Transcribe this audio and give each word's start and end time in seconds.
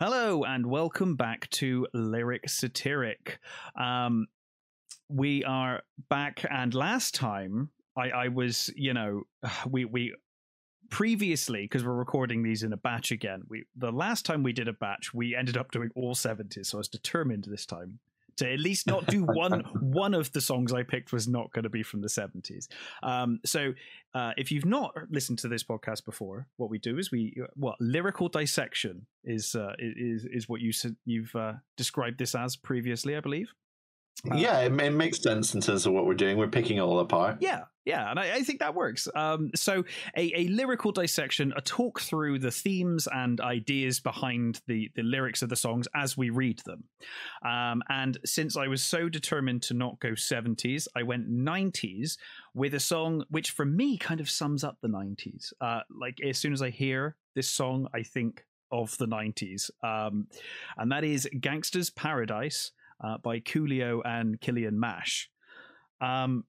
Hello 0.00 0.44
and 0.44 0.64
welcome 0.64 1.16
back 1.16 1.50
to 1.50 1.88
Lyric 1.92 2.48
Satiric. 2.48 3.40
Um, 3.74 4.28
we 5.08 5.42
are 5.42 5.82
back, 6.08 6.44
and 6.48 6.72
last 6.72 7.16
time 7.16 7.70
I, 7.96 8.10
I 8.10 8.28
was, 8.28 8.70
you 8.76 8.94
know, 8.94 9.22
we 9.68 9.84
we 9.86 10.14
previously 10.88 11.62
because 11.62 11.84
we're 11.84 11.94
recording 11.94 12.44
these 12.44 12.62
in 12.62 12.72
a 12.72 12.76
batch 12.76 13.10
again. 13.10 13.42
We 13.48 13.64
the 13.74 13.90
last 13.90 14.24
time 14.24 14.44
we 14.44 14.52
did 14.52 14.68
a 14.68 14.72
batch, 14.72 15.12
we 15.12 15.34
ended 15.34 15.56
up 15.56 15.72
doing 15.72 15.90
all 15.96 16.14
seventies. 16.14 16.68
So 16.68 16.78
I 16.78 16.80
was 16.80 16.88
determined 16.88 17.48
this 17.48 17.66
time 17.66 17.98
to 18.38 18.52
at 18.52 18.58
least 18.58 18.86
not 18.86 19.06
do 19.06 19.24
one 19.24 19.60
one 19.80 20.14
of 20.14 20.32
the 20.32 20.40
songs 20.40 20.72
I 20.72 20.82
picked 20.82 21.12
was 21.12 21.28
not 21.28 21.52
going 21.52 21.64
to 21.64 21.68
be 21.68 21.82
from 21.82 22.00
the 22.00 22.08
70s. 22.08 22.68
Um, 23.02 23.40
so 23.44 23.72
uh, 24.14 24.32
if 24.36 24.50
you've 24.50 24.64
not 24.64 24.94
listened 25.10 25.38
to 25.40 25.48
this 25.48 25.62
podcast 25.62 26.04
before, 26.04 26.46
what 26.56 26.70
we 26.70 26.78
do 26.78 26.98
is 26.98 27.10
we 27.10 27.36
what 27.54 27.76
lyrical 27.80 28.28
dissection 28.28 29.06
is 29.24 29.54
uh, 29.54 29.74
is 29.78 30.24
is 30.24 30.48
what 30.48 30.60
you 30.60 30.72
you've 31.04 31.34
uh, 31.34 31.54
described 31.76 32.18
this 32.18 32.34
as 32.34 32.56
previously, 32.56 33.16
I 33.16 33.20
believe. 33.20 33.52
Uh, 34.30 34.36
yeah, 34.36 34.60
it, 34.60 34.80
it, 34.80 34.90
makes 34.90 35.22
sense 35.22 35.54
in 35.54 35.60
terms 35.60 35.86
of 35.86 35.92
what 35.92 36.06
we're 36.06 36.14
doing. 36.14 36.36
We're 36.36 36.48
picking 36.48 36.78
it 36.78 36.80
all 36.80 36.98
apart. 36.98 37.38
Yeah, 37.40 37.64
yeah, 37.84 38.10
and 38.10 38.18
I, 38.18 38.34
I 38.34 38.42
think 38.42 38.60
that 38.60 38.74
works. 38.74 39.08
Um, 39.14 39.50
so, 39.54 39.84
a, 40.16 40.32
a, 40.36 40.48
lyrical 40.48 40.92
dissection, 40.92 41.52
a 41.56 41.60
talk 41.60 42.00
through 42.00 42.40
the 42.40 42.50
themes 42.50 43.08
and 43.10 43.40
ideas 43.40 44.00
behind 44.00 44.60
the, 44.66 44.90
the 44.96 45.02
lyrics 45.02 45.40
of 45.42 45.48
the 45.48 45.56
songs 45.56 45.86
as 45.94 46.16
we 46.16 46.30
read 46.30 46.60
them. 46.66 46.84
Um, 47.44 47.82
and 47.88 48.18
since 48.24 48.56
I 48.56 48.66
was 48.66 48.82
so 48.82 49.08
determined 49.08 49.62
to 49.64 49.74
not 49.74 50.00
go 50.00 50.10
70s, 50.10 50.88
I 50.96 51.02
went 51.02 51.30
90s 51.30 52.18
with 52.54 52.74
a 52.74 52.80
song 52.80 53.24
which, 53.30 53.52
for 53.52 53.64
me, 53.64 53.96
kind 53.96 54.20
of 54.20 54.28
sums 54.28 54.64
up 54.64 54.78
the 54.82 54.88
90s. 54.88 55.52
Uh, 55.60 55.80
like, 55.90 56.18
as 56.22 56.38
soon 56.38 56.52
as 56.52 56.60
I 56.60 56.70
hear 56.70 57.16
this 57.34 57.48
song, 57.48 57.86
I 57.94 58.02
think 58.02 58.44
of 58.70 58.98
the 58.98 59.06
90s. 59.06 59.70
Um, 59.82 60.26
and 60.76 60.92
that 60.92 61.04
is 61.04 61.28
"Gangsta's 61.40 61.90
Paradise 61.90 62.72
uh, 63.02 63.18
by 63.18 63.40
Coolio 63.40 64.00
and 64.04 64.40
Kylian 64.40 64.74
Mash. 64.74 65.30
Um, 66.00 66.44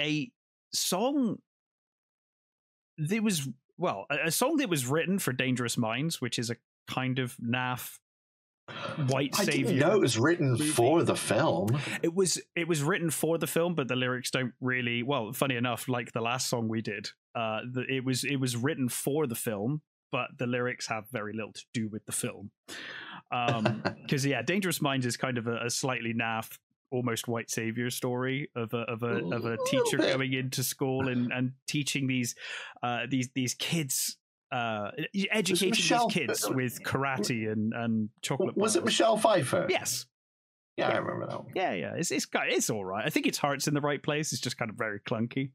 a 0.00 0.30
song 0.72 1.38
that 2.98 3.22
was 3.22 3.48
well, 3.78 4.06
a, 4.10 4.26
a 4.26 4.30
song 4.30 4.56
that 4.56 4.68
was 4.68 4.86
written 4.86 5.18
for 5.18 5.32
Dangerous 5.32 5.76
Minds, 5.76 6.20
which 6.20 6.38
is 6.38 6.50
a 6.50 6.56
kind 6.88 7.18
of 7.18 7.36
naff 7.36 7.98
white 9.08 9.34
savior. 9.34 9.52
I 9.52 9.56
didn't 9.56 9.78
know 9.78 9.96
it 9.96 10.00
was 10.00 10.18
written 10.18 10.52
movie. 10.52 10.68
for 10.68 11.02
the 11.02 11.16
film. 11.16 11.78
It 12.02 12.14
was 12.14 12.40
it 12.54 12.68
was 12.68 12.82
written 12.82 13.10
for 13.10 13.38
the 13.38 13.46
film, 13.46 13.74
but 13.74 13.88
the 13.88 13.96
lyrics 13.96 14.30
don't 14.30 14.52
really. 14.60 15.02
Well, 15.02 15.32
funny 15.32 15.56
enough, 15.56 15.88
like 15.88 16.12
the 16.12 16.20
last 16.20 16.48
song 16.48 16.68
we 16.68 16.82
did, 16.82 17.08
uh, 17.34 17.60
the, 17.70 17.84
it 17.88 18.04
was 18.04 18.24
it 18.24 18.36
was 18.36 18.56
written 18.56 18.88
for 18.88 19.26
the 19.26 19.34
film, 19.34 19.82
but 20.10 20.28
the 20.38 20.46
lyrics 20.46 20.88
have 20.88 21.04
very 21.10 21.32
little 21.32 21.52
to 21.52 21.64
do 21.74 21.88
with 21.88 22.04
the 22.06 22.12
film. 22.12 22.50
Um, 23.32 23.82
because 24.02 24.24
yeah, 24.26 24.42
Dangerous 24.42 24.80
Minds 24.80 25.06
is 25.06 25.16
kind 25.16 25.38
of 25.38 25.46
a, 25.46 25.66
a 25.66 25.70
slightly 25.70 26.14
naff 26.14 26.58
almost 26.92 27.26
white 27.26 27.50
savior 27.50 27.90
story 27.90 28.50
of 28.54 28.74
a 28.74 28.82
of 28.82 29.02
a 29.02 29.24
of 29.34 29.46
a 29.46 29.56
teacher 29.66 29.96
going 29.96 30.34
into 30.34 30.62
school 30.62 31.08
and 31.08 31.32
and 31.32 31.52
teaching 31.66 32.06
these 32.06 32.34
uh 32.82 33.00
these 33.08 33.30
these 33.34 33.54
kids 33.54 34.18
uh 34.52 34.90
educating 35.32 35.70
Michelle, 35.70 36.08
these 36.08 36.14
kids 36.14 36.50
with 36.50 36.82
karate 36.84 37.50
and 37.50 37.72
and 37.74 38.10
chocolate 38.20 38.56
was 38.56 38.76
it 38.76 38.84
Michelle 38.84 39.16
Pfeiffer? 39.16 39.66
Yes. 39.68 40.06
Yeah, 40.78 40.88
yeah, 40.88 40.94
I 40.94 40.98
remember 40.98 41.26
that 41.26 41.38
one. 41.44 41.52
Yeah, 41.54 41.72
yeah, 41.74 41.92
it's 41.96 42.10
it's 42.10 42.26
it's 42.34 42.70
all 42.70 42.84
right. 42.84 43.04
I 43.04 43.10
think 43.10 43.26
its 43.26 43.36
heart's 43.36 43.68
in 43.68 43.74
the 43.74 43.82
right 43.82 44.02
place. 44.02 44.32
It's 44.32 44.40
just 44.40 44.56
kind 44.56 44.70
of 44.70 44.76
very 44.76 45.00
clunky. 45.00 45.50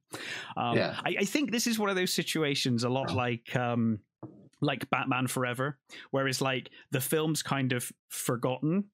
Um, 0.56 0.78
yeah, 0.78 0.96
I, 1.04 1.16
I 1.22 1.26
think 1.26 1.52
this 1.52 1.66
is 1.66 1.80
one 1.80 1.90
of 1.90 1.96
those 1.96 2.14
situations, 2.14 2.84
a 2.84 2.90
lot 2.90 3.12
like 3.16 3.56
um, 3.56 4.00
like 4.62 4.90
Batman 4.90 5.28
Forever, 5.28 5.78
whereas 6.12 6.42
like 6.42 6.70
the 6.92 7.02
film's 7.02 7.44
kind 7.44 7.74
of 7.74 7.92
forgotten. 8.10 8.86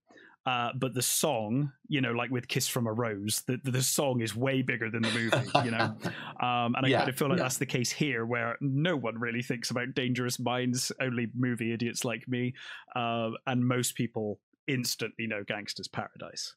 Uh, 0.45 0.72
but 0.78 0.94
the 0.94 1.02
song, 1.02 1.72
you 1.88 2.02
know, 2.02 2.11
like 2.11 2.30
with 2.30 2.50
"Kiss 2.50 2.67
from 2.67 2.86
a 2.86 2.92
Rose," 2.92 3.44
the 3.47 3.61
the 3.64 3.81
song 3.81 4.19
is 4.19 4.35
way 4.35 4.62
bigger 4.62 4.90
than 4.90 5.02
the 5.02 5.12
movie, 5.12 5.50
you 5.63 5.72
know. 5.72 5.96
Um, 6.41 6.75
and 6.75 6.85
I 6.85 6.90
yeah, 6.90 6.97
kind 7.00 7.09
of 7.09 7.16
feel 7.16 7.29
like 7.29 7.38
yeah. 7.38 7.44
that's 7.44 7.57
the 7.57 7.66
case 7.66 7.90
here, 7.90 8.25
where 8.25 8.57
no 8.59 8.97
one 8.97 9.18
really 9.18 9.41
thinks 9.41 9.72
about 9.72 9.94
"Dangerous 9.96 10.40
Minds," 10.40 10.91
only 11.00 11.28
movie 11.34 11.72
idiots 11.72 12.03
like 12.03 12.28
me, 12.28 12.53
uh, 12.96 13.29
and 13.47 13.66
most 13.66 13.96
people 13.96 14.41
instantly 14.68 15.25
know 15.25 15.44
Gangsta's 15.46 15.88
Paradise." 15.88 16.56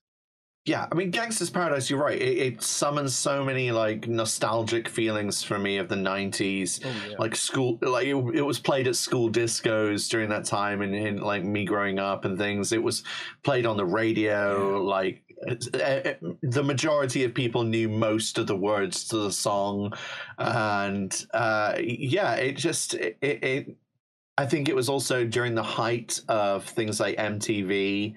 Yeah, 0.67 0.89
I 0.91 0.97
mean, 0.97 1.13
Gangsta's 1.13 1.49
Paradise. 1.49 1.89
You're 1.89 2.03
right. 2.03 2.21
It, 2.21 2.39
it, 2.39 2.63
summons 2.63 3.15
so 3.15 3.45
many 3.45 3.71
like 3.71 4.09
nostalgic 4.09 4.89
feelings 4.89 5.45
for 5.45 5.61
me 5.61 5.79
of 5.79 5.89
the 5.89 5.95
'90s, 5.95 6.85
oh, 6.85 7.09
yeah. 7.09 7.17
like 7.21 7.37
school. 7.37 7.79
Like 7.81 8.09
it, 8.09 8.17
it, 8.35 8.43
was 8.43 8.59
played 8.59 8.89
at 8.89 8.97
school 8.97 9.31
discos 9.31 10.11
during 10.11 10.29
that 10.31 10.45
time, 10.45 10.83
and 10.83 10.93
in 10.93 11.19
like 11.19 11.45
me 11.45 11.65
growing 11.65 12.01
up 12.01 12.25
and 12.25 12.37
things. 12.37 12.73
It 12.73 12.83
was 12.83 13.05
played 13.45 13.65
on 13.65 13.77
the 13.77 13.87
radio. 13.87 14.73
Yeah. 14.73 14.83
Like 14.83 15.23
the 16.43 16.63
majority 16.65 17.23
of 17.23 17.33
people 17.33 17.63
knew 17.63 17.89
most 17.89 18.37
of 18.37 18.49
the 18.49 18.57
words 18.57 19.07
to 19.09 19.19
the 19.19 19.31
song, 19.31 19.93
and 20.37 21.27
uh, 21.33 21.77
yeah, 21.81 22.35
it 22.35 22.57
just 22.57 22.95
it, 22.95 23.19
it 23.23 23.77
I 24.37 24.47
think 24.47 24.69
it 24.69 24.75
was 24.75 24.89
also 24.89 25.25
during 25.25 25.55
the 25.55 25.63
height 25.63 26.21
of 26.29 26.65
things 26.65 26.99
like 26.99 27.17
MTV 27.19 28.17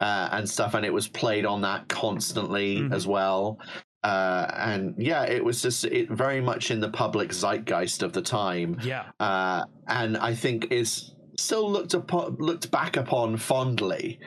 uh, 0.00 0.28
and 0.32 0.48
stuff, 0.48 0.74
and 0.74 0.84
it 0.84 0.92
was 0.92 1.08
played 1.08 1.44
on 1.44 1.60
that 1.62 1.88
constantly 1.88 2.78
mm-hmm. 2.78 2.92
as 2.92 3.06
well. 3.06 3.58
Uh, 4.02 4.50
and 4.56 4.94
yeah, 4.96 5.24
it 5.24 5.44
was 5.44 5.60
just 5.60 5.84
it 5.84 6.10
very 6.10 6.40
much 6.40 6.70
in 6.70 6.80
the 6.80 6.88
public 6.88 7.32
zeitgeist 7.32 8.02
of 8.02 8.12
the 8.12 8.22
time. 8.22 8.78
Yeah, 8.82 9.04
uh, 9.20 9.64
and 9.86 10.16
I 10.16 10.34
think 10.34 10.72
is 10.72 11.12
still 11.36 11.70
looked 11.70 11.94
upon, 11.94 12.36
looked 12.38 12.70
back 12.70 12.96
upon 12.96 13.36
fondly. 13.36 14.20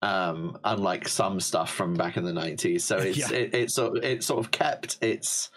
Um, 0.00 0.56
unlike 0.62 1.08
some 1.08 1.40
stuff 1.40 1.72
from 1.74 1.94
back 1.94 2.16
in 2.16 2.24
the 2.24 2.32
nineties, 2.32 2.84
so 2.84 2.98
it's 2.98 3.18
yeah. 3.18 3.36
it, 3.36 3.52
it 3.52 3.70
sort 3.72 4.04
it 4.04 4.22
sort 4.22 4.38
of 4.38 4.52
kept 4.52 4.96
its 5.02 5.50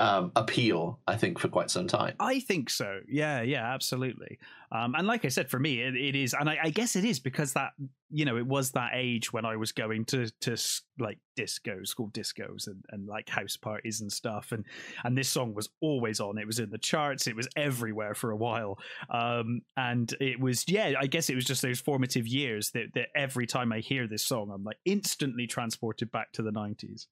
um, 0.00 0.32
appeal, 0.36 1.00
I 1.06 1.16
think, 1.16 1.38
for 1.38 1.48
quite 1.48 1.70
some 1.70 1.86
time. 1.86 2.14
I 2.20 2.40
think 2.40 2.70
so. 2.70 3.00
Yeah, 3.08 3.42
yeah, 3.42 3.72
absolutely. 3.72 4.38
Um, 4.70 4.94
and 4.94 5.06
like 5.06 5.24
I 5.24 5.28
said, 5.28 5.50
for 5.50 5.58
me, 5.58 5.80
it, 5.80 5.96
it 5.96 6.14
is, 6.14 6.34
and 6.38 6.48
I, 6.48 6.58
I, 6.64 6.70
guess 6.70 6.94
it 6.94 7.04
is 7.04 7.18
because 7.18 7.54
that 7.54 7.70
you 8.10 8.26
know 8.26 8.36
it 8.36 8.46
was 8.46 8.72
that 8.72 8.90
age 8.94 9.32
when 9.32 9.46
I 9.46 9.56
was 9.56 9.72
going 9.72 10.04
to 10.06 10.30
to 10.42 10.56
like 10.98 11.18
discos, 11.38 11.88
school 11.88 12.10
discos, 12.10 12.66
and, 12.66 12.84
and 12.90 13.06
like 13.06 13.30
house 13.30 13.56
parties 13.56 14.02
and 14.02 14.12
stuff, 14.12 14.52
and 14.52 14.64
and 15.04 15.16
this 15.16 15.28
song 15.28 15.54
was 15.54 15.70
always 15.80 16.20
on. 16.20 16.36
It 16.36 16.46
was 16.46 16.58
in 16.58 16.68
the 16.70 16.78
charts. 16.78 17.26
It 17.26 17.36
was 17.36 17.48
everywhere 17.56 18.14
for 18.14 18.30
a 18.30 18.36
while, 18.36 18.78
um, 19.08 19.62
and 19.76 20.14
it 20.20 20.38
was 20.38 20.64
yeah. 20.68 20.92
I 21.00 21.06
guess 21.06 21.30
it 21.30 21.34
was 21.34 21.46
just 21.46 21.62
those 21.62 21.80
formative 21.80 22.26
years 22.26 22.70
that 22.72 22.92
that 22.94 23.08
every 23.16 23.46
time 23.46 23.72
I 23.72 23.78
hear 23.78 24.06
this 24.06 24.22
song, 24.22 24.50
I'm 24.54 24.64
like 24.64 24.78
instantly 24.84 25.46
transported 25.46 26.10
back 26.10 26.32
to 26.32 26.42
the 26.42 26.52
nineties. 26.52 27.06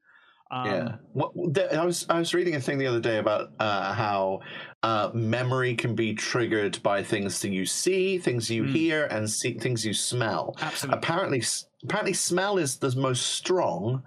Um, 0.50 0.66
yeah, 0.66 0.96
well, 1.12 1.32
I 1.72 1.84
was 1.84 2.06
I 2.08 2.18
was 2.20 2.32
reading 2.32 2.54
a 2.54 2.60
thing 2.60 2.78
the 2.78 2.86
other 2.86 3.00
day 3.00 3.18
about 3.18 3.50
uh, 3.58 3.92
how 3.92 4.40
uh, 4.84 5.10
memory 5.12 5.74
can 5.74 5.96
be 5.96 6.14
triggered 6.14 6.80
by 6.84 7.02
things 7.02 7.40
that 7.40 7.50
you 7.50 7.66
see, 7.66 8.18
things 8.18 8.48
you 8.48 8.62
mm. 8.62 8.72
hear, 8.72 9.06
and 9.06 9.28
see, 9.28 9.54
things 9.54 9.84
you 9.84 9.92
smell. 9.92 10.56
Absolutely. 10.60 10.98
Apparently, 10.98 11.42
apparently, 11.82 12.12
smell 12.12 12.58
is 12.58 12.76
the 12.76 12.94
most 12.94 13.26
strong, 13.26 14.04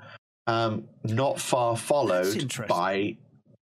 um, 0.47 0.85
not 1.03 1.41
far 1.41 1.75
followed 1.75 2.55
by 2.69 3.17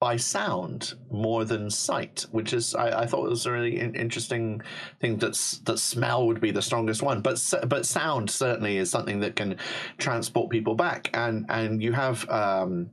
by 0.03 0.17
sound 0.17 0.95
more 1.13 1.45
than 1.45 1.71
sight, 1.71 2.27
which 2.33 2.53
is 2.53 2.75
I, 2.75 3.03
I 3.03 3.07
thought 3.07 3.31
was 3.31 3.47
a 3.47 3.53
really 3.53 3.79
interesting 3.79 4.61
thing. 5.01 5.19
That 5.19 5.35
that 5.63 5.79
smell 5.79 6.27
would 6.27 6.41
be 6.41 6.51
the 6.51 6.61
strongest 6.61 7.03
one, 7.05 7.21
but 7.21 7.41
but 7.69 7.87
sound 7.87 8.29
certainly 8.29 8.79
is 8.79 8.91
something 8.91 9.21
that 9.21 9.37
can 9.37 9.59
transport 9.99 10.51
people 10.51 10.75
back, 10.75 11.09
and 11.15 11.47
and 11.49 11.81
you 11.81 11.93
have. 11.93 12.29
Um, 12.29 12.91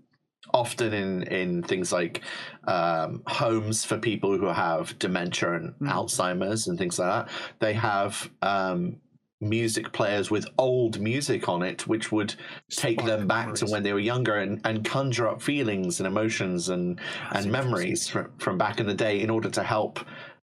often 0.53 0.93
in 0.93 1.23
in 1.23 1.63
things 1.63 1.91
like 1.91 2.21
um, 2.67 3.23
homes 3.27 3.83
for 3.83 3.97
people 3.97 4.37
who 4.37 4.45
have 4.45 4.97
dementia 4.99 5.53
and 5.53 5.73
mm. 5.79 5.91
Alzheimer's 5.91 6.67
and 6.67 6.77
things 6.77 6.99
like 6.99 7.09
that, 7.09 7.33
they 7.59 7.73
have 7.73 8.29
um, 8.43 8.97
music 9.41 9.91
players 9.93 10.29
with 10.29 10.45
old 10.57 10.99
music 10.99 11.47
on 11.47 11.61
it, 11.63 11.87
which 11.87 12.11
would 12.11 12.35
take 12.69 13.03
them 13.05 13.27
back 13.27 13.45
memories. 13.45 13.59
to 13.61 13.65
when 13.67 13.83
they 13.83 13.93
were 13.93 13.99
younger 13.99 14.35
and, 14.35 14.61
and 14.65 14.83
conjure 14.85 15.27
up 15.27 15.41
feelings 15.41 15.99
and 15.99 16.07
emotions 16.07 16.69
and 16.69 16.99
That's 17.31 17.43
and 17.43 17.51
memories 17.51 18.07
from, 18.07 18.31
from 18.37 18.57
back 18.57 18.79
in 18.79 18.87
the 18.87 18.93
day 18.93 19.21
in 19.21 19.29
order 19.29 19.49
to 19.49 19.63
help 19.63 19.99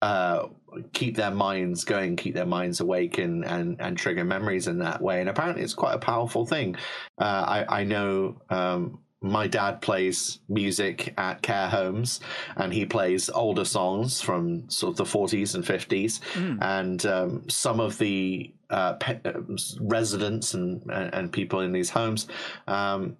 uh, 0.02 0.48
keep 0.92 1.16
their 1.16 1.30
minds 1.30 1.84
going, 1.84 2.16
keep 2.16 2.34
their 2.34 2.46
minds 2.46 2.80
awake, 2.80 3.18
and 3.18 3.44
and 3.44 3.80
and 3.80 3.96
trigger 3.96 4.24
memories 4.24 4.66
in 4.66 4.78
that 4.78 5.00
way. 5.00 5.20
And 5.20 5.28
apparently, 5.28 5.62
it's 5.62 5.74
quite 5.74 5.94
a 5.94 5.98
powerful 5.98 6.44
thing. 6.44 6.76
Uh, 7.18 7.64
I 7.68 7.80
I 7.80 7.84
know. 7.84 8.40
Um, 8.50 8.98
my 9.22 9.46
dad 9.46 9.80
plays 9.80 10.40
music 10.48 11.14
at 11.16 11.42
care 11.42 11.68
homes 11.68 12.20
and 12.56 12.72
he 12.72 12.84
plays 12.84 13.30
older 13.30 13.64
songs 13.64 14.20
from 14.20 14.68
sort 14.68 14.92
of 14.92 14.96
the 14.96 15.18
40s 15.18 15.54
and 15.54 15.64
50s 15.64 16.20
mm. 16.34 16.58
and 16.60 17.06
um, 17.06 17.48
some 17.48 17.80
of 17.80 17.96
the 17.98 18.52
uh, 18.70 18.94
pe- 18.94 19.20
uh, 19.24 19.40
residents 19.80 20.54
and 20.54 20.82
and 20.90 21.32
people 21.32 21.60
in 21.60 21.72
these 21.72 21.90
homes 21.90 22.26
um, 22.66 23.16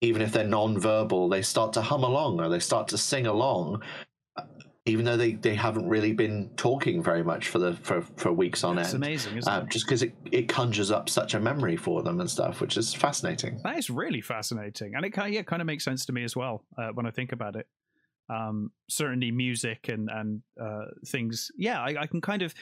even 0.00 0.22
if 0.22 0.32
they're 0.32 0.44
non-verbal 0.44 1.28
they 1.28 1.42
start 1.42 1.72
to 1.72 1.82
hum 1.82 2.04
along 2.04 2.40
or 2.40 2.48
they 2.48 2.60
start 2.60 2.88
to 2.88 2.98
sing 2.98 3.26
along 3.26 3.82
even 4.84 5.04
though 5.04 5.16
they, 5.16 5.32
they 5.32 5.54
haven't 5.54 5.88
really 5.88 6.12
been 6.12 6.50
talking 6.56 7.02
very 7.02 7.22
much 7.22 7.48
for 7.48 7.58
the 7.58 7.74
for, 7.74 8.02
for 8.16 8.32
weeks 8.32 8.64
on 8.64 8.76
That's 8.76 8.94
end. 8.94 9.02
It's 9.02 9.08
amazing, 9.08 9.38
isn't 9.38 9.52
uh, 9.52 9.60
it? 9.60 9.70
Just 9.70 9.86
because 9.86 10.02
it, 10.02 10.14
it 10.30 10.48
conjures 10.48 10.90
up 10.90 11.08
such 11.08 11.34
a 11.34 11.40
memory 11.40 11.76
for 11.76 12.02
them 12.02 12.20
and 12.20 12.28
stuff, 12.28 12.60
which 12.60 12.76
is 12.76 12.92
fascinating. 12.92 13.60
That 13.62 13.78
is 13.78 13.90
really 13.90 14.20
fascinating, 14.20 14.94
and 14.94 15.04
it 15.04 15.10
kind 15.10 15.28
of, 15.28 15.34
yeah, 15.34 15.42
kind 15.42 15.62
of 15.62 15.66
makes 15.66 15.84
sense 15.84 16.04
to 16.06 16.12
me 16.12 16.24
as 16.24 16.34
well 16.34 16.64
uh, 16.76 16.88
when 16.94 17.06
I 17.06 17.10
think 17.10 17.32
about 17.32 17.54
it. 17.54 17.68
Um, 18.28 18.72
certainly, 18.88 19.30
music 19.30 19.88
and 19.88 20.10
and 20.10 20.42
uh, 20.60 20.86
things. 21.06 21.50
Yeah, 21.56 21.80
I, 21.80 22.02
I, 22.02 22.06
can 22.06 22.20
kind 22.20 22.42
of, 22.42 22.52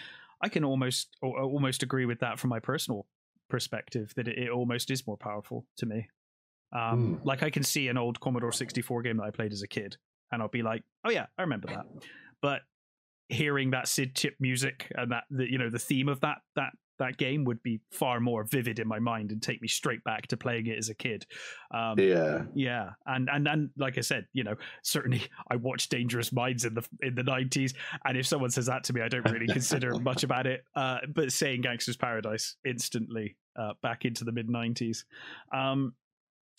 I 0.42 0.48
can 0.48 0.64
almost 0.64 1.16
almost 1.22 1.82
agree 1.82 2.04
with 2.04 2.20
that 2.20 2.38
from 2.38 2.50
my 2.50 2.60
personal 2.60 3.06
perspective 3.48 4.12
that 4.16 4.28
it, 4.28 4.38
it 4.38 4.50
almost 4.50 4.90
is 4.90 5.06
more 5.06 5.16
powerful 5.16 5.66
to 5.78 5.86
me. 5.86 6.08
Um, 6.72 7.16
mm. 7.16 7.24
Like 7.24 7.42
I 7.42 7.50
can 7.50 7.62
see 7.62 7.88
an 7.88 7.96
old 7.96 8.20
Commodore 8.20 8.52
64 8.52 9.02
game 9.02 9.16
that 9.16 9.24
I 9.24 9.30
played 9.30 9.52
as 9.52 9.62
a 9.62 9.68
kid, 9.68 9.96
and 10.32 10.42
I'll 10.42 10.48
be 10.48 10.62
like, 10.62 10.82
"Oh 11.04 11.10
yeah, 11.10 11.26
I 11.38 11.42
remember 11.42 11.68
that." 11.68 11.86
But 12.42 12.62
hearing 13.28 13.70
that 13.70 13.88
Sid 13.88 14.14
chip 14.14 14.34
music 14.40 14.90
and 14.96 15.12
that 15.12 15.24
the, 15.30 15.50
you 15.50 15.58
know 15.58 15.70
the 15.70 15.78
theme 15.78 16.08
of 16.08 16.20
that 16.20 16.38
that 16.56 16.72
that 17.00 17.16
game 17.16 17.44
would 17.44 17.62
be 17.62 17.80
far 17.90 18.20
more 18.20 18.44
vivid 18.44 18.78
in 18.78 18.86
my 18.86 18.98
mind 18.98 19.32
and 19.32 19.42
take 19.42 19.60
me 19.62 19.66
straight 19.66 20.04
back 20.04 20.26
to 20.28 20.36
playing 20.36 20.66
it 20.66 20.78
as 20.78 20.90
a 20.90 20.94
kid. 20.94 21.26
Um, 21.72 21.98
yeah, 21.98 22.42
yeah, 22.54 22.90
and 23.06 23.28
and 23.32 23.48
and 23.48 23.70
like 23.76 23.98
I 23.98 24.02
said, 24.02 24.26
you 24.32 24.44
know, 24.44 24.54
certainly 24.82 25.22
I 25.50 25.56
watched 25.56 25.90
Dangerous 25.90 26.32
Minds 26.32 26.64
in 26.64 26.74
the 26.74 26.86
in 27.00 27.14
the 27.16 27.24
nineties, 27.24 27.74
and 28.04 28.16
if 28.16 28.26
someone 28.26 28.50
says 28.50 28.66
that 28.66 28.84
to 28.84 28.92
me, 28.92 29.00
I 29.00 29.08
don't 29.08 29.28
really 29.30 29.48
consider 29.48 29.94
much 29.98 30.22
about 30.22 30.46
it. 30.46 30.62
Uh, 30.76 30.98
but 31.12 31.32
saying 31.32 31.62
Gangsta's 31.62 31.96
Paradise 31.96 32.56
instantly 32.64 33.36
uh, 33.56 33.72
back 33.82 34.04
into 34.04 34.24
the 34.24 34.32
mid 34.32 34.48
nineties. 34.48 35.04
Um, 35.52 35.94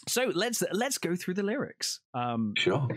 so 0.08 0.32
let's 0.34 0.64
let's 0.72 0.98
go 0.98 1.16
through 1.16 1.36
the 1.36 1.44
lyrics. 1.44 2.00
Um, 2.14 2.54
sure. 2.58 2.88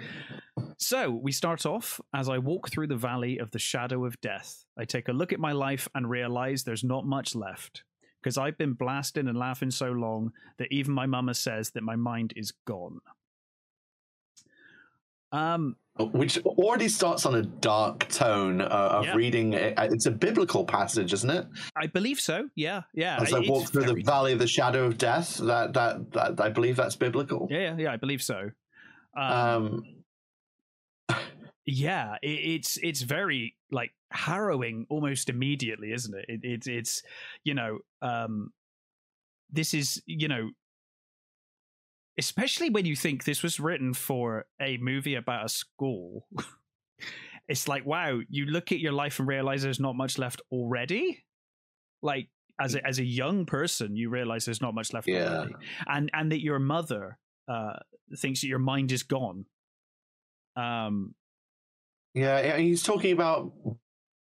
So 0.78 1.10
we 1.10 1.32
start 1.32 1.66
off 1.66 2.00
as 2.14 2.28
I 2.28 2.38
walk 2.38 2.70
through 2.70 2.88
the 2.88 2.96
valley 2.96 3.38
of 3.38 3.50
the 3.50 3.58
shadow 3.58 4.04
of 4.04 4.20
death. 4.20 4.64
I 4.78 4.84
take 4.84 5.08
a 5.08 5.12
look 5.12 5.32
at 5.32 5.40
my 5.40 5.52
life 5.52 5.88
and 5.94 6.08
realize 6.08 6.64
there's 6.64 6.84
not 6.84 7.06
much 7.06 7.34
left 7.34 7.84
because 8.22 8.38
I've 8.38 8.58
been 8.58 8.72
blasting 8.72 9.28
and 9.28 9.36
laughing 9.36 9.70
so 9.70 9.92
long 9.92 10.32
that 10.58 10.68
even 10.70 10.94
my 10.94 11.06
mama 11.06 11.34
says 11.34 11.70
that 11.70 11.82
my 11.82 11.96
mind 11.96 12.32
is 12.36 12.52
gone. 12.66 13.00
Um, 15.30 15.76
which 15.96 16.38
already 16.44 16.88
starts 16.88 17.25
on 17.25 17.37
a 17.37 17.43
dark 17.43 18.08
tone 18.08 18.61
uh, 18.61 18.64
of 18.64 19.14
reading. 19.14 19.55
Uh, 19.55 19.88
it's 19.93 20.06
a 20.06 20.11
biblical 20.11 20.64
passage, 20.64 21.12
isn't 21.12 21.31
it? 21.31 21.46
I 21.76 21.87
believe 21.87 22.19
so. 22.19 22.49
Yeah, 22.56 22.82
yeah. 22.94 23.19
As 23.20 23.32
I 23.32 23.41
walk 23.41 23.69
through 23.69 23.85
the 23.85 24.02
valley 24.02 24.32
of 24.32 24.41
the 24.41 24.46
shadow 24.49 24.85
of 24.87 24.99
death, 24.99 25.37
that, 25.38 25.73
that 25.75 26.12
that 26.12 26.41
I 26.41 26.49
believe 26.49 26.76
that's 26.76 26.96
biblical. 26.96 27.46
Yeah, 27.50 27.58
yeah, 27.58 27.76
yeah 27.79 27.93
I 27.93 27.96
believe 27.96 28.23
so. 28.23 28.50
Um, 29.17 29.32
um 29.32 29.85
yeah, 31.67 32.17
it, 32.23 32.26
it's 32.26 32.76
it's 32.82 33.02
very 33.02 33.55
like 33.70 33.93
harrowing 34.11 34.87
almost 34.91 35.29
immediately, 35.29 35.93
isn't 35.93 36.14
it? 36.14 36.25
it, 36.29 36.41
it 36.44 36.67
it's 36.67 37.02
you 37.44 37.55
know, 37.55 37.79
um, 38.02 38.52
this 39.50 39.75
is 39.75 40.02
you 40.06 40.26
know 40.29 40.50
especially 42.19 42.70
when 42.70 42.84
you 42.87 42.96
think 42.96 43.25
this 43.25 43.43
was 43.43 43.58
written 43.58 43.94
for 43.94 44.46
a 44.61 44.76
movie 44.78 45.14
about 45.14 45.46
a 45.46 45.49
school. 45.49 46.26
it's 47.49 47.69
like, 47.69 47.84
wow, 47.84 48.20
you 48.28 48.46
look 48.46 48.72
at 48.72 48.78
your 48.78 48.93
life 48.93 49.19
and 49.19 49.28
realize 49.28 49.62
there's 49.62 49.81
not 49.81 49.96
much 49.96 50.19
left 50.19 50.40
already. 50.50 51.25
Like 52.02 52.28
as 52.61 52.75
a, 52.75 52.87
as 52.87 52.99
a 52.99 53.05
young 53.05 53.46
person, 53.46 53.96
you 53.96 54.11
realize 54.11 54.44
there's 54.44 54.61
not 54.61 54.75
much 54.75 54.93
left 54.93 55.08
yeah. 55.08 55.38
already, 55.38 55.55
and 55.87 56.11
and 56.12 56.31
that 56.32 56.43
your 56.43 56.58
mother 56.58 57.19
uh, 57.49 57.78
thinks 58.19 58.43
that 58.43 58.49
your 58.49 58.58
mind 58.58 58.93
is 58.93 59.02
gone. 59.02 59.46
Um, 60.56 61.14
yeah, 62.14 62.58
he's 62.58 62.82
talking 62.82 63.12
about 63.12 63.52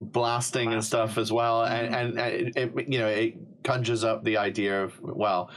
blasting, 0.01 0.67
blasting. 0.67 0.73
and 0.73 0.85
stuff 0.85 1.19
as 1.19 1.33
well, 1.33 1.65
and 1.65 1.95
mm-hmm. 1.95 2.19
and, 2.19 2.19
and 2.19 2.57
it, 2.57 2.89
you 2.89 2.99
know 2.99 3.09
it 3.09 3.35
conjures 3.65 4.05
up 4.05 4.23
the 4.23 4.37
idea 4.37 4.85
of 4.85 5.01
well, 5.01 5.51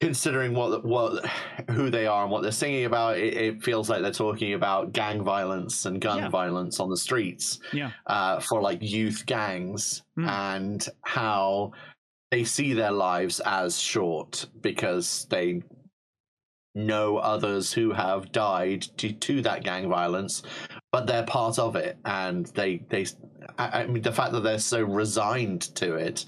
considering 0.00 0.54
what 0.54 0.84
what 0.84 1.26
who 1.70 1.90
they 1.90 2.06
are 2.06 2.22
and 2.22 2.30
what 2.30 2.42
they're 2.42 2.52
singing 2.52 2.84
about, 2.84 3.18
it, 3.18 3.34
it 3.34 3.62
feels 3.62 3.90
like 3.90 4.02
they're 4.02 4.12
talking 4.12 4.54
about 4.54 4.92
gang 4.92 5.22
violence 5.22 5.86
and 5.86 6.00
gun 6.00 6.18
yeah. 6.18 6.28
violence 6.28 6.80
on 6.80 6.88
the 6.88 6.96
streets. 6.96 7.58
Yeah. 7.72 7.90
Uh, 8.06 8.40
for 8.40 8.60
like 8.60 8.78
youth 8.80 9.24
gangs 9.26 10.02
mm. 10.16 10.28
and 10.28 10.88
how 11.02 11.72
they 12.30 12.44
see 12.44 12.74
their 12.74 12.92
lives 12.92 13.40
as 13.40 13.78
short 13.78 14.46
because 14.60 15.26
they 15.30 15.62
know 16.74 17.16
others 17.18 17.72
who 17.72 17.92
have 17.92 18.30
died 18.32 18.82
to, 18.98 19.12
to 19.12 19.42
that 19.42 19.64
gang 19.64 19.88
violence, 19.88 20.42
but 20.92 21.06
they're 21.06 21.24
part 21.24 21.58
of 21.58 21.76
it, 21.76 21.98
and 22.04 22.46
they 22.48 22.84
they. 22.88 23.06
I, 23.58 23.82
I 23.82 23.86
mean, 23.86 24.02
the 24.02 24.12
fact 24.12 24.32
that 24.32 24.40
they're 24.40 24.58
so 24.58 24.82
resigned 24.82 25.62
to 25.76 25.94
it 25.94 26.24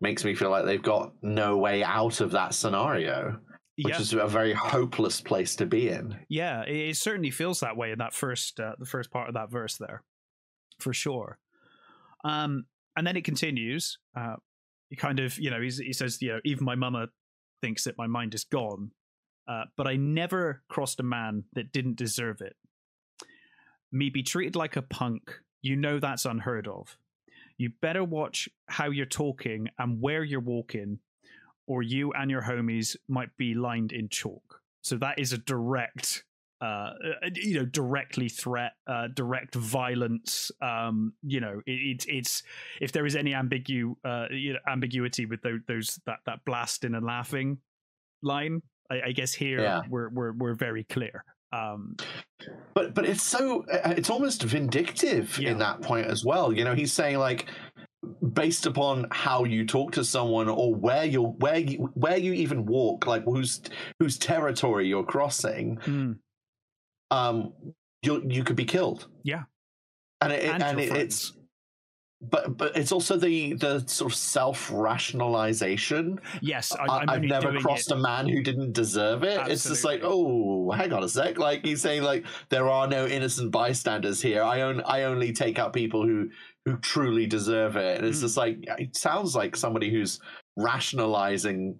makes 0.00 0.24
me 0.24 0.34
feel 0.34 0.50
like 0.50 0.64
they've 0.64 0.82
got 0.82 1.12
no 1.22 1.56
way 1.58 1.82
out 1.82 2.20
of 2.20 2.30
that 2.32 2.54
scenario 2.54 3.38
which 3.82 3.94
yeah. 3.94 4.00
is 4.00 4.12
a 4.12 4.26
very 4.26 4.52
hopeless 4.52 5.20
place 5.20 5.56
to 5.56 5.66
be 5.66 5.88
in. 5.88 6.18
Yeah, 6.28 6.62
it, 6.62 6.96
certainly 6.96 7.30
feels 7.30 7.60
that 7.60 7.76
way 7.76 7.92
in 7.92 7.98
that 7.98 8.12
first 8.12 8.60
uh, 8.60 8.74
the 8.78 8.86
first 8.86 9.10
part 9.10 9.28
of 9.28 9.34
that 9.34 9.50
verse 9.50 9.76
there, 9.76 10.02
for 10.78 10.92
sure. 10.92 11.38
Um, 12.24 12.66
and 12.96 13.06
then 13.06 13.16
it 13.16 13.24
continues. 13.24 13.98
Uh, 14.14 14.36
he 14.90 14.96
kind 14.96 15.20
of, 15.20 15.38
you 15.38 15.50
know, 15.50 15.60
he 15.60 15.92
says, 15.92 16.20
you 16.20 16.28
know, 16.28 16.40
even 16.44 16.64
my 16.64 16.74
mama 16.74 17.08
thinks 17.62 17.84
that 17.84 17.96
my 17.96 18.06
mind 18.06 18.34
is 18.34 18.44
gone, 18.44 18.90
uh, 19.48 19.64
but 19.76 19.86
I 19.86 19.96
never 19.96 20.62
crossed 20.68 21.00
a 21.00 21.04
man 21.04 21.44
that 21.54 21.72
didn't 21.72 21.96
deserve 21.96 22.40
it. 22.40 22.56
Me 23.92 24.10
be 24.10 24.22
treated 24.22 24.56
like 24.56 24.76
a 24.76 24.82
punk, 24.82 25.40
you 25.62 25.76
know 25.76 25.98
that's 25.98 26.24
unheard 26.24 26.66
of 26.66 26.96
you 27.60 27.70
better 27.82 28.02
watch 28.02 28.48
how 28.68 28.88
you're 28.88 29.04
talking 29.04 29.68
and 29.78 30.00
where 30.00 30.24
you're 30.24 30.40
walking, 30.40 30.98
or 31.66 31.82
you 31.82 32.10
and 32.14 32.30
your 32.30 32.40
homies 32.40 32.96
might 33.06 33.36
be 33.36 33.52
lined 33.54 33.92
in 33.92 34.08
chalk. 34.08 34.62
So 34.80 34.96
that 34.96 35.18
is 35.18 35.34
a 35.34 35.38
direct 35.38 36.24
uh, 36.62 36.64
uh 36.64 36.92
you 37.34 37.58
know, 37.58 37.66
directly 37.66 38.30
threat, 38.30 38.72
uh, 38.86 39.08
direct 39.14 39.54
violence. 39.54 40.50
Um, 40.62 41.12
you 41.22 41.40
know, 41.40 41.60
it, 41.66 42.06
it's 42.08 42.42
if 42.80 42.92
there 42.92 43.04
is 43.04 43.14
any 43.14 43.32
ambigu, 43.32 43.94
uh, 44.06 44.26
you 44.30 44.54
know, 44.54 44.58
ambiguity 44.66 45.26
with 45.26 45.42
those, 45.42 45.60
those 45.68 46.00
that 46.06 46.20
that 46.24 46.44
blasting 46.46 46.94
and 46.94 47.04
laughing 47.04 47.58
line, 48.22 48.62
I, 48.90 49.00
I 49.08 49.12
guess 49.12 49.34
here 49.34 49.60
yeah. 49.60 49.82
we're 49.86 50.08
we're 50.08 50.32
we're 50.32 50.54
very 50.54 50.84
clear. 50.84 51.24
Um, 51.52 51.96
but 52.74 52.94
but 52.94 53.04
it's 53.04 53.22
so 53.22 53.64
uh, 53.72 53.94
it's 53.96 54.10
almost 54.10 54.42
vindictive 54.42 55.38
yeah. 55.38 55.50
in 55.50 55.58
that 55.58 55.82
point 55.82 56.06
as 56.06 56.24
well. 56.24 56.52
You 56.52 56.64
know, 56.64 56.74
he's 56.74 56.92
saying 56.92 57.18
like 57.18 57.46
based 58.32 58.66
upon 58.66 59.06
how 59.10 59.44
you 59.44 59.66
talk 59.66 59.92
to 59.92 60.04
someone 60.04 60.48
or 60.48 60.74
where 60.74 61.04
you're 61.04 61.28
where 61.28 61.58
you 61.58 61.90
where 61.94 62.16
you 62.16 62.32
even 62.32 62.66
walk, 62.66 63.06
like 63.06 63.24
whose 63.24 63.60
whose 63.98 64.16
territory 64.16 64.86
you're 64.86 65.04
crossing, 65.04 65.76
mm. 65.78 66.16
um, 67.10 67.52
you 68.02 68.22
you 68.28 68.44
could 68.44 68.56
be 68.56 68.64
killed. 68.64 69.08
Yeah, 69.22 69.42
and 70.20 70.32
it, 70.32 70.44
and, 70.44 70.62
and 70.62 70.80
it, 70.80 70.96
it's 70.96 71.32
but 72.20 72.58
but 72.58 72.76
it's 72.76 72.92
also 72.92 73.16
the 73.16 73.54
the 73.54 73.80
sort 73.86 74.12
of 74.12 74.16
self 74.16 74.70
rationalization. 74.72 76.20
Yes, 76.42 76.72
I, 76.72 77.04
have 77.08 77.22
never 77.22 77.58
crossed 77.58 77.90
it. 77.90 77.94
a 77.94 77.96
man 77.96 78.28
who 78.28 78.42
didn't 78.42 78.72
deserve 78.72 79.22
it. 79.22 79.38
Absolutely. 79.38 79.52
It's 79.52 79.64
just 79.64 79.84
like, 79.84 80.00
oh, 80.04 80.70
hang 80.70 80.92
on 80.92 81.02
a 81.02 81.08
sec. 81.08 81.38
Like 81.38 81.64
he's 81.64 81.80
saying, 81.80 82.02
like 82.02 82.26
there 82.50 82.68
are 82.68 82.86
no 82.86 83.06
innocent 83.06 83.50
bystanders 83.52 84.20
here. 84.20 84.42
I 84.42 84.60
only 84.60 84.84
I 84.84 85.04
only 85.04 85.32
take 85.32 85.58
out 85.58 85.72
people 85.72 86.04
who 86.04 86.28
who 86.66 86.76
truly 86.78 87.26
deserve 87.26 87.76
it. 87.76 87.98
And 87.98 88.06
it's 88.06 88.18
mm. 88.18 88.22
just 88.22 88.36
like 88.36 88.58
it 88.78 88.96
sounds 88.96 89.34
like 89.34 89.56
somebody 89.56 89.90
who's 89.90 90.20
rationalizing 90.58 91.78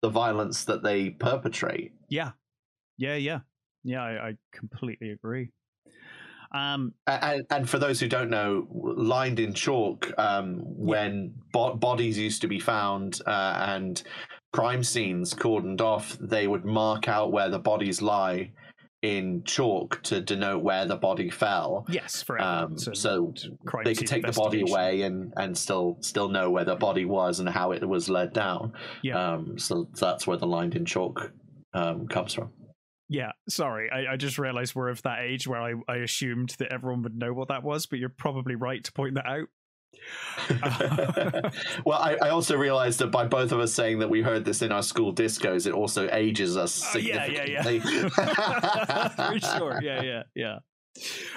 the 0.00 0.08
violence 0.08 0.64
that 0.64 0.82
they 0.82 1.10
perpetrate. 1.10 1.92
Yeah, 2.08 2.30
yeah, 2.96 3.16
yeah, 3.16 3.40
yeah. 3.82 4.02
I, 4.02 4.28
I 4.28 4.36
completely 4.52 5.10
agree. 5.10 5.50
Um, 6.54 6.94
and, 7.08 7.44
and, 7.50 7.68
for 7.68 7.80
those 7.80 7.98
who 7.98 8.06
don't 8.06 8.30
know, 8.30 8.68
lined 8.70 9.40
in 9.40 9.54
chalk, 9.54 10.12
um, 10.16 10.60
when 10.64 11.34
bo- 11.52 11.74
bodies 11.74 12.16
used 12.16 12.42
to 12.42 12.48
be 12.48 12.60
found 12.60 13.20
uh, 13.26 13.66
and 13.66 14.00
crime 14.52 14.84
scenes 14.84 15.34
cordoned 15.34 15.80
off, 15.80 16.16
they 16.20 16.46
would 16.46 16.64
mark 16.64 17.08
out 17.08 17.32
where 17.32 17.50
the 17.50 17.58
bodies 17.58 18.00
lie 18.00 18.52
in 19.02 19.42
chalk 19.44 20.00
to 20.02 20.20
denote 20.20 20.62
where 20.62 20.86
the 20.86 20.96
body 20.96 21.28
fell. 21.28 21.84
Yes, 21.88 22.22
for 22.22 22.40
um, 22.40 22.78
so 22.78 23.34
they 23.84 23.94
could 23.94 24.06
take 24.06 24.24
the 24.24 24.32
body 24.32 24.62
away 24.62 25.02
and 25.02 25.34
and 25.36 25.58
still 25.58 25.98
still 26.00 26.28
know 26.28 26.50
where 26.50 26.64
the 26.64 26.76
body 26.76 27.04
was 27.04 27.40
and 27.40 27.48
how 27.48 27.72
it 27.72 27.86
was 27.86 28.08
led 28.08 28.32
down. 28.32 28.72
Yeah. 29.02 29.32
Um, 29.32 29.58
so 29.58 29.88
that's 29.92 30.26
where 30.26 30.38
the 30.38 30.46
lined 30.46 30.74
in 30.76 30.84
chalk 30.86 31.32
um, 31.74 32.06
comes 32.06 32.32
from. 32.32 32.50
Yeah, 33.08 33.32
sorry. 33.48 33.90
I, 33.90 34.12
I 34.12 34.16
just 34.16 34.38
realized 34.38 34.74
we're 34.74 34.88
of 34.88 35.02
that 35.02 35.20
age 35.20 35.46
where 35.46 35.60
I, 35.60 35.74
I 35.88 35.96
assumed 35.96 36.54
that 36.58 36.72
everyone 36.72 37.02
would 37.02 37.16
know 37.16 37.32
what 37.32 37.48
that 37.48 37.62
was, 37.62 37.86
but 37.86 37.98
you're 37.98 38.08
probably 38.08 38.54
right 38.54 38.82
to 38.82 38.92
point 38.92 39.14
that 39.14 39.26
out. 39.26 39.48
well, 41.84 41.98
I, 41.98 42.16
I, 42.20 42.28
also 42.30 42.56
realized 42.56 42.98
that 42.98 43.08
by 43.08 43.26
both 43.26 43.52
of 43.52 43.60
us 43.60 43.72
saying 43.72 44.00
that 44.00 44.10
we 44.10 44.22
heard 44.22 44.44
this 44.44 44.60
in 44.60 44.72
our 44.72 44.82
school 44.82 45.14
discos, 45.14 45.66
it 45.66 45.72
also 45.72 46.08
ages 46.12 46.56
us 46.56 46.72
significantly. 46.72 47.56
Uh, 47.56 47.62
yeah, 47.62 47.70
yeah, 47.70 48.10
yeah. 48.16 49.08
For 49.30 49.38
sure. 49.38 49.80
Yeah, 49.82 50.02
yeah, 50.02 50.22
yeah. 50.34 50.58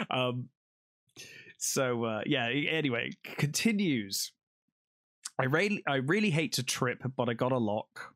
Um, 0.09 0.49
so 1.57 2.03
uh, 2.03 2.21
yeah. 2.25 2.49
Anyway, 2.49 3.11
continues. 3.23 4.31
I 5.39 5.45
really, 5.45 5.83
I 5.87 5.97
really 5.97 6.31
hate 6.31 6.53
to 6.53 6.63
trip, 6.63 7.03
but 7.15 7.29
I 7.29 7.33
got 7.33 7.51
a 7.51 7.57
lock. 7.57 8.15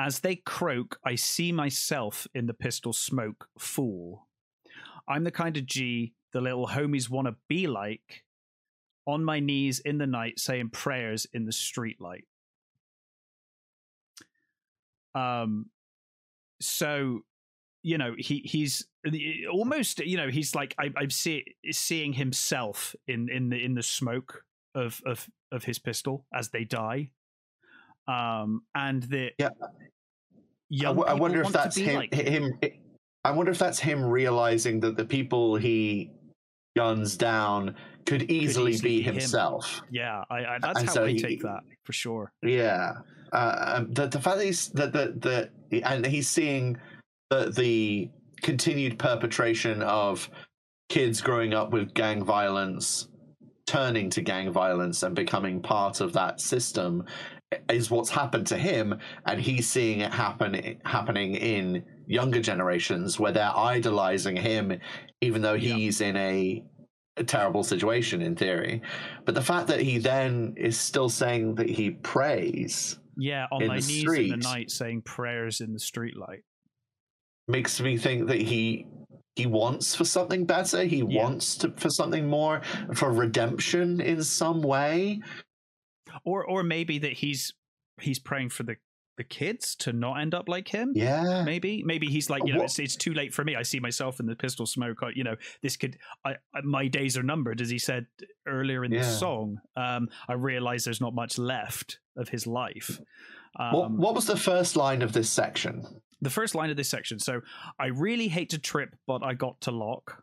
As 0.00 0.20
they 0.20 0.36
croak, 0.36 0.98
I 1.04 1.14
see 1.14 1.52
myself 1.52 2.26
in 2.34 2.46
the 2.46 2.54
pistol 2.54 2.94
smoke. 2.94 3.48
Fool. 3.58 4.26
I'm 5.06 5.24
the 5.24 5.30
kind 5.30 5.58
of 5.58 5.66
G 5.66 6.14
the 6.32 6.40
little 6.40 6.68
homies 6.68 7.10
want 7.10 7.26
to 7.26 7.36
be 7.48 7.66
like. 7.66 8.24
On 9.06 9.22
my 9.24 9.40
knees 9.40 9.80
in 9.80 9.98
the 9.98 10.06
night, 10.06 10.38
saying 10.38 10.70
prayers 10.70 11.26
in 11.34 11.44
the 11.44 11.52
streetlight. 11.52 12.24
Um, 15.14 15.66
so 16.60 17.20
you 17.82 17.98
know 17.98 18.14
he 18.16 18.38
he's 18.38 18.86
almost 19.50 19.98
you 19.98 20.16
know 20.16 20.28
he's 20.28 20.54
like 20.54 20.74
I, 20.78 20.90
I'm 20.96 21.10
see, 21.10 21.44
seeing 21.72 22.12
himself 22.12 22.94
in 23.08 23.28
in 23.28 23.50
the 23.50 23.62
in 23.62 23.74
the 23.74 23.82
smoke 23.82 24.44
of 24.74 25.02
of 25.04 25.28
of 25.50 25.64
his 25.64 25.78
pistol 25.78 26.26
as 26.32 26.50
they 26.50 26.64
die. 26.64 27.10
Um, 28.10 28.62
and 28.74 29.02
the 29.04 29.30
yeah, 29.38 29.50
young 30.68 30.96
I, 30.96 31.00
w- 31.00 31.08
I 31.08 31.14
wonder 31.14 31.42
if 31.42 31.52
that's 31.52 31.76
him. 31.76 31.96
Like 31.96 32.12
him. 32.12 32.58
him. 32.60 32.72
I 33.24 33.30
wonder 33.30 33.52
if 33.52 33.58
that's 33.58 33.78
him 33.78 34.04
realizing 34.04 34.80
that 34.80 34.96
the 34.96 35.04
people 35.04 35.56
he 35.56 36.10
guns 36.76 37.16
down 37.16 37.76
could 38.06 38.30
easily, 38.30 38.72
could 38.72 38.74
easily 38.74 38.90
be, 38.90 38.98
be, 38.98 39.02
himself. 39.02 39.78
Him. 39.78 39.84
Yeah, 39.92 40.24
I, 40.30 40.36
I, 40.38 40.58
that's 40.60 40.80
and 40.80 40.88
how 40.88 40.94
so 40.94 41.04
I 41.04 41.10
he, 41.10 41.20
take 41.20 41.42
that 41.42 41.60
for 41.84 41.92
sure. 41.92 42.32
Yeah, 42.42 42.94
uh, 43.32 43.74
um, 43.76 43.92
the 43.92 44.06
the 44.06 44.20
fact 44.20 44.38
that 44.38 44.46
he's 44.46 44.68
that 44.70 44.92
the, 44.92 45.50
the 45.70 45.82
and 45.84 46.04
he's 46.04 46.28
seeing 46.28 46.78
the 47.28 47.52
the 47.56 48.10
continued 48.42 48.98
perpetration 48.98 49.82
of 49.82 50.28
kids 50.88 51.20
growing 51.20 51.54
up 51.54 51.70
with 51.70 51.94
gang 51.94 52.24
violence 52.24 53.06
turning 53.66 54.10
to 54.10 54.20
gang 54.20 54.50
violence 54.50 55.04
and 55.04 55.14
becoming 55.14 55.62
part 55.62 56.00
of 56.00 56.12
that 56.12 56.40
system 56.40 57.04
is 57.68 57.90
what's 57.90 58.10
happened 58.10 58.46
to 58.46 58.56
him 58.56 58.98
and 59.26 59.40
he's 59.40 59.68
seeing 59.68 60.00
it 60.00 60.12
happen 60.12 60.78
happening 60.84 61.34
in 61.34 61.84
younger 62.06 62.40
generations 62.40 63.18
where 63.18 63.32
they're 63.32 63.56
idolizing 63.56 64.36
him 64.36 64.78
even 65.20 65.42
though 65.42 65.56
he's 65.56 66.00
yeah. 66.00 66.08
in 66.08 66.16
a, 66.16 66.64
a, 67.16 67.24
terrible 67.24 67.64
situation 67.64 68.22
in 68.22 68.36
theory 68.36 68.80
but 69.24 69.34
the 69.34 69.42
fact 69.42 69.66
that 69.66 69.80
he 69.80 69.98
then 69.98 70.54
is 70.56 70.78
still 70.78 71.08
saying 71.08 71.54
that 71.56 71.68
he 71.68 71.90
prays 71.90 72.98
yeah 73.16 73.46
on 73.50 73.66
my 73.66 73.76
knees 73.76 74.00
street, 74.00 74.32
in 74.32 74.38
the 74.38 74.48
night 74.48 74.70
saying 74.70 75.02
prayers 75.02 75.60
in 75.60 75.72
the 75.72 75.78
streetlight 75.78 76.42
makes 77.48 77.80
me 77.80 77.96
think 77.96 78.28
that 78.28 78.40
he 78.40 78.86
he 79.36 79.46
wants 79.46 79.94
for 79.94 80.04
something 80.04 80.44
better. 80.44 80.84
He 80.84 80.98
yeah. 80.98 81.22
wants 81.22 81.56
to 81.58 81.70
for 81.76 81.88
something 81.88 82.28
more 82.28 82.60
for 82.94 83.10
redemption 83.10 84.00
in 84.00 84.22
some 84.22 84.60
way. 84.60 85.20
Or 86.24 86.44
or 86.44 86.62
maybe 86.62 86.98
that 86.98 87.12
he's 87.12 87.54
he's 88.00 88.18
praying 88.18 88.50
for 88.50 88.62
the 88.62 88.76
the 89.16 89.24
kids 89.24 89.76
to 89.76 89.92
not 89.92 90.14
end 90.14 90.34
up 90.34 90.48
like 90.48 90.68
him. 90.68 90.92
Yeah, 90.94 91.42
maybe 91.44 91.82
maybe 91.84 92.06
he's 92.06 92.30
like 92.30 92.46
you 92.46 92.54
know 92.54 92.62
it's, 92.62 92.78
it's 92.78 92.96
too 92.96 93.12
late 93.12 93.34
for 93.34 93.44
me. 93.44 93.54
I 93.54 93.62
see 93.62 93.80
myself 93.80 94.18
in 94.18 94.26
the 94.26 94.36
pistol 94.36 94.66
smoke. 94.66 95.00
You 95.14 95.24
know 95.24 95.36
this 95.62 95.76
could 95.76 95.98
I, 96.24 96.36
I 96.54 96.60
my 96.64 96.88
days 96.88 97.18
are 97.18 97.22
numbered, 97.22 97.60
as 97.60 97.68
he 97.68 97.78
said 97.78 98.06
earlier 98.46 98.84
in 98.84 98.92
yeah. 98.92 99.00
the 99.00 99.04
song. 99.04 99.58
Um, 99.76 100.08
I 100.28 100.34
realize 100.34 100.84
there's 100.84 101.00
not 101.00 101.14
much 101.14 101.38
left 101.38 101.98
of 102.16 102.30
his 102.30 102.46
life. 102.46 103.00
Um, 103.58 103.72
what, 103.72 103.90
what 103.90 104.14
was 104.14 104.26
the 104.26 104.36
first 104.36 104.76
line 104.76 105.02
of 105.02 105.12
this 105.12 105.28
section? 105.28 105.84
the 106.20 106.30
first 106.30 106.54
line 106.54 106.70
of 106.70 106.76
this 106.76 106.88
section. 106.88 107.18
So 107.18 107.40
I 107.78 107.86
really 107.86 108.28
hate 108.28 108.50
to 108.50 108.58
trip, 108.58 108.94
but 109.06 109.22
I 109.22 109.34
got 109.34 109.60
to 109.62 109.70
lock. 109.70 110.22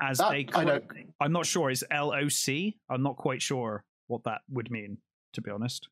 As 0.00 0.18
that, 0.18 0.32
a 0.32 0.46
I 0.54 0.80
I'm 1.20 1.32
not 1.32 1.46
sure. 1.46 1.70
Is 1.70 1.84
L 1.90 2.12
O 2.12 2.28
C? 2.28 2.76
I'm 2.88 3.02
not 3.02 3.16
quite 3.16 3.42
sure 3.42 3.84
what 4.08 4.24
that 4.24 4.40
would 4.50 4.70
mean, 4.70 4.98
to 5.34 5.40
be 5.40 5.50
honest. 5.50 5.88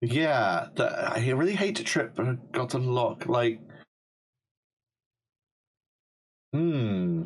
Yeah, 0.00 0.66
the, 0.74 1.12
I 1.12 1.30
really 1.30 1.54
hate 1.54 1.76
to 1.76 1.84
trip, 1.84 2.14
but 2.16 2.26
I 2.26 2.36
got 2.50 2.70
to 2.70 2.78
lock. 2.78 3.26
Like, 3.26 3.60
hmm. 6.52 7.24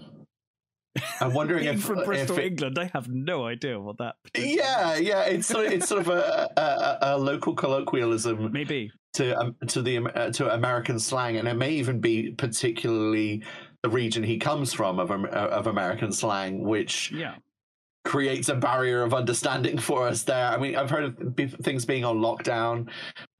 I'm 1.20 1.32
wondering 1.32 1.64
if 1.68 1.82
from 1.82 2.04
Bristol, 2.04 2.36
if 2.36 2.44
it, 2.44 2.46
England, 2.46 2.78
I 2.78 2.90
have 2.92 3.08
no 3.08 3.46
idea 3.46 3.80
what 3.80 3.96
that. 3.98 4.16
Yeah, 4.36 4.96
yeah, 4.96 5.22
it's 5.22 5.46
sort 5.46 5.66
of, 5.66 5.72
it's 5.72 5.88
sort 5.88 6.02
of 6.02 6.08
a, 6.08 6.50
a, 6.56 6.98
a 7.14 7.18
local 7.18 7.54
colloquialism, 7.54 8.52
maybe 8.52 8.90
to 9.14 9.38
um, 9.38 9.56
to 9.68 9.80
the 9.80 9.98
uh, 9.98 10.30
to 10.32 10.52
American 10.52 10.98
slang, 10.98 11.38
and 11.38 11.48
it 11.48 11.54
may 11.54 11.70
even 11.72 12.00
be 12.00 12.32
particularly 12.32 13.42
the 13.82 13.88
region 13.88 14.22
he 14.22 14.38
comes 14.38 14.74
from 14.74 14.98
of 14.98 15.10
of 15.10 15.66
American 15.66 16.12
slang, 16.12 16.62
which 16.62 17.10
yeah 17.10 17.36
creates 18.06 18.48
a 18.48 18.54
barrier 18.54 19.02
of 19.02 19.12
understanding 19.12 19.76
for 19.76 20.06
us 20.06 20.22
there. 20.22 20.46
I 20.46 20.56
mean, 20.58 20.76
I've 20.76 20.88
heard 20.88 21.04
of 21.04 21.34
things 21.36 21.84
being 21.84 22.04
on 22.04 22.18
lockdown, 22.18 22.88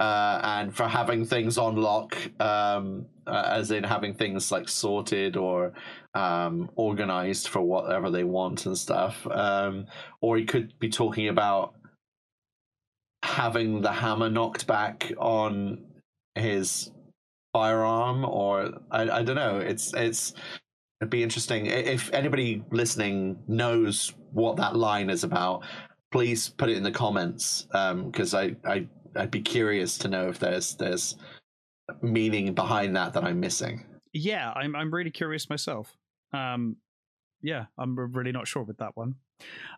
uh, 0.00 0.40
and 0.42 0.74
for 0.74 0.88
having 0.88 1.24
things 1.24 1.56
on 1.56 1.76
lock, 1.76 2.16
um, 2.40 3.06
uh, 3.28 3.44
as 3.46 3.70
in 3.70 3.84
having 3.84 4.12
things 4.12 4.50
like 4.50 4.68
sorted 4.68 5.36
or 5.36 5.72
um, 6.14 6.68
organized 6.74 7.46
for 7.46 7.62
whatever 7.62 8.10
they 8.10 8.24
want 8.24 8.66
and 8.66 8.76
stuff. 8.76 9.24
Um, 9.30 9.86
or 10.20 10.36
he 10.36 10.44
could 10.44 10.76
be 10.80 10.88
talking 10.88 11.28
about 11.28 11.74
having 13.22 13.82
the 13.82 13.92
hammer 13.92 14.28
knocked 14.28 14.66
back 14.66 15.12
on 15.16 15.78
his 16.34 16.90
firearm, 17.52 18.24
or 18.24 18.80
I, 18.90 19.02
I 19.18 19.22
don't 19.22 19.36
know. 19.36 19.58
It's 19.58 19.94
it's 19.94 20.34
It'd 21.00 21.10
be 21.10 21.22
interesting 21.22 21.66
if 21.66 22.12
anybody 22.12 22.62
listening 22.70 23.38
knows 23.46 24.14
what 24.32 24.56
that 24.56 24.76
line 24.76 25.10
is 25.10 25.24
about. 25.24 25.64
Please 26.10 26.48
put 26.48 26.70
it 26.70 26.76
in 26.76 26.82
the 26.82 26.90
comments 26.90 27.66
because 27.70 28.32
um, 28.32 28.56
I, 28.64 28.70
I 28.70 28.88
I'd 29.16 29.30
be 29.30 29.42
curious 29.42 29.98
to 29.98 30.08
know 30.08 30.28
if 30.28 30.38
there's 30.38 30.74
there's 30.76 31.16
meaning 32.00 32.54
behind 32.54 32.96
that 32.96 33.12
that 33.12 33.24
I'm 33.24 33.40
missing. 33.40 33.84
Yeah, 34.12 34.50
I'm 34.52 34.74
I'm 34.74 34.92
really 34.92 35.10
curious 35.10 35.50
myself. 35.50 35.94
Um, 36.32 36.76
yeah, 37.42 37.66
I'm 37.78 37.96
really 38.14 38.32
not 38.32 38.48
sure 38.48 38.62
with 38.62 38.78
that 38.78 38.96
one. 38.96 39.16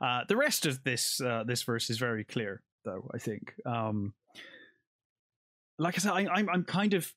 Uh, 0.01 0.21
the 0.29 0.37
rest 0.37 0.67
of 0.67 0.85
this 0.85 1.21
uh, 1.21 1.45
this 1.45 1.63
verse 1.63 1.91
is 1.91 1.99
very 1.99 2.25
clear, 2.25 2.63
though. 2.85 3.11
I 3.13 3.19
think. 3.19 3.55
Um, 3.67 4.15
like 5.79 5.97
I 5.97 5.99
said, 5.99 6.13
I, 6.13 6.27
I'm 6.33 6.49
I'm 6.49 6.65
kind 6.65 6.95
of 6.95 7.13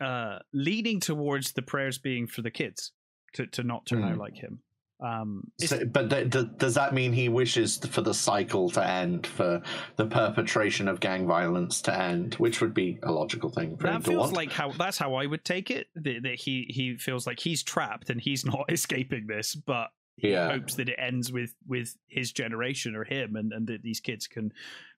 uh, 0.00 0.38
leading 0.52 1.00
towards 1.00 1.52
the 1.52 1.62
prayers 1.62 1.98
being 1.98 2.26
for 2.26 2.42
the 2.42 2.50
kids 2.50 2.92
to, 3.34 3.46
to 3.48 3.62
not 3.62 3.86
turn 3.86 4.02
mm. 4.02 4.12
out 4.12 4.18
like 4.18 4.36
him. 4.36 4.60
Um, 5.00 5.50
so, 5.58 5.84
but 5.84 6.08
th- 6.08 6.30
th- 6.30 6.46
does 6.56 6.74
that 6.74 6.94
mean 6.94 7.12
he 7.12 7.28
wishes 7.28 7.76
for 7.78 8.00
the 8.00 8.14
cycle 8.14 8.70
to 8.70 8.86
end, 8.86 9.26
for 9.26 9.60
the 9.96 10.06
perpetration 10.06 10.88
of 10.88 11.00
gang 11.00 11.26
violence 11.26 11.82
to 11.82 11.98
end, 11.98 12.34
which 12.34 12.60
would 12.60 12.72
be 12.72 12.98
a 13.02 13.10
logical 13.10 13.50
thing 13.50 13.76
for 13.76 13.88
that 13.88 13.96
him 13.96 14.02
to 14.02 14.10
feels 14.10 14.32
like 14.32 14.52
how 14.52 14.70
that's 14.70 14.96
how 14.96 15.14
I 15.14 15.26
would 15.26 15.44
take 15.44 15.70
it. 15.70 15.88
That, 15.96 16.22
that 16.22 16.36
he 16.36 16.66
he 16.70 16.96
feels 16.96 17.26
like 17.26 17.40
he's 17.40 17.62
trapped 17.62 18.08
and 18.08 18.20
he's 18.20 18.44
not 18.46 18.64
escaping 18.68 19.26
this, 19.26 19.54
but 19.54 19.88
he 20.16 20.30
yeah. 20.30 20.48
hopes 20.48 20.76
that 20.76 20.88
it 20.88 20.96
ends 20.98 21.32
with 21.32 21.54
with 21.66 21.96
his 22.06 22.32
generation 22.32 22.94
or 22.94 23.04
him, 23.04 23.34
and 23.36 23.52
and 23.52 23.66
that 23.66 23.82
these 23.82 24.00
kids 24.00 24.26
can 24.26 24.52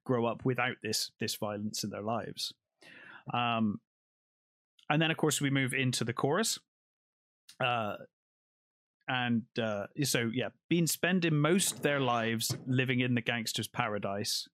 grow 0.05 0.27
up 0.27 0.45
without 0.45 0.77
this 0.83 1.11
this 1.19 1.35
violence 1.37 1.83
in 1.83 1.91
their 1.91 2.03
lives. 2.03 2.53
Um, 3.33 3.81
and 4.91 5.01
then 5.01 5.11
of 5.11 5.17
course 5.17 5.41
we 5.41 5.51
move 5.51 5.73
into 5.73 6.05
the 6.05 6.13
chorus. 6.13 6.59
Uh, 7.65 7.95
and 9.09 9.43
uh, 9.63 9.87
so 10.03 10.31
yeah, 10.33 10.49
been 10.69 10.87
spending 10.87 11.37
most 11.37 11.83
their 11.83 12.01
lives 12.01 12.57
living 12.67 13.01
in 13.01 13.15
the 13.15 13.21
gangster's 13.21 13.69
paradise. 13.69 14.49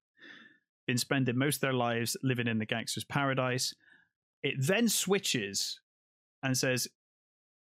Been 0.87 0.99
spending 0.99 1.39
most 1.39 1.61
their 1.61 1.73
lives 1.73 2.17
living 2.23 2.49
in 2.49 2.59
the 2.59 2.67
gangster's 2.67 3.05
paradise. 3.05 3.75
It 4.43 4.55
then 4.59 4.89
switches 4.89 5.81
and 6.43 6.59
says, 6.59 6.89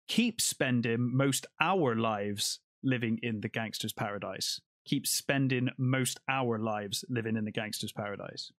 "Keep 0.08 0.40
spending 0.40 1.16
most 1.16 1.46
our 1.60 1.94
lives 1.94 2.60
living 2.82 3.18
in 3.22 3.40
the 3.40 3.48
gangster's 3.48 3.92
paradise. 3.92 4.60
Keep 4.84 5.06
spending 5.06 5.70
most 5.78 6.20
our 6.28 6.58
lives 6.58 7.04
living 7.08 7.36
in 7.36 7.44
the 7.44 7.52
gangster's 7.52 7.92
paradise." 7.92 8.52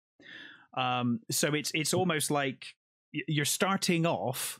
Um, 0.75 1.19
so 1.29 1.53
it's 1.53 1.71
it's 1.75 1.93
almost 1.93 2.31
like 2.31 2.75
you're 3.27 3.45
starting 3.45 4.05
off 4.05 4.59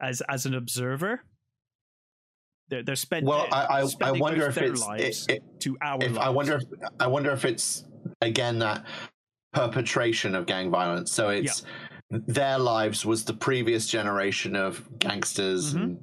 as 0.00 0.22
as 0.28 0.46
an 0.46 0.54
observer. 0.54 1.22
They're 2.68 2.82
they're 2.82 2.96
spend, 2.96 3.26
well. 3.26 3.46
I 3.52 3.82
I, 3.82 3.88
I 4.02 4.12
wonder 4.12 4.46
if 4.46 4.58
it's 4.58 4.86
it, 4.96 5.24
it, 5.28 5.42
to 5.60 5.76
our. 5.82 6.02
If, 6.02 6.18
I 6.18 6.28
wonder 6.28 6.56
if 6.56 6.64
I 6.98 7.06
wonder 7.06 7.30
if 7.32 7.44
it's 7.44 7.84
again 8.22 8.58
that 8.60 8.84
perpetration 9.52 10.34
of 10.34 10.46
gang 10.46 10.70
violence. 10.70 11.10
So 11.10 11.30
it's 11.30 11.64
yeah. 12.10 12.18
their 12.26 12.58
lives 12.58 13.04
was 13.04 13.24
the 13.24 13.34
previous 13.34 13.86
generation 13.88 14.54
of 14.54 14.88
gangsters 14.98 15.74
mm-hmm. 15.74 15.82
and 15.82 15.98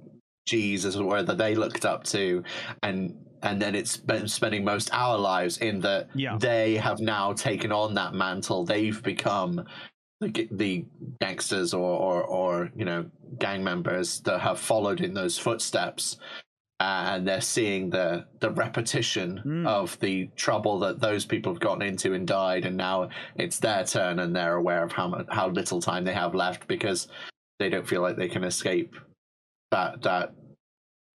G's 0.45 0.85
as 0.85 0.97
well 0.97 1.23
that 1.23 1.37
they 1.37 1.55
looked 1.55 1.85
up 1.85 2.03
to, 2.05 2.43
and 2.83 3.15
and 3.43 3.61
then 3.61 3.75
it's 3.75 3.97
been 3.97 4.27
spending 4.27 4.63
most 4.63 4.89
our 4.93 5.17
lives 5.17 5.57
in 5.59 5.79
that 5.81 6.09
yeah. 6.15 6.37
they 6.39 6.75
have 6.75 6.99
now 6.99 7.33
taken 7.33 7.71
on 7.71 7.93
that 7.93 8.13
mantle. 8.13 8.65
They've 8.65 9.01
become 9.03 9.65
the, 10.21 10.47
the 10.51 10.85
gangsters 11.21 11.73
or, 11.73 11.97
or, 11.97 12.23
or 12.23 12.71
you 12.75 12.85
know 12.85 13.05
gang 13.39 13.63
members 13.63 14.19
that 14.21 14.39
have 14.39 14.59
followed 14.59 15.01
in 15.01 15.13
those 15.13 15.37
footsteps 15.37 16.17
and 16.79 17.27
they're 17.27 17.41
seeing 17.41 17.89
the 17.89 18.25
the 18.39 18.51
repetition 18.51 19.41
mm. 19.45 19.67
of 19.67 19.99
the 19.99 20.29
trouble 20.35 20.79
that 20.79 20.99
those 20.99 21.25
people 21.25 21.51
have 21.51 21.59
gotten 21.59 21.81
into 21.81 22.13
and 22.13 22.27
died, 22.27 22.65
and 22.65 22.77
now 22.77 23.09
it's 23.35 23.59
their 23.59 23.83
turn, 23.83 24.19
and 24.19 24.35
they're 24.35 24.55
aware 24.55 24.83
of 24.83 24.91
how 24.91 25.25
how 25.29 25.49
little 25.49 25.81
time 25.81 26.03
they 26.03 26.13
have 26.13 26.35
left 26.35 26.67
because 26.67 27.07
they 27.59 27.69
don't 27.69 27.87
feel 27.87 28.01
like 28.01 28.15
they 28.15 28.29
can 28.29 28.43
escape 28.43 28.95
that 29.71 30.01
that 30.03 30.33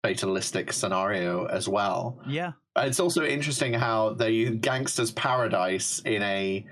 fatalistic 0.03 0.71
scenario 0.71 1.45
as 1.47 1.67
well. 1.67 2.21
Yeah, 2.25 2.53
it's 2.77 3.01
also 3.01 3.25
interesting 3.25 3.73
how 3.73 4.13
they 4.13 4.31
use 4.31 4.57
gangsters 4.61 5.11
paradise 5.11 6.01
in 6.05 6.23
a 6.23 6.65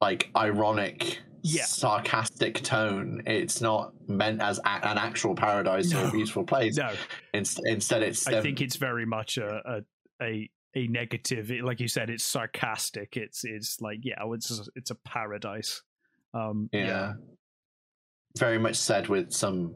like 0.00 0.30
ironic 0.36 1.20
yeah. 1.42 1.64
sarcastic 1.64 2.62
tone. 2.62 3.22
It's 3.26 3.60
not 3.60 3.92
meant 4.08 4.42
as 4.42 4.58
a- 4.58 4.88
an 4.88 4.98
actual 4.98 5.34
paradise 5.34 5.90
no. 5.90 6.02
or 6.04 6.08
a 6.08 6.10
beautiful 6.10 6.44
place. 6.44 6.76
No. 6.76 6.92
In- 7.32 7.44
instead, 7.64 8.02
it's. 8.02 8.26
I 8.26 8.40
think 8.40 8.60
it's 8.60 8.76
very 8.76 9.06
much 9.06 9.38
a, 9.38 9.60
a, 9.64 10.24
a 10.24 10.50
a 10.76 10.86
negative. 10.86 11.50
Like 11.62 11.80
you 11.80 11.88
said, 11.88 12.10
it's 12.10 12.24
sarcastic. 12.24 13.16
It's 13.16 13.44
it's 13.44 13.80
like 13.80 13.98
yeah, 14.02 14.16
it's 14.32 14.68
it's 14.76 14.90
a 14.90 14.96
paradise. 14.96 15.82
Um, 16.34 16.68
yeah. 16.72 16.86
yeah. 16.86 17.12
Very 18.38 18.58
much 18.58 18.76
said 18.76 19.08
with 19.08 19.32
some 19.32 19.74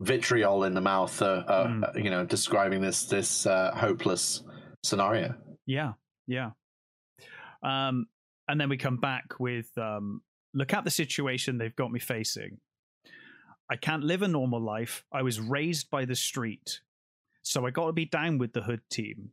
vitriol 0.00 0.64
in 0.64 0.74
the 0.74 0.80
mouth. 0.80 1.20
Uh, 1.22 1.44
uh, 1.46 1.66
mm. 1.68 2.04
You 2.04 2.10
know, 2.10 2.24
describing 2.24 2.80
this 2.80 3.04
this 3.04 3.46
uh, 3.46 3.72
hopeless 3.74 4.42
scenario. 4.82 5.34
Yeah. 5.66 5.92
Yeah. 6.26 6.50
Um, 7.62 8.06
and 8.48 8.60
then 8.60 8.68
we 8.68 8.76
come 8.76 8.96
back 8.96 9.38
with 9.38 9.70
um, 9.78 10.22
Look 10.52 10.74
at 10.74 10.84
the 10.84 10.90
situation 10.90 11.58
they've 11.58 11.76
got 11.76 11.92
me 11.92 12.00
facing. 12.00 12.58
I 13.70 13.76
can't 13.76 14.02
live 14.02 14.22
a 14.22 14.28
normal 14.28 14.60
life. 14.60 15.04
I 15.12 15.22
was 15.22 15.38
raised 15.38 15.90
by 15.90 16.04
the 16.04 16.16
street. 16.16 16.80
So 17.42 17.66
I 17.66 17.70
got 17.70 17.86
to 17.86 17.92
be 17.92 18.04
down 18.04 18.38
with 18.38 18.52
the 18.52 18.62
hood 18.62 18.82
team. 18.90 19.30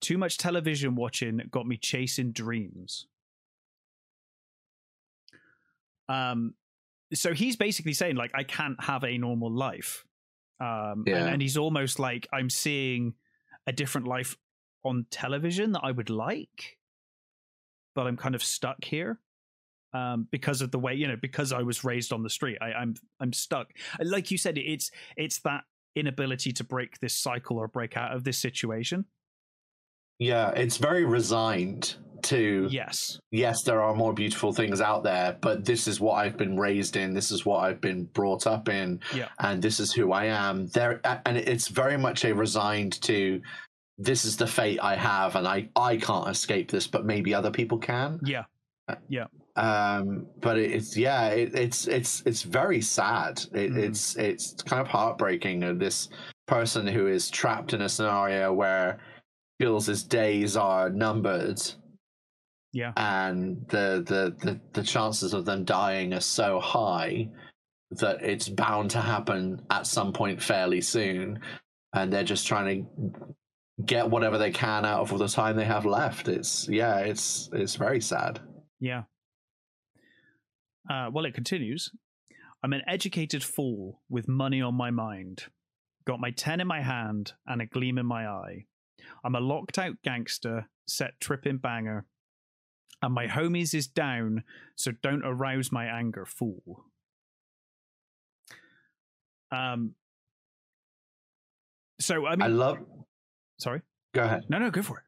Too 0.00 0.16
much 0.16 0.38
television 0.38 0.94
watching 0.94 1.40
got 1.50 1.66
me 1.66 1.76
chasing 1.76 2.32
dreams. 2.32 3.06
Um, 6.08 6.54
so 7.12 7.34
he's 7.34 7.56
basically 7.56 7.92
saying 7.92 8.16
like 8.16 8.30
I 8.34 8.44
can't 8.44 8.82
have 8.82 9.04
a 9.04 9.18
normal 9.18 9.50
life. 9.50 10.04
Um, 10.60 11.04
yeah. 11.06 11.16
and, 11.16 11.30
and 11.30 11.42
he's 11.42 11.56
almost 11.56 11.98
like 11.98 12.28
I'm 12.32 12.50
seeing 12.50 13.14
a 13.66 13.72
different 13.72 14.06
life 14.06 14.36
on 14.84 15.06
television 15.10 15.72
that 15.72 15.80
I 15.82 15.90
would 15.90 16.10
like, 16.10 16.78
but 17.94 18.06
I'm 18.06 18.16
kind 18.16 18.34
of 18.34 18.42
stuck 18.42 18.84
here 18.84 19.18
um, 19.92 20.28
because 20.30 20.62
of 20.62 20.70
the 20.70 20.78
way 20.78 20.94
you 20.94 21.08
know 21.08 21.16
because 21.20 21.52
I 21.52 21.62
was 21.62 21.84
raised 21.84 22.12
on 22.12 22.22
the 22.22 22.30
street. 22.30 22.58
I, 22.60 22.72
I'm 22.72 22.94
I'm 23.20 23.32
stuck. 23.32 23.68
Like 24.00 24.30
you 24.30 24.38
said, 24.38 24.58
it's 24.58 24.90
it's 25.16 25.40
that 25.40 25.64
inability 25.96 26.52
to 26.52 26.64
break 26.64 27.00
this 27.00 27.14
cycle 27.14 27.58
or 27.58 27.68
break 27.68 27.96
out 27.96 28.14
of 28.14 28.24
this 28.24 28.38
situation. 28.38 29.04
Yeah, 30.18 30.50
it's 30.50 30.76
very 30.76 31.04
resigned 31.04 31.96
to 32.22 32.68
yes 32.70 33.18
yes 33.30 33.62
there 33.62 33.80
are 33.80 33.94
more 33.94 34.12
beautiful 34.12 34.52
things 34.52 34.80
out 34.80 35.02
there 35.02 35.36
but 35.40 35.64
this 35.64 35.88
is 35.88 36.00
what 36.00 36.14
i've 36.14 36.36
been 36.36 36.58
raised 36.58 36.96
in 36.96 37.14
this 37.14 37.30
is 37.30 37.46
what 37.46 37.64
i've 37.64 37.80
been 37.80 38.04
brought 38.04 38.46
up 38.46 38.68
in 38.68 39.00
yeah. 39.14 39.28
and 39.38 39.62
this 39.62 39.80
is 39.80 39.92
who 39.92 40.12
i 40.12 40.26
am 40.26 40.66
there 40.68 41.00
and 41.24 41.36
it's 41.36 41.68
very 41.68 41.96
much 41.96 42.24
a 42.24 42.34
resigned 42.34 43.00
to 43.00 43.40
this 43.98 44.24
is 44.24 44.36
the 44.36 44.46
fate 44.46 44.78
i 44.82 44.94
have 44.94 45.36
and 45.36 45.46
i 45.46 45.68
i 45.76 45.96
can't 45.96 46.28
escape 46.28 46.70
this 46.70 46.86
but 46.86 47.04
maybe 47.04 47.32
other 47.32 47.50
people 47.50 47.78
can 47.78 48.20
yeah 48.22 48.44
uh, 48.88 48.96
yeah 49.08 49.26
um 49.56 50.26
but 50.40 50.58
it's 50.58 50.96
yeah 50.96 51.28
it, 51.28 51.54
it's 51.54 51.88
it's 51.88 52.22
it's 52.26 52.42
very 52.42 52.80
sad. 52.80 53.42
It, 53.52 53.72
mm. 53.72 53.76
it's 53.76 54.16
it's 54.16 54.62
kind 54.62 54.80
of 54.80 54.88
heartbreaking 54.88 55.78
this 55.78 56.08
person 56.46 56.86
who 56.86 57.06
is 57.06 57.30
trapped 57.30 57.72
in 57.72 57.82
a 57.82 57.88
scenario 57.88 58.52
where 58.52 58.98
feels 59.60 59.86
his 59.86 60.02
days 60.02 60.56
are 60.56 60.88
numbered. 60.88 61.60
Yeah. 62.72 62.92
And 62.96 63.66
the, 63.68 64.02
the 64.06 64.34
the 64.44 64.60
the 64.72 64.82
chances 64.82 65.34
of 65.34 65.44
them 65.44 65.64
dying 65.64 66.14
are 66.14 66.20
so 66.20 66.60
high 66.60 67.28
that 67.92 68.22
it's 68.22 68.48
bound 68.48 68.90
to 68.92 69.00
happen 69.00 69.60
at 69.70 69.86
some 69.86 70.12
point 70.12 70.42
fairly 70.42 70.80
soon. 70.80 71.40
And 71.94 72.12
they're 72.12 72.22
just 72.24 72.46
trying 72.46 72.86
to 72.86 73.34
get 73.84 74.08
whatever 74.08 74.38
they 74.38 74.52
can 74.52 74.84
out 74.84 75.10
of 75.10 75.18
the 75.18 75.28
time 75.28 75.56
they 75.56 75.64
have 75.64 75.86
left. 75.86 76.28
It's 76.28 76.68
yeah 76.68 76.98
it's 76.98 77.50
it's 77.52 77.74
very 77.74 78.00
sad. 78.00 78.40
Yeah 78.80 79.02
uh, 80.88 81.10
well, 81.12 81.24
it 81.24 81.34
continues. 81.34 81.90
I'm 82.62 82.72
an 82.72 82.82
educated 82.86 83.42
fool 83.42 84.00
with 84.08 84.28
money 84.28 84.60
on 84.60 84.74
my 84.74 84.90
mind. 84.90 85.44
Got 86.06 86.20
my 86.20 86.30
10 86.30 86.60
in 86.60 86.66
my 86.66 86.82
hand 86.82 87.32
and 87.46 87.62
a 87.62 87.66
gleam 87.66 87.98
in 87.98 88.06
my 88.06 88.26
eye. 88.26 88.64
I'm 89.24 89.34
a 89.34 89.40
locked 89.40 89.78
out 89.78 89.96
gangster, 90.02 90.68
set 90.86 91.20
tripping 91.20 91.58
banger. 91.58 92.06
And 93.02 93.14
my 93.14 93.26
homies 93.26 93.74
is 93.74 93.86
down, 93.86 94.44
so 94.76 94.92
don't 95.02 95.24
arouse 95.24 95.72
my 95.72 95.86
anger, 95.86 96.26
fool. 96.26 96.84
Um. 99.50 99.94
So 101.98 102.26
I 102.26 102.36
mean, 102.36 102.42
I 102.42 102.46
love. 102.48 102.78
Sorry. 103.58 103.80
Go 104.14 104.22
ahead. 104.22 104.44
No, 104.48 104.58
no, 104.58 104.70
go 104.70 104.82
for 104.82 104.98
it. 104.98 105.04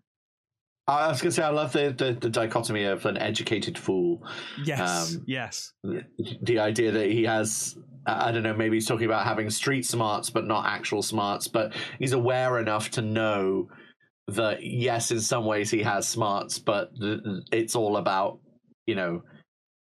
I 0.92 1.08
was 1.08 1.20
going 1.20 1.30
to 1.30 1.36
say 1.36 1.42
I 1.42 1.50
love 1.50 1.72
the, 1.72 1.94
the, 1.96 2.12
the 2.12 2.30
dichotomy 2.30 2.84
of 2.84 3.04
an 3.06 3.16
educated 3.16 3.78
fool. 3.78 4.26
Yes, 4.64 5.14
um, 5.14 5.24
yes. 5.26 5.72
The, 5.82 6.04
the, 6.42 6.58
idea 6.58 6.92
that 6.92 7.10
he 7.10 7.24
has, 7.24 7.76
I 8.06 8.32
don't 8.32 8.42
know, 8.42 8.54
maybe 8.54 8.76
he's 8.76 8.86
talking 8.86 9.06
about 9.06 9.24
having 9.24 9.50
street 9.50 9.86
smarts 9.86 10.30
but 10.30 10.46
not 10.46 10.66
actual 10.66 11.02
smarts, 11.02 11.48
but 11.48 11.74
he's 11.98 12.12
aware 12.12 12.58
enough 12.58 12.90
to 12.92 13.02
know 13.02 13.68
that 14.28 14.62
yes, 14.62 15.10
in 15.10 15.20
some 15.20 15.44
ways 15.44 15.70
he 15.70 15.82
has 15.82 16.06
smarts, 16.06 16.58
but 16.58 16.90
it's 17.50 17.74
all 17.74 17.96
about 17.96 18.38
you 18.86 18.94
know 18.94 19.22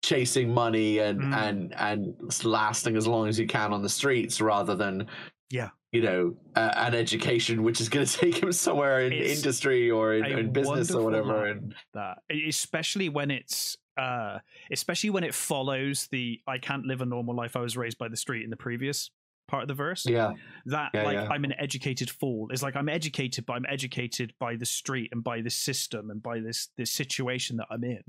chasing 0.04 0.54
money 0.54 1.00
and 1.00 1.20
mm. 1.20 1.36
and 1.36 1.74
and 1.78 2.16
lasting 2.44 2.96
as 2.96 3.08
long 3.08 3.28
as 3.28 3.40
you 3.40 3.48
can 3.48 3.74
on 3.74 3.82
the 3.82 3.90
streets 3.90 4.40
rather 4.40 4.76
than 4.76 5.08
yeah 5.50 5.70
you 5.92 6.02
know, 6.02 6.36
uh, 6.56 6.72
an 6.76 6.96
education 6.96 7.64
which 7.64 7.80
is 7.80 7.90
going 7.90 8.06
to 8.06 8.18
take 8.18 8.42
him 8.42 8.52
somewhere 8.52 9.02
in 9.02 9.14
it's 9.14 9.38
industry 9.38 9.90
or 9.90 10.14
in, 10.14 10.26
in 10.26 10.52
business 10.52 10.92
or 10.92 11.04
whatever. 11.04 11.46
And 11.46 11.76
that, 11.94 12.18
especially 12.48 13.10
when 13.10 13.32
it's, 13.32 13.78
uh, 13.98 14.40
especially 14.72 15.10
when 15.10 15.24
it 15.24 15.34
follows 15.34 16.08
the 16.12 16.42
"I 16.48 16.58
can't 16.58 16.86
live 16.86 17.02
a 17.02 17.06
normal 17.06 17.36
life. 17.36 17.56
I 17.56 17.62
was 17.62 17.78
raised 17.78 17.98
by 17.98 18.10
the 18.10 18.18
street" 18.18 18.44
in 18.44 18.50
the 18.50 18.58
previous 18.58 19.10
part 19.48 19.64
of 19.64 19.68
the 19.68 19.74
verse. 19.74 20.06
Yeah, 20.06 20.34
that 20.66 20.92
yeah, 20.94 21.04
like 21.04 21.16
yeah. 21.16 21.28
I'm 21.30 21.44
an 21.44 21.54
educated 21.58 22.10
fool. 22.10 22.48
It's 22.52 22.64
like 22.64 22.76
I'm 22.76 22.90
educated, 22.90 23.46
but 23.46 23.54
I'm 23.54 23.66
educated 23.70 24.34
by 24.40 24.56
the 24.56 24.66
street 24.66 25.10
and 25.12 25.24
by 25.24 25.42
the 25.42 25.50
system 25.50 26.10
and 26.10 26.22
by 26.22 26.40
this 26.40 26.70
this 26.78 26.92
situation 26.92 27.58
that 27.58 27.68
I'm 27.70 27.84
in. 27.84 28.04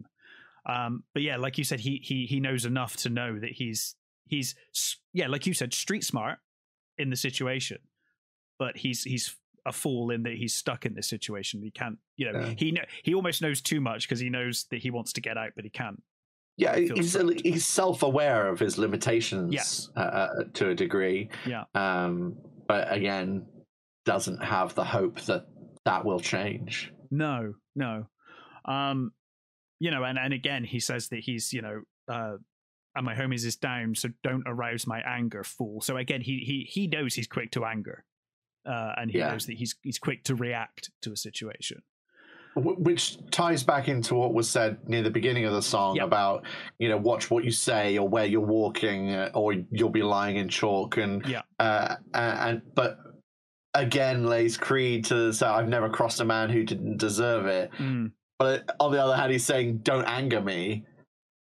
Um, 0.69 1.05
but 1.15 1.23
yeah, 1.23 1.37
like 1.37 1.59
you 1.59 1.65
said, 1.65 1.81
he 1.81 2.01
he 2.03 2.27
he 2.27 2.41
knows 2.41 2.65
enough 2.65 2.97
to 2.99 3.11
know 3.11 3.39
that 3.39 3.53
he's 3.53 3.95
he's 4.27 4.55
yeah, 5.13 5.29
like 5.29 5.47
you 5.47 5.55
said, 5.55 5.73
street 5.73 6.05
smart 6.05 6.39
in 6.99 7.11
the 7.11 7.17
situation, 7.17 7.79
but 8.59 8.77
he's 8.77 9.03
he's 9.03 9.37
a 9.67 9.73
fool 9.73 10.11
in 10.11 10.23
that 10.23 10.35
he's 10.35 10.55
stuck 10.55 10.87
in 10.87 10.95
this 10.95 11.09
situation. 11.09 11.61
He 11.61 11.71
can't, 11.71 11.99
you 12.17 12.33
know, 12.33 12.41
yeah. 12.41 12.55
he 12.57 12.71
know, 12.71 12.85
he 13.03 13.15
almost 13.15 13.43
knows 13.43 13.61
too 13.61 13.81
much 13.81 14.09
because 14.09 14.21
he 14.21 14.31
knows 14.31 14.67
that 14.71 14.79
he 14.79 14.91
wants 14.91 15.13
to 15.15 15.21
get 15.21 15.37
out, 15.37 15.51
but 15.57 15.65
he 15.65 15.71
can't. 15.71 16.03
Yeah, 16.57 16.77
he's 16.77 17.15
he's 17.43 17.67
self 17.67 18.03
aware 18.03 18.49
of 18.49 18.59
his 18.59 18.79
limitations. 18.79 19.53
Yes. 19.53 19.91
Uh, 19.95 20.01
uh, 20.01 20.29
to 20.55 20.71
a 20.71 20.75
degree. 20.75 21.29
Yeah. 21.45 21.65
Um, 21.75 22.39
but 22.67 22.91
again, 22.91 23.47
doesn't 24.07 24.43
have 24.43 24.75
the 24.75 24.85
hope 24.85 25.21
that 25.23 25.47
that 25.85 26.05
will 26.05 26.21
change. 26.21 26.93
No, 27.11 27.55
no. 27.75 28.07
Um, 28.65 29.13
you 29.81 29.91
know, 29.91 30.05
and 30.05 30.19
and 30.19 30.33
again, 30.33 30.65
he 30.65 30.81
says 30.81 31.09
that 31.09 31.21
he's 31.21 31.53
you 31.53 31.61
know 31.61 31.83
uh, 32.09 32.37
and 32.97 33.05
my 33.05 33.15
homies 33.15 33.45
is 33.45 33.57
down, 33.57 33.95
so 33.95 34.09
don't 34.23 34.45
arouse 34.47 34.87
my 34.87 35.01
anger, 35.01 35.45
fool. 35.45 35.81
So 35.81 35.97
again, 35.97 36.21
he 36.21 36.39
he 36.39 36.67
he 36.69 36.87
knows 36.87 37.15
he's 37.15 37.27
quick 37.27 37.51
to 37.53 37.65
anger, 37.65 38.05
uh, 38.67 38.93
and 38.97 39.11
he 39.11 39.19
yeah. 39.19 39.31
knows 39.31 39.47
that 39.47 39.57
he's 39.57 39.77
he's 39.83 39.99
quick 39.99 40.25
to 40.25 40.35
react 40.35 40.91
to 41.03 41.13
a 41.13 41.17
situation. 41.17 41.83
Which 42.57 43.19
ties 43.31 43.63
back 43.63 43.89
into 43.89 44.15
what 44.15 44.33
was 44.33 44.49
said 44.49 44.79
near 44.89 45.03
the 45.03 45.11
beginning 45.11 45.45
of 45.45 45.53
the 45.53 45.61
song 45.61 45.97
yep. 45.97 46.07
about 46.07 46.45
you 46.79 46.89
know 46.89 46.97
watch 46.97 47.31
what 47.31 47.45
you 47.45 47.51
say 47.51 47.99
or 47.99 48.09
where 48.09 48.25
you're 48.25 48.41
walking 48.41 49.11
uh, 49.11 49.31
or 49.35 49.53
you'll 49.71 49.91
be 49.91 50.03
lying 50.03 50.37
in 50.37 50.49
chalk 50.49 50.97
and 50.97 51.27
yeah 51.27 51.43
uh, 51.59 51.97
and 52.15 52.63
but 52.75 52.99
again 53.75 54.25
lays 54.25 54.57
creed 54.57 55.05
to 55.05 55.35
say 55.35 55.45
I've 55.47 55.69
never 55.69 55.91
crossed 55.91 56.21
a 56.21 56.25
man 56.25 56.49
who 56.49 56.65
didn't 56.65 56.97
deserve 56.97 57.45
it. 57.45 57.71
Mm. 57.79 58.13
But 58.39 58.75
on 58.81 58.91
the 58.93 59.03
other 59.03 59.17
hand, 59.17 59.33
he's 59.33 59.45
saying, 59.45 59.79
"Don't 59.79 60.05
anger 60.07 60.41
me." 60.41 60.85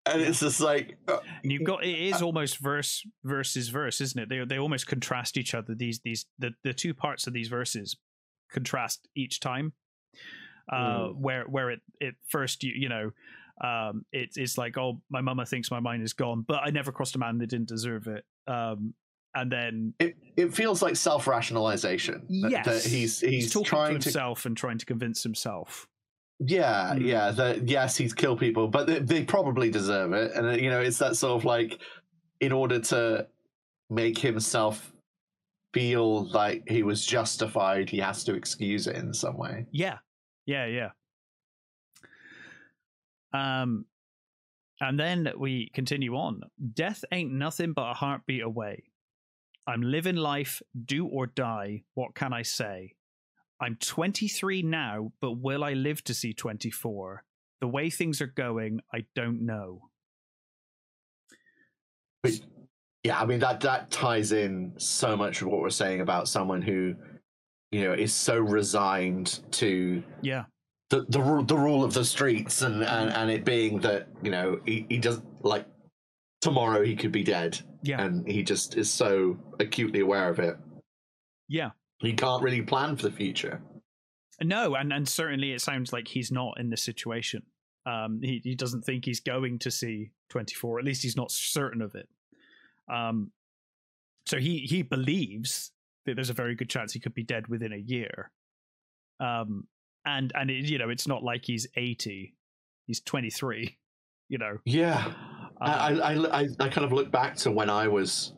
And 0.06 0.20
it's 0.22 0.40
just 0.40 0.60
like 0.60 0.96
uh, 1.08 1.18
and 1.42 1.52
you've 1.52 1.64
got 1.64 1.84
it 1.84 1.98
is 1.98 2.22
almost 2.22 2.58
verse 2.58 3.06
versus 3.24 3.68
verse 3.68 4.00
isn't 4.00 4.20
it 4.20 4.28
they 4.28 4.44
they 4.44 4.58
almost 4.58 4.86
contrast 4.86 5.36
each 5.36 5.54
other 5.54 5.74
these 5.74 6.00
these 6.04 6.26
the 6.38 6.50
the 6.64 6.72
two 6.72 6.92
parts 6.94 7.26
of 7.26 7.32
these 7.32 7.48
verses 7.48 7.96
contrast 8.50 9.08
each 9.16 9.40
time 9.40 9.72
uh 10.72 10.76
mm. 10.76 11.16
where 11.16 11.44
where 11.44 11.70
it 11.70 11.80
it 12.00 12.14
first 12.28 12.62
you 12.62 12.72
you 12.74 12.88
know 12.88 13.10
um 13.62 14.04
it, 14.12 14.30
it's 14.36 14.58
like 14.58 14.76
oh 14.76 15.00
my 15.10 15.20
mama 15.20 15.46
thinks 15.46 15.70
my 15.70 15.80
mind 15.80 16.02
is 16.02 16.12
gone 16.12 16.44
but 16.46 16.60
i 16.64 16.70
never 16.70 16.90
crossed 16.92 17.14
a 17.14 17.18
man 17.18 17.38
that 17.38 17.48
didn't 17.48 17.68
deserve 17.68 18.06
it 18.06 18.24
um 18.46 18.94
and 19.34 19.50
then 19.50 19.94
it, 19.98 20.16
it 20.36 20.54
feels 20.54 20.82
like 20.82 20.96
self 20.96 21.26
rationalization. 21.26 22.26
Yes, 22.28 22.66
that, 22.66 22.82
he's 22.82 23.20
he's, 23.20 23.20
he's 23.20 23.52
talking 23.52 23.64
trying 23.64 23.98
to 23.98 24.04
himself 24.04 24.44
and 24.44 24.56
trying 24.56 24.78
to 24.78 24.86
convince 24.86 25.22
himself. 25.22 25.88
Yeah, 26.44 26.94
mm. 26.94 27.07
yeah. 27.07 27.31
That 27.31 27.68
yes, 27.68 27.96
he's 27.96 28.14
killed 28.14 28.40
people, 28.40 28.68
but 28.68 28.87
they, 28.87 28.98
they 28.98 29.24
probably 29.24 29.70
deserve 29.70 30.12
it, 30.12 30.33
and 30.35 30.61
you 30.61 30.70
know, 30.70 30.81
it's 30.81 30.98
that 30.98 31.16
sort 31.16 31.40
of 31.40 31.44
like, 31.44 31.81
in 32.40 32.52
order 32.52 32.81
to 32.81 33.26
make 33.90 34.18
himself 34.18 34.92
feel 35.72 36.28
like 36.31 36.64
he 36.68 36.83
was 36.83 37.05
justified, 37.05 37.88
he 37.88 37.98
has 37.98 38.24
to 38.24 38.35
excuse 38.35 38.87
it 38.87 38.96
in 38.96 39.12
some 39.14 39.37
way. 39.37 39.66
Yeah, 39.70 39.98
yeah, 40.46 40.66
yeah. 40.66 40.90
Um, 43.33 43.87
and 44.81 44.98
then 44.98 45.33
we 45.38 45.70
continue 45.74 46.16
on. 46.16 46.42
Death 46.74 47.05
ain't 47.12 47.33
nothing 47.33 47.72
but 47.72 47.90
a 47.90 47.94
heartbeat 47.94 48.42
away. 48.42 48.85
I'm 49.66 49.81
living 49.81 50.16
life, 50.16 50.61
do 50.85 51.07
or 51.07 51.26
die. 51.26 51.85
What 51.94 52.14
can 52.14 52.33
I 52.33 52.42
say? 52.42 52.94
I'm 53.62 53.77
23 53.77 54.62
now, 54.62 55.12
but 55.20 55.38
will 55.38 55.62
I 55.62 55.75
live 55.75 56.03
to 56.05 56.14
see 56.14 56.33
24? 56.33 57.25
The 57.61 57.68
way 57.68 57.90
things 57.90 58.20
are 58.20 58.27
going, 58.27 58.81
I 58.92 59.05
don't 59.14 59.46
know. 59.46 59.88
But, 62.25 62.40
yeah, 63.05 63.20
I 63.20 63.25
mean 63.25 63.38
that 63.38 63.61
that 63.61 63.90
ties 63.90 64.33
in 64.33 64.72
so 64.79 65.16
much 65.16 65.42
of 65.42 65.48
what 65.48 65.61
we're 65.61 65.70
saying 65.70 66.01
about 66.01 66.29
someone 66.29 66.61
who, 66.61 66.96
you 67.70 67.85
know, 67.85 67.92
is 67.92 68.12
so 68.12 68.38
resigned 68.38 69.40
to 69.53 70.03
yeah 70.22 70.44
the 70.90 71.07
the, 71.09 71.44
the 71.46 71.57
rule 71.57 71.83
of 71.83 71.94
the 71.94 72.05
streets 72.05 72.62
and, 72.62 72.85
and 72.85 73.11
and 73.11 73.31
it 73.31 73.44
being 73.44 73.81
that 73.81 74.09
you 74.22 74.31
know 74.31 74.61
he, 74.66 74.87
he 74.88 74.98
doesn't 74.98 75.25
like 75.42 75.66
tomorrow 76.42 76.85
he 76.85 76.94
could 76.94 77.11
be 77.11 77.25
dead 77.25 77.59
yeah 77.83 78.01
and 78.01 78.29
he 78.29 78.42
just 78.42 78.77
is 78.77 78.90
so 78.90 79.38
acutely 79.59 80.01
aware 80.01 80.29
of 80.29 80.38
it 80.38 80.57
yeah 81.48 81.70
he 82.02 82.12
can't 82.12 82.42
really 82.42 82.62
plan 82.62 82.96
for 82.96 83.04
the 83.04 83.12
future. 83.12 83.62
No, 84.40 84.74
and 84.74 84.92
and 84.92 85.08
certainly 85.08 85.52
it 85.52 85.60
sounds 85.60 85.92
like 85.92 86.08
he's 86.08 86.32
not 86.32 86.58
in 86.58 86.68
this 86.68 86.82
situation. 86.82 87.42
Um, 87.86 88.20
he 88.22 88.40
he 88.42 88.54
doesn't 88.54 88.84
think 88.84 89.04
he's 89.04 89.20
going 89.20 89.58
to 89.60 89.70
see 89.70 90.10
twenty 90.28 90.54
four. 90.54 90.78
At 90.78 90.84
least 90.84 91.02
he's 91.02 91.16
not 91.16 91.30
certain 91.30 91.80
of 91.80 91.94
it. 91.94 92.08
Um, 92.92 93.30
so 94.26 94.38
he 94.38 94.58
he 94.58 94.82
believes 94.82 95.70
that 96.06 96.16
there's 96.16 96.30
a 96.30 96.34
very 96.34 96.54
good 96.54 96.68
chance 96.68 96.92
he 96.92 97.00
could 97.00 97.14
be 97.14 97.22
dead 97.22 97.46
within 97.46 97.72
a 97.72 97.76
year. 97.76 98.30
Um, 99.20 99.68
and 100.04 100.32
and 100.34 100.50
it, 100.50 100.68
you 100.68 100.78
know 100.78 100.90
it's 100.90 101.06
not 101.06 101.22
like 101.22 101.44
he's 101.44 101.66
eighty; 101.76 102.34
he's 102.86 103.00
twenty 103.00 103.30
three. 103.30 103.78
You 104.28 104.38
know. 104.38 104.58
Yeah, 104.64 105.04
um, 105.06 105.14
I, 105.60 105.92
I 105.92 106.40
I 106.40 106.48
I 106.58 106.68
kind 106.68 106.84
of 106.84 106.92
look 106.92 107.12
back 107.12 107.36
to 107.36 107.50
when 107.50 107.70
I 107.70 107.86
was 107.86 108.32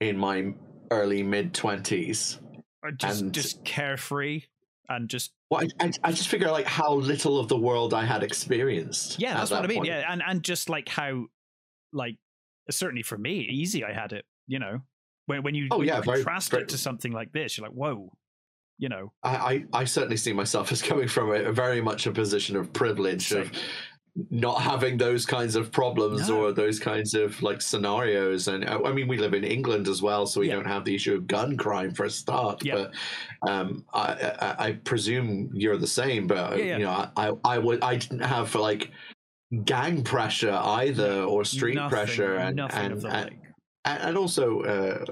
in 0.00 0.16
my 0.16 0.54
early 0.90 1.22
mid 1.22 1.52
twenties 2.92 3.00
just 3.00 3.22
and, 3.22 3.32
just 3.32 3.64
carefree 3.64 4.42
and 4.88 5.08
just 5.08 5.32
well, 5.50 5.62
I, 5.80 5.92
I, 6.02 6.10
just 6.10 6.28
figure 6.28 6.50
like 6.50 6.66
how 6.66 6.92
little 6.94 7.38
of 7.38 7.48
the 7.48 7.56
world 7.56 7.94
I 7.94 8.04
had 8.04 8.24
experienced. 8.24 9.20
Yeah, 9.20 9.34
that's 9.34 9.50
what 9.50 9.64
I 9.64 9.66
mean. 9.68 9.78
Point. 9.78 9.88
Yeah, 9.88 10.04
and 10.08 10.22
and 10.26 10.42
just 10.42 10.68
like 10.68 10.88
how, 10.88 11.26
like 11.92 12.16
certainly 12.70 13.02
for 13.02 13.16
me, 13.16 13.40
easy 13.40 13.84
I 13.84 13.92
had 13.92 14.12
it. 14.12 14.24
You 14.48 14.58
know, 14.58 14.80
when 15.26 15.42
when 15.42 15.54
you, 15.54 15.68
oh, 15.70 15.82
yeah, 15.82 15.98
you 15.98 16.02
contrast 16.02 16.50
very, 16.50 16.64
it 16.64 16.70
to 16.70 16.78
something 16.78 17.12
like 17.12 17.32
this, 17.32 17.56
you're 17.56 17.66
like, 17.66 17.76
whoa. 17.76 18.12
You 18.78 18.90
know, 18.90 19.12
I, 19.22 19.36
I, 19.36 19.64
I 19.72 19.84
certainly 19.84 20.18
see 20.18 20.34
myself 20.34 20.70
as 20.70 20.82
coming 20.82 21.08
from 21.08 21.30
a, 21.30 21.44
a 21.44 21.52
very 21.52 21.80
much 21.80 22.06
a 22.06 22.12
position 22.12 22.56
of 22.56 22.72
privilege 22.72 23.28
Same. 23.28 23.42
of 23.42 23.52
not 24.30 24.62
having 24.62 24.96
those 24.96 25.26
kinds 25.26 25.56
of 25.56 25.70
problems 25.70 26.28
no. 26.28 26.40
or 26.40 26.52
those 26.52 26.78
kinds 26.78 27.12
of 27.14 27.40
like 27.42 27.60
scenarios 27.60 28.48
and 28.48 28.66
uh, 28.66 28.80
i 28.84 28.92
mean 28.92 29.06
we 29.06 29.18
live 29.18 29.34
in 29.34 29.44
england 29.44 29.88
as 29.88 30.00
well 30.00 30.26
so 30.26 30.40
we 30.40 30.48
yeah. 30.48 30.54
don't 30.54 30.66
have 30.66 30.84
the 30.84 30.94
issue 30.94 31.14
of 31.14 31.26
gun 31.26 31.56
crime 31.56 31.92
for 31.92 32.04
a 32.04 32.10
start 32.10 32.64
yeah. 32.64 32.74
but 32.74 33.50
um, 33.50 33.84
I, 33.92 34.32
I, 34.40 34.66
I 34.66 34.72
presume 34.72 35.50
you're 35.52 35.76
the 35.76 35.86
same 35.86 36.26
but 36.26 36.58
yeah, 36.58 36.78
you 36.78 36.84
know 36.84 37.10
I, 37.16 37.32
I 37.44 37.58
would 37.58 37.82
i 37.82 37.96
didn't 37.96 38.20
have 38.20 38.54
like 38.54 38.90
gang 39.64 40.02
pressure 40.02 40.58
either 40.62 41.22
or 41.22 41.44
street 41.44 41.74
nothing, 41.74 41.90
pressure 41.90 42.36
and 42.36 42.60
and, 42.60 43.04
and, 43.04 43.30
and 43.84 44.16
also 44.16 44.62
uh, 44.62 45.04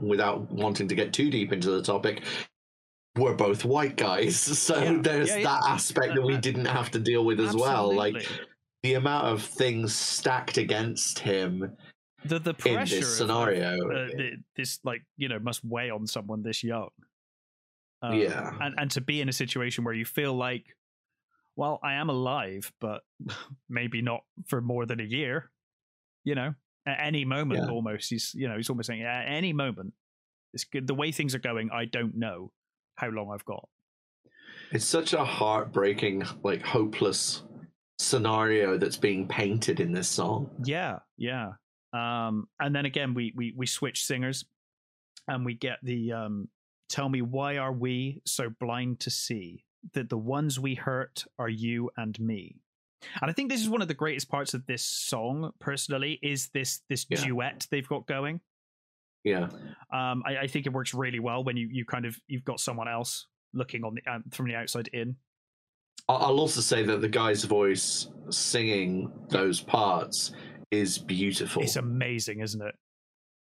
without 0.00 0.50
wanting 0.52 0.88
to 0.88 0.94
get 0.94 1.12
too 1.12 1.30
deep 1.30 1.52
into 1.52 1.70
the 1.70 1.82
topic 1.82 2.22
we're 3.16 3.34
both 3.34 3.64
white 3.64 3.96
guys. 3.96 4.36
So 4.64 4.78
yeah. 4.78 4.98
there's 5.00 5.28
yeah, 5.28 5.36
yeah. 5.36 5.44
that 5.44 5.62
aspect 5.68 6.14
that 6.14 6.22
we 6.22 6.36
didn't 6.36 6.66
have 6.66 6.90
to 6.92 6.98
deal 6.98 7.24
with 7.24 7.40
as 7.40 7.46
Absolutely. 7.46 7.68
well. 7.68 7.94
Like 7.94 8.28
the 8.82 8.94
amount 8.94 9.26
of 9.26 9.42
things 9.42 9.94
stacked 9.94 10.58
against 10.58 11.18
him 11.18 11.76
the 12.24 12.38
the 12.38 12.54
pressure 12.54 12.96
in 12.96 13.00
this 13.00 13.16
scenario 13.16 13.90
of, 13.90 14.10
uh, 14.10 14.22
this 14.56 14.80
like 14.84 15.02
you 15.16 15.28
know 15.28 15.38
must 15.38 15.64
weigh 15.64 15.90
on 15.90 16.06
someone 16.06 16.42
this 16.42 16.64
young 16.64 16.88
um, 18.02 18.14
yeah 18.14 18.52
and 18.60 18.74
and 18.78 18.90
to 18.90 19.00
be 19.00 19.20
in 19.20 19.28
a 19.28 19.32
situation 19.32 19.84
where 19.84 19.94
you 19.94 20.04
feel 20.04 20.34
like 20.34 20.64
well 21.56 21.78
i 21.82 21.94
am 21.94 22.08
alive 22.08 22.72
but 22.80 23.02
maybe 23.68 24.02
not 24.02 24.22
for 24.46 24.60
more 24.60 24.86
than 24.86 25.00
a 25.00 25.04
year 25.04 25.50
you 26.24 26.34
know 26.34 26.54
at 26.86 26.98
any 27.00 27.24
moment 27.24 27.68
almost 27.70 28.10
he's 28.10 28.32
you 28.34 28.48
know 28.48 28.56
he's 28.56 28.70
almost 28.70 28.86
saying 28.86 29.02
at 29.02 29.26
any 29.26 29.52
moment 29.52 29.92
it's 30.52 30.64
good 30.64 30.86
the 30.86 30.94
way 30.94 31.12
things 31.12 31.34
are 31.34 31.40
going 31.40 31.70
i 31.70 31.84
don't 31.84 32.16
know 32.16 32.50
how 32.96 33.08
long 33.08 33.30
I've 33.32 33.44
got. 33.44 33.68
It's 34.72 34.84
such 34.84 35.12
a 35.12 35.24
heartbreaking, 35.24 36.24
like 36.42 36.62
hopeless 36.62 37.42
scenario 37.98 38.76
that's 38.76 38.96
being 38.96 39.28
painted 39.28 39.80
in 39.80 39.92
this 39.92 40.08
song. 40.08 40.50
Yeah, 40.64 40.98
yeah. 41.16 41.52
Um, 41.92 42.48
and 42.58 42.74
then 42.74 42.86
again, 42.86 43.14
we 43.14 43.32
we 43.36 43.54
we 43.56 43.66
switch 43.66 44.04
singers, 44.04 44.44
and 45.28 45.44
we 45.44 45.54
get 45.54 45.78
the 45.82 46.12
um, 46.12 46.48
"Tell 46.88 47.08
me 47.08 47.22
why 47.22 47.58
are 47.58 47.72
we 47.72 48.20
so 48.26 48.50
blind 48.60 49.00
to 49.00 49.10
see 49.10 49.64
that 49.92 50.08
the 50.08 50.18
ones 50.18 50.58
we 50.58 50.74
hurt 50.74 51.24
are 51.38 51.48
you 51.48 51.90
and 51.96 52.18
me." 52.18 52.56
And 53.20 53.30
I 53.30 53.34
think 53.34 53.50
this 53.50 53.60
is 53.60 53.68
one 53.68 53.82
of 53.82 53.88
the 53.88 53.94
greatest 53.94 54.28
parts 54.28 54.54
of 54.54 54.66
this 54.66 54.82
song, 54.82 55.52
personally, 55.60 56.18
is 56.22 56.48
this 56.48 56.80
this 56.88 57.06
yeah. 57.08 57.22
duet 57.22 57.66
they've 57.70 57.88
got 57.88 58.06
going. 58.06 58.40
Yeah. 59.24 59.48
Um, 59.92 60.22
I, 60.26 60.38
I, 60.42 60.46
think 60.46 60.66
it 60.66 60.72
works 60.72 60.92
really 60.92 61.18
well 61.18 61.42
when 61.42 61.56
you, 61.56 61.68
you 61.70 61.84
kind 61.86 62.04
of 62.04 62.16
you've 62.26 62.44
got 62.44 62.60
someone 62.60 62.88
else 62.88 63.26
looking 63.54 63.82
on 63.82 63.94
the 63.94 64.10
uh, 64.10 64.18
from 64.30 64.48
the 64.48 64.54
outside 64.54 64.88
in. 64.92 65.16
I'll 66.08 66.38
also 66.38 66.60
say 66.60 66.82
that 66.82 67.00
the 67.00 67.08
guy's 67.08 67.44
voice 67.44 68.08
singing 68.28 69.10
those 69.30 69.60
parts 69.60 70.32
is 70.70 70.98
beautiful. 70.98 71.62
It's 71.62 71.76
amazing, 71.76 72.40
isn't 72.40 72.60
it? 72.60 72.74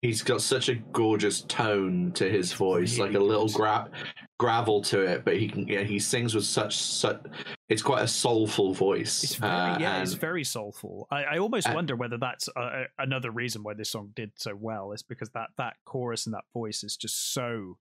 He's 0.02 0.22
got 0.22 0.40
such 0.40 0.70
a 0.70 0.76
gorgeous 0.76 1.42
tone 1.42 2.12
to 2.12 2.28
his 2.28 2.54
voice, 2.54 2.98
like 2.98 3.12
a 3.12 3.18
little 3.18 3.48
gra- 3.48 3.90
gravel 4.38 4.80
to 4.80 5.00
it, 5.00 5.26
but 5.26 5.36
he 5.36 5.46
can 5.46 5.68
yeah, 5.68 5.82
he 5.82 5.98
sings 5.98 6.34
with 6.34 6.44
such 6.44 6.76
such 6.78 7.20
it's 7.68 7.82
quite 7.82 8.02
a 8.02 8.08
soulful 8.08 8.72
voice. 8.72 9.22
It's 9.22 9.34
very 9.34 9.52
uh, 9.52 9.78
yeah, 9.78 9.94
and, 9.96 10.02
it's 10.02 10.14
very 10.14 10.42
soulful. 10.42 11.06
I, 11.10 11.24
I 11.24 11.38
almost 11.38 11.68
uh, 11.68 11.72
wonder 11.74 11.96
whether 11.96 12.16
that's 12.16 12.48
uh, 12.56 12.84
another 12.98 13.30
reason 13.30 13.62
why 13.62 13.74
this 13.74 13.90
song 13.90 14.12
did 14.16 14.32
so 14.36 14.56
well 14.56 14.92
is 14.92 15.02
because 15.02 15.28
that 15.30 15.50
that 15.58 15.74
chorus 15.84 16.24
and 16.24 16.34
that 16.34 16.44
voice 16.54 16.82
is 16.82 16.96
just 16.96 17.34
so 17.34 17.76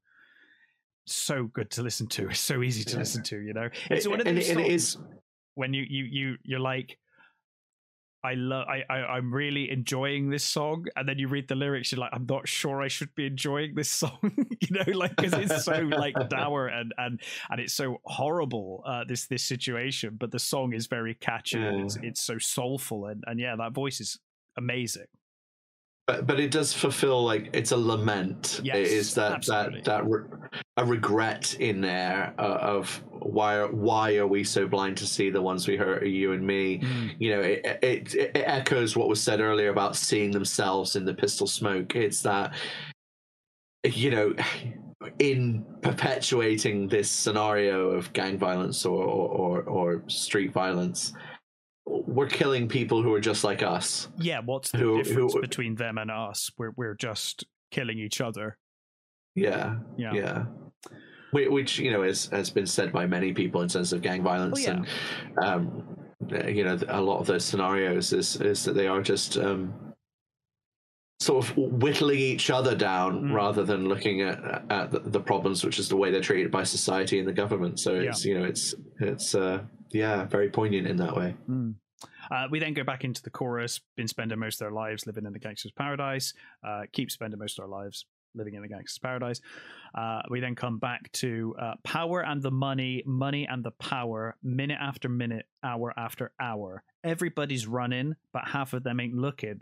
so 1.05 1.45
good 1.45 1.71
to 1.71 1.83
listen 1.83 2.07
to. 2.07 2.27
It's 2.29 2.39
so 2.39 2.61
easy 2.61 2.83
to 2.83 2.93
yeah. 2.93 2.99
listen 2.99 3.23
to. 3.23 3.39
You 3.39 3.53
know, 3.53 3.69
it's 3.89 4.05
it, 4.05 4.09
one 4.09 4.19
of 4.19 4.25
those 4.25 4.45
songs 4.45 4.59
it 4.59 4.67
is 4.67 4.97
when 5.55 5.73
you 5.73 5.85
you 5.89 6.03
you 6.03 6.37
you're 6.43 6.59
like 6.59 6.97
I 8.23 8.33
love 8.33 8.67
I, 8.67 8.83
I 8.89 9.17
am 9.17 9.33
really 9.33 9.71
enjoying 9.71 10.29
this 10.29 10.43
song. 10.43 10.85
And 10.95 11.07
then 11.07 11.17
you 11.19 11.27
read 11.27 11.47
the 11.47 11.55
lyrics 11.55 11.91
you're 11.91 11.99
like 11.99 12.11
I'm 12.13 12.25
not 12.27 12.47
sure 12.47 12.81
I 12.81 12.87
should 12.87 13.13
be 13.15 13.25
enjoying 13.25 13.75
this 13.75 13.89
song 13.89 14.19
you 14.23 14.67
know 14.71 14.97
like 14.97 15.15
because 15.15 15.33
it's 15.33 15.63
so 15.63 15.79
like 15.81 16.15
dour 16.29 16.67
and 16.67 16.93
and 16.97 17.21
and 17.49 17.59
it's 17.59 17.73
so 17.73 17.97
horrible 18.05 18.83
uh 18.85 19.03
this 19.07 19.27
this 19.27 19.43
situation. 19.43 20.17
But 20.19 20.31
the 20.31 20.39
song 20.39 20.73
is 20.73 20.87
very 20.87 21.15
catchy 21.15 21.59
and 21.59 21.85
it's, 21.85 21.97
it's 22.01 22.21
so 22.21 22.37
soulful 22.37 23.05
and 23.05 23.23
and 23.27 23.39
yeah 23.39 23.55
that 23.55 23.73
voice 23.73 24.01
is 24.01 24.19
amazing 24.57 25.07
but 26.09 26.25
but 26.25 26.39
it 26.39 26.49
does 26.49 26.73
fulfill 26.73 27.23
like 27.23 27.51
it's 27.53 27.71
a 27.71 27.77
lament. 27.77 28.61
Yes, 28.63 28.77
it 28.77 28.87
is 28.87 29.13
that 29.13 29.33
absolutely. 29.33 29.81
that 29.81 29.85
that 29.85 30.09
re- 30.09 30.27
a 30.77 30.83
regret 30.83 31.53
in 31.59 31.81
there 31.81 32.33
uh, 32.39 32.57
of 32.61 33.03
why 33.11 33.57
are, 33.57 33.71
why 33.71 34.15
are 34.15 34.25
we 34.25 34.43
so 34.43 34.67
blind 34.67 34.97
to 34.97 35.05
see 35.05 35.29
the 35.29 35.41
ones 35.41 35.67
we 35.67 35.77
hurt 35.77 36.01
are 36.01 36.07
you 36.07 36.31
and 36.31 36.45
me? 36.45 36.79
Mm. 36.79 37.15
You 37.19 37.35
know, 37.35 37.41
it, 37.41 37.79
it 37.83 38.15
it 38.15 38.31
echoes 38.33 38.97
what 38.97 39.07
was 39.07 39.21
said 39.21 39.39
earlier 39.39 39.69
about 39.69 39.95
seeing 39.95 40.31
themselves 40.31 40.95
in 40.95 41.05
the 41.05 41.13
pistol 41.13 41.45
smoke. 41.45 41.95
It's 41.95 42.23
that 42.23 42.55
you 43.85 44.09
know 44.09 44.33
in 45.19 45.63
perpetuating 45.83 46.87
this 46.87 47.11
scenario 47.11 47.91
of 47.91 48.11
gang 48.13 48.39
violence 48.39 48.83
or, 48.83 49.03
or, 49.03 49.61
or 49.61 50.03
street 50.07 50.51
violence, 50.51 51.13
we're 52.19 52.27
killing 52.27 52.67
people 52.67 53.01
who 53.01 53.13
are 53.13 53.21
just 53.21 53.45
like 53.45 53.63
us. 53.63 54.09
Yeah, 54.17 54.41
what's 54.43 54.71
the 54.71 54.79
who, 54.79 55.01
difference 55.01 55.33
who, 55.33 55.39
between 55.39 55.75
them 55.75 55.97
and 55.97 56.11
us? 56.11 56.51
We're 56.57 56.71
we're 56.75 56.95
just 56.95 57.45
killing 57.71 57.97
each 57.97 58.19
other. 58.19 58.57
Yeah, 59.35 59.77
yeah, 59.95 60.13
yeah. 60.13 60.45
Which 61.31 61.79
you 61.79 61.91
know 61.91 62.03
has 62.03 62.25
has 62.25 62.49
been 62.49 62.65
said 62.65 62.91
by 62.91 63.05
many 63.05 63.31
people 63.31 63.61
in 63.61 63.69
terms 63.69 63.93
of 63.93 64.01
gang 64.01 64.21
violence, 64.21 64.59
oh, 64.59 64.61
yeah. 64.61 64.83
and 65.37 65.45
um, 65.45 65.97
you 66.45 66.65
know 66.65 66.77
a 66.89 67.01
lot 67.01 67.19
of 67.19 67.27
those 67.27 67.45
scenarios 67.45 68.11
is 68.11 68.35
is 68.41 68.65
that 68.65 68.73
they 68.73 68.87
are 68.87 69.01
just 69.01 69.37
um, 69.37 69.73
sort 71.21 71.45
of 71.45 71.55
whittling 71.55 72.19
each 72.19 72.49
other 72.49 72.75
down 72.75 73.29
mm. 73.29 73.33
rather 73.33 73.63
than 73.63 73.87
looking 73.87 74.23
at 74.23 74.65
at 74.69 74.91
the, 74.91 74.99
the, 74.99 75.21
problems, 75.21 75.63
which 75.63 75.79
is 75.79 75.87
the 75.87 75.95
way 75.95 76.11
they're 76.11 76.19
treated 76.19 76.51
by 76.51 76.63
society 76.63 77.19
and 77.19 77.27
the 77.27 77.33
government. 77.33 77.79
So 77.79 77.95
it's 77.95 78.25
yeah. 78.25 78.33
you 78.33 78.39
know 78.39 78.45
it's 78.45 78.75
it's 78.99 79.35
uh, 79.35 79.61
yeah 79.91 80.25
very 80.25 80.49
poignant 80.49 80.85
in 80.85 80.97
that 80.97 81.15
way. 81.15 81.33
Mm. 81.49 81.75
Uh, 82.31 82.45
we 82.49 82.59
then 82.59 82.73
go 82.73 82.83
back 82.83 83.03
into 83.03 83.21
the 83.21 83.29
chorus. 83.29 83.79
Been 83.95 84.07
spending 84.07 84.39
most 84.39 84.55
of 84.55 84.65
their 84.65 84.71
lives 84.71 85.05
living 85.05 85.25
in 85.25 85.33
the 85.33 85.39
gangster's 85.39 85.71
paradise. 85.71 86.33
Uh, 86.65 86.83
keep 86.91 87.11
spending 87.11 87.39
most 87.39 87.59
of 87.59 87.63
our 87.63 87.69
lives 87.69 88.05
living 88.35 88.53
in 88.53 88.61
the 88.61 88.67
gangster's 88.67 88.99
paradise. 88.99 89.41
Uh, 89.95 90.21
we 90.29 90.39
then 90.39 90.55
come 90.55 90.77
back 90.77 91.11
to 91.13 91.55
uh, 91.59 91.73
power 91.83 92.21
and 92.21 92.41
the 92.41 92.51
money, 92.51 93.03
money 93.05 93.47
and 93.49 93.63
the 93.63 93.71
power, 93.71 94.35
minute 94.43 94.77
after 94.79 95.09
minute, 95.09 95.45
hour 95.63 95.93
after 95.97 96.31
hour. 96.39 96.83
Everybody's 97.03 97.67
running, 97.67 98.15
but 98.33 98.47
half 98.47 98.73
of 98.73 98.83
them 98.83 98.99
ain't 98.99 99.15
looking. 99.15 99.61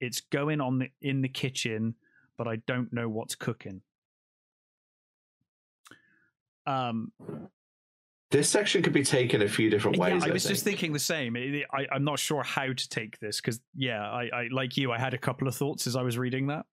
It's 0.00 0.20
going 0.20 0.60
on 0.60 0.78
the, 0.78 0.88
in 1.00 1.22
the 1.22 1.28
kitchen, 1.28 1.94
but 2.36 2.46
I 2.46 2.56
don't 2.66 2.92
know 2.92 3.08
what's 3.08 3.34
cooking. 3.34 3.80
Um, 6.66 7.12
this 8.30 8.48
section 8.48 8.82
could 8.82 8.92
be 8.92 9.04
taken 9.04 9.42
a 9.42 9.48
few 9.48 9.70
different 9.70 9.98
ways. 9.98 10.22
Yeah, 10.24 10.30
I 10.30 10.32
was 10.32 10.46
I 10.46 10.48
just 10.48 10.64
thinking 10.64 10.92
the 10.92 10.98
same. 10.98 11.36
I, 11.36 11.86
am 11.94 12.04
not 12.04 12.18
sure 12.18 12.42
how 12.42 12.72
to 12.72 12.88
take 12.88 13.18
this 13.20 13.40
because, 13.40 13.60
yeah, 13.74 14.02
I, 14.02 14.28
I 14.32 14.48
like 14.50 14.76
you. 14.76 14.90
I 14.92 14.98
had 14.98 15.14
a 15.14 15.18
couple 15.18 15.46
of 15.46 15.54
thoughts 15.54 15.86
as 15.86 15.94
I 15.94 16.02
was 16.02 16.18
reading 16.18 16.48
that. 16.48 16.66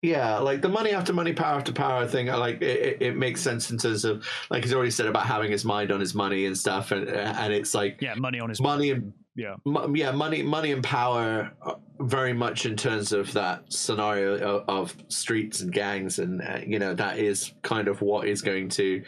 Yeah, 0.00 0.38
like 0.38 0.60
the 0.60 0.68
money 0.68 0.90
after 0.90 1.14
money, 1.14 1.32
power 1.32 1.56
after 1.56 1.72
power 1.72 2.06
thing. 2.06 2.28
I 2.28 2.36
like 2.36 2.60
it, 2.60 3.00
it, 3.00 3.16
makes 3.16 3.40
sense 3.40 3.70
in 3.70 3.78
terms 3.78 4.04
of 4.04 4.26
like 4.50 4.62
he's 4.62 4.74
already 4.74 4.90
said 4.90 5.06
about 5.06 5.24
having 5.24 5.50
his 5.50 5.64
mind 5.64 5.90
on 5.90 5.98
his 5.98 6.14
money 6.14 6.44
and 6.44 6.56
stuff, 6.56 6.92
and 6.92 7.08
and 7.08 7.54
it's 7.54 7.72
like 7.72 8.02
yeah, 8.02 8.14
money 8.14 8.38
on 8.38 8.50
his 8.50 8.60
money 8.60 8.90
and 8.90 9.14
yeah, 9.34 9.54
m- 9.66 9.96
yeah, 9.96 10.10
money, 10.10 10.42
money 10.42 10.72
and 10.72 10.84
power, 10.84 11.50
uh, 11.62 11.74
very 12.00 12.34
much 12.34 12.66
in 12.66 12.76
terms 12.76 13.12
of 13.12 13.32
that 13.32 13.72
scenario 13.72 14.36
of, 14.36 14.68
of 14.68 14.96
streets 15.08 15.62
and 15.62 15.72
gangs, 15.72 16.18
and 16.18 16.42
uh, 16.42 16.60
you 16.66 16.78
know 16.78 16.92
that 16.92 17.18
is 17.18 17.54
kind 17.62 17.88
of 17.88 18.02
what 18.02 18.28
is 18.28 18.42
going 18.42 18.68
to 18.70 19.02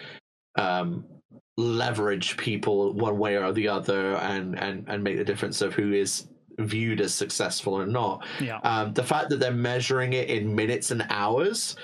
um, 0.57 1.05
leverage 1.57 2.37
people 2.37 2.93
one 2.93 3.19
way 3.19 3.37
or 3.37 3.53
the 3.53 3.69
other, 3.69 4.17
and 4.17 4.59
and 4.59 4.85
and 4.89 5.03
make 5.03 5.17
the 5.17 5.25
difference 5.25 5.61
of 5.61 5.75
who 5.75 5.93
is 5.93 6.29
viewed 6.59 7.01
as 7.01 7.15
successful 7.15 7.75
or 7.75 7.87
not. 7.87 8.27
Yeah. 8.41 8.59
Um, 8.59 8.93
the 8.95 9.05
fact 9.05 9.31
that 9.31 9.41
they're 9.41 9.53
measuring 9.53 10.15
it 10.15 10.31
in 10.31 10.55
minutes 10.55 10.91
and 10.91 11.07
hours 11.11 11.77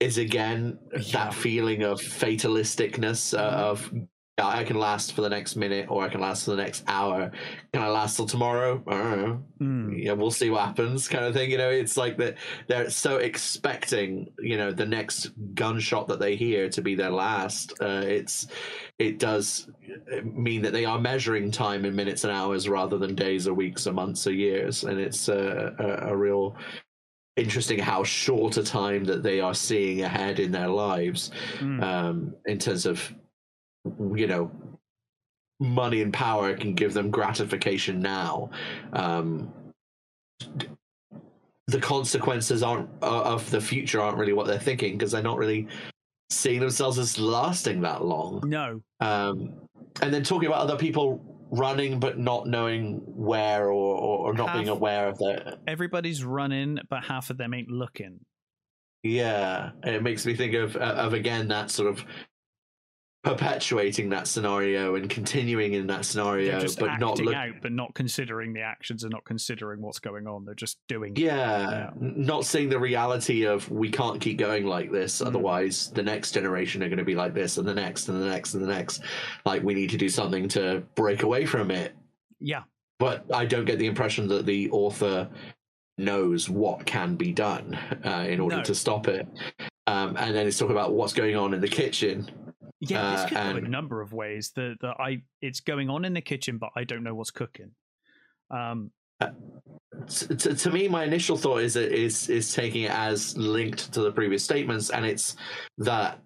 is 0.00 0.18
again 0.18 0.78
yeah. 0.92 1.12
that 1.12 1.34
feeling 1.34 1.82
of 1.82 2.00
fatalisticness 2.00 3.38
uh, 3.38 3.50
mm-hmm. 3.50 3.60
of 3.60 3.92
I 4.36 4.64
can 4.64 4.76
last 4.76 5.12
for 5.12 5.20
the 5.20 5.28
next 5.28 5.54
minute 5.54 5.86
or 5.88 6.02
I 6.02 6.08
can 6.08 6.20
last 6.20 6.44
for 6.44 6.50
the 6.50 6.56
next 6.56 6.82
hour. 6.88 7.30
Can 7.72 7.82
I 7.82 7.88
last 7.88 8.16
till 8.16 8.26
tomorrow? 8.26 8.82
I 8.88 8.90
don't 8.90 9.22
know. 9.22 9.44
Mm. 9.60 10.04
Yeah, 10.04 10.12
we'll 10.12 10.32
see 10.32 10.50
what 10.50 10.64
happens, 10.64 11.06
kind 11.06 11.24
of 11.24 11.34
thing. 11.34 11.52
You 11.52 11.58
know, 11.58 11.70
it's 11.70 11.96
like 11.96 12.16
that 12.16 12.36
they're 12.66 12.90
so 12.90 13.18
expecting, 13.18 14.32
you 14.40 14.56
know, 14.56 14.72
the 14.72 14.86
next 14.86 15.30
gunshot 15.54 16.08
that 16.08 16.18
they 16.18 16.34
hear 16.34 16.68
to 16.70 16.82
be 16.82 16.96
their 16.96 17.10
last. 17.10 17.74
Uh, 17.80 18.02
it's 18.04 18.48
it 18.98 19.20
does 19.20 19.68
mean 20.24 20.62
that 20.62 20.72
they 20.72 20.84
are 20.84 20.98
measuring 20.98 21.52
time 21.52 21.84
in 21.84 21.94
minutes 21.94 22.24
and 22.24 22.32
hours 22.32 22.68
rather 22.68 22.98
than 22.98 23.14
days 23.14 23.46
or 23.46 23.54
weeks 23.54 23.86
or 23.86 23.92
months 23.92 24.26
or 24.26 24.32
years, 24.32 24.82
and 24.82 24.98
it's 24.98 25.28
a, 25.28 25.74
a, 25.78 26.12
a 26.12 26.16
real 26.16 26.56
interesting 27.36 27.78
how 27.78 28.02
short 28.02 28.56
a 28.56 28.62
time 28.64 29.04
that 29.04 29.22
they 29.22 29.40
are 29.40 29.54
seeing 29.54 30.02
ahead 30.02 30.38
in 30.38 30.52
their 30.52 30.68
lives 30.68 31.32
mm. 31.58 31.82
um, 31.82 32.34
in 32.46 32.58
terms 32.58 32.86
of 32.86 33.12
you 33.84 34.26
know 34.26 34.50
money 35.60 36.02
and 36.02 36.12
power 36.12 36.54
can 36.54 36.74
give 36.74 36.94
them 36.94 37.10
gratification 37.10 38.00
now. 38.00 38.50
Um, 38.92 39.52
the 41.66 41.80
consequences 41.80 42.62
aren't 42.62 42.88
uh, 43.02 43.22
of 43.22 43.50
the 43.50 43.60
future 43.60 44.00
aren't 44.00 44.18
really 44.18 44.32
what 44.32 44.46
they're 44.46 44.58
thinking 44.58 44.98
because 44.98 45.12
they're 45.12 45.22
not 45.22 45.38
really 45.38 45.66
seeing 46.30 46.60
themselves 46.60 46.98
as 46.98 47.18
lasting 47.18 47.80
that 47.82 48.04
long. 48.04 48.42
No. 48.44 48.80
Um, 49.00 49.52
and 50.02 50.12
then 50.12 50.22
talking 50.22 50.48
about 50.48 50.60
other 50.60 50.76
people 50.76 51.22
running 51.50 52.00
but 52.00 52.18
not 52.18 52.46
knowing 52.46 53.00
where 53.06 53.66
or, 53.66 53.96
or, 53.96 54.18
or 54.30 54.34
not 54.34 54.48
half, 54.48 54.56
being 54.56 54.68
aware 54.68 55.06
of 55.06 55.16
that 55.18 55.58
everybody's 55.68 56.24
running 56.24 56.78
but 56.90 57.04
half 57.04 57.30
of 57.30 57.38
them 57.38 57.54
ain't 57.54 57.70
looking. 57.70 58.18
Yeah 59.04 59.70
it 59.84 60.02
makes 60.02 60.26
me 60.26 60.34
think 60.34 60.54
of 60.54 60.74
of 60.76 61.12
again 61.12 61.46
that 61.48 61.70
sort 61.70 61.88
of 61.88 62.04
perpetuating 63.24 64.10
that 64.10 64.28
scenario 64.28 64.96
and 64.96 65.08
continuing 65.08 65.72
in 65.72 65.86
that 65.86 66.04
scenario, 66.04 66.60
but 66.78 67.00
not 67.00 67.18
look- 67.18 67.34
out, 67.34 67.54
but 67.62 67.72
not 67.72 67.92
considering 67.94 68.52
the 68.52 68.60
actions 68.60 69.02
and 69.02 69.10
not 69.10 69.24
considering 69.24 69.80
what's 69.80 69.98
going 69.98 70.26
on. 70.26 70.44
They're 70.44 70.54
just 70.54 70.78
doing. 70.88 71.16
Yeah, 71.16 71.68
yeah. 71.68 71.90
not 71.98 72.44
seeing 72.44 72.68
the 72.68 72.78
reality 72.78 73.46
of 73.46 73.68
we 73.70 73.88
can't 73.88 74.20
keep 74.20 74.36
going 74.36 74.66
like 74.66 74.92
this. 74.92 75.20
Mm. 75.20 75.26
Otherwise, 75.26 75.90
the 75.90 76.02
next 76.02 76.32
generation 76.32 76.82
are 76.82 76.88
going 76.88 76.98
to 76.98 77.04
be 77.04 77.14
like 77.14 77.32
this, 77.32 77.56
and 77.56 77.66
the 77.66 77.74
next, 77.74 78.08
and 78.08 78.20
the 78.20 78.26
next, 78.26 78.54
and 78.54 78.62
the 78.62 78.68
next. 78.68 79.02
Like 79.46 79.62
we 79.62 79.74
need 79.74 79.90
to 79.90 79.96
do 79.96 80.10
something 80.10 80.46
to 80.48 80.82
break 80.94 81.22
away 81.22 81.46
from 81.46 81.70
it. 81.70 81.96
Yeah, 82.40 82.64
but 82.98 83.24
I 83.32 83.46
don't 83.46 83.64
get 83.64 83.78
the 83.78 83.86
impression 83.86 84.28
that 84.28 84.44
the 84.44 84.70
author 84.70 85.30
knows 85.96 86.50
what 86.50 86.84
can 86.84 87.14
be 87.14 87.32
done 87.32 87.78
uh, 88.04 88.26
in 88.28 88.38
order 88.38 88.56
no. 88.56 88.62
to 88.64 88.74
stop 88.74 89.08
it. 89.08 89.26
Um, 89.86 90.16
and 90.16 90.34
then 90.34 90.46
it's 90.46 90.58
talking 90.58 90.74
about 90.74 90.92
what's 90.92 91.12
going 91.12 91.36
on 91.36 91.54
in 91.54 91.60
the 91.60 91.68
kitchen 91.68 92.30
yeah, 92.90 93.12
this 93.12 93.20
uh, 93.20 93.28
could 93.28 93.36
and, 93.38 93.60
go 93.60 93.64
a 93.64 93.68
number 93.68 94.00
of 94.00 94.12
ways. 94.12 94.52
The 94.54 94.76
the 94.80 94.88
I 94.98 95.22
it's 95.40 95.60
going 95.60 95.90
on 95.90 96.04
in 96.04 96.14
the 96.14 96.20
kitchen, 96.20 96.58
but 96.58 96.70
I 96.76 96.84
don't 96.84 97.02
know 97.02 97.14
what's 97.14 97.30
cooking. 97.30 97.72
Um, 98.50 98.90
uh, 99.20 99.30
to, 100.08 100.54
to, 100.54 100.70
me, 100.70 100.88
my 100.88 101.04
initial 101.04 101.36
thought 101.36 101.62
is 101.62 101.76
is 101.76 102.28
is 102.28 102.52
taking 102.52 102.82
it 102.82 102.90
as 102.90 103.36
linked 103.36 103.92
to 103.92 104.00
the 104.00 104.12
previous 104.12 104.44
statements, 104.44 104.90
and 104.90 105.04
it's 105.04 105.36
that 105.78 106.18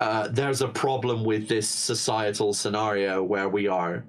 uh, 0.00 0.28
there's 0.28 0.62
a 0.62 0.68
problem 0.68 1.24
with 1.24 1.48
this 1.48 1.68
societal 1.68 2.52
scenario 2.52 3.22
where 3.22 3.48
we 3.48 3.68
are 3.68 4.04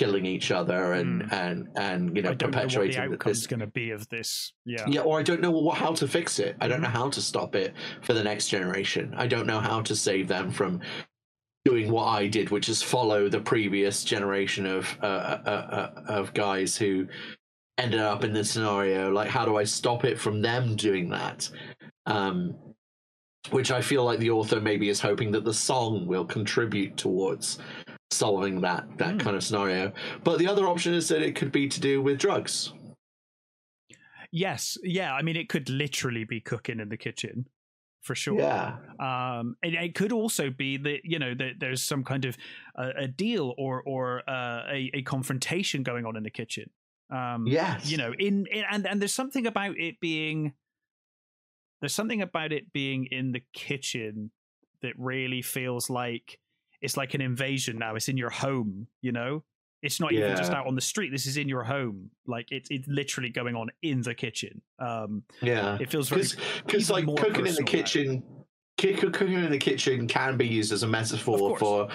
killing 0.00 0.24
each 0.24 0.50
other 0.50 0.94
and 0.94 1.24
mm. 1.24 1.32
and 1.32 1.68
and 1.76 2.16
you 2.16 2.22
know 2.22 2.34
perpetuating 2.34 2.96
know 2.96 3.10
what 3.10 3.10
the 3.10 3.14
outcome's 3.16 3.46
going 3.46 3.60
to 3.60 3.66
be 3.66 3.90
of 3.90 4.08
this 4.08 4.54
yeah. 4.64 4.82
Yeah 4.88 5.02
or 5.02 5.18
i 5.18 5.22
don't 5.22 5.42
know 5.42 5.50
what, 5.50 5.76
how 5.76 5.92
to 5.92 6.08
fix 6.08 6.38
it. 6.38 6.56
I 6.58 6.68
don't 6.68 6.76
mm-hmm. 6.76 6.84
know 6.84 7.00
how 7.00 7.10
to 7.10 7.20
stop 7.20 7.54
it 7.54 7.74
for 8.00 8.14
the 8.14 8.24
next 8.24 8.48
generation. 8.48 9.12
I 9.14 9.26
don't 9.26 9.46
know 9.46 9.60
how 9.60 9.82
to 9.82 9.94
save 9.94 10.26
them 10.26 10.50
from 10.50 10.80
doing 11.66 11.90
what 11.90 12.06
i 12.06 12.26
did 12.26 12.48
which 12.48 12.70
is 12.70 12.82
follow 12.82 13.28
the 13.28 13.40
previous 13.40 14.02
generation 14.02 14.64
of 14.64 14.96
uh, 15.02 15.06
uh, 15.06 15.42
uh, 15.44 15.50
uh, 15.50 15.90
of 16.08 16.32
guys 16.32 16.78
who 16.78 17.06
ended 17.76 18.00
up 18.00 18.24
in 18.24 18.32
this 18.32 18.50
scenario. 18.50 19.10
Like 19.10 19.28
how 19.28 19.44
do 19.44 19.56
i 19.56 19.64
stop 19.64 20.06
it 20.06 20.18
from 20.18 20.40
them 20.40 20.76
doing 20.76 21.10
that? 21.10 21.50
Um 22.06 22.54
which 23.50 23.70
i 23.70 23.80
feel 23.80 24.04
like 24.04 24.18
the 24.18 24.30
author 24.30 24.60
maybe 24.60 24.88
is 24.88 25.00
hoping 25.00 25.30
that 25.32 25.44
the 25.44 25.60
song 25.68 26.06
will 26.06 26.26
contribute 26.26 26.96
towards 26.96 27.58
solving 28.10 28.60
that 28.62 28.86
that 28.98 29.14
mm. 29.14 29.20
kind 29.20 29.36
of 29.36 29.44
scenario. 29.44 29.92
But 30.24 30.38
the 30.38 30.48
other 30.48 30.66
option 30.66 30.94
is 30.94 31.08
that 31.08 31.22
it 31.22 31.36
could 31.36 31.52
be 31.52 31.68
to 31.68 31.80
do 31.80 32.02
with 32.02 32.18
drugs. 32.18 32.72
Yes, 34.32 34.78
yeah. 34.82 35.12
I 35.12 35.22
mean, 35.22 35.36
it 35.36 35.48
could 35.48 35.68
literally 35.68 36.24
be 36.24 36.40
cooking 36.40 36.78
in 36.78 36.88
the 36.88 36.96
kitchen 36.96 37.46
for 38.02 38.14
sure. 38.14 38.38
Yeah. 38.38 38.76
Um, 38.98 39.56
and 39.62 39.74
it 39.74 39.94
could 39.94 40.12
also 40.12 40.50
be 40.50 40.76
that 40.78 41.00
you 41.04 41.18
know 41.18 41.34
that 41.34 41.54
there's 41.58 41.82
some 41.82 42.04
kind 42.04 42.24
of 42.24 42.36
uh, 42.78 42.90
a 42.96 43.08
deal 43.08 43.54
or 43.58 43.82
or 43.82 44.22
uh, 44.28 44.64
a, 44.70 44.90
a 44.94 45.02
confrontation 45.02 45.82
going 45.82 46.06
on 46.06 46.16
in 46.16 46.22
the 46.22 46.30
kitchen. 46.30 46.70
Um, 47.10 47.46
yes. 47.46 47.90
You 47.90 47.96
know, 47.96 48.12
in, 48.18 48.46
in 48.50 48.64
and 48.70 48.86
and 48.86 49.00
there's 49.00 49.14
something 49.14 49.46
about 49.46 49.78
it 49.78 50.00
being 50.00 50.54
there's 51.80 51.94
something 51.94 52.22
about 52.22 52.52
it 52.52 52.72
being 52.72 53.06
in 53.10 53.32
the 53.32 53.42
kitchen 53.52 54.30
that 54.82 54.92
really 54.96 55.42
feels 55.42 55.90
like 55.90 56.38
it's 56.80 56.96
like 56.96 57.14
an 57.14 57.20
invasion 57.20 57.78
now. 57.78 57.94
It's 57.94 58.08
in 58.08 58.16
your 58.16 58.30
home, 58.30 58.86
you 59.02 59.12
know? 59.12 59.42
It's 59.82 59.98
not 59.98 60.12
yeah. 60.12 60.26
even 60.26 60.36
just 60.36 60.52
out 60.52 60.66
on 60.66 60.74
the 60.74 60.80
street. 60.80 61.10
This 61.10 61.26
is 61.26 61.36
in 61.36 61.48
your 61.48 61.64
home. 61.64 62.10
Like 62.26 62.52
it's 62.52 62.68
it's 62.70 62.86
literally 62.86 63.30
going 63.30 63.56
on 63.56 63.70
in 63.82 64.02
the 64.02 64.14
kitchen. 64.14 64.60
Um, 64.78 65.22
yeah, 65.40 65.78
it 65.80 65.90
feels 65.90 66.10
very 66.10 66.24
because 66.66 66.90
like 66.90 67.06
cooking 67.16 67.46
in 67.46 67.54
the 67.54 67.62
kitchen, 67.62 68.22
cooking 68.76 69.32
in 69.32 69.50
the 69.50 69.58
kitchen 69.58 70.06
can 70.06 70.36
be 70.36 70.46
used 70.46 70.70
as 70.72 70.82
a 70.82 70.86
metaphor 70.86 71.56
for 71.56 71.88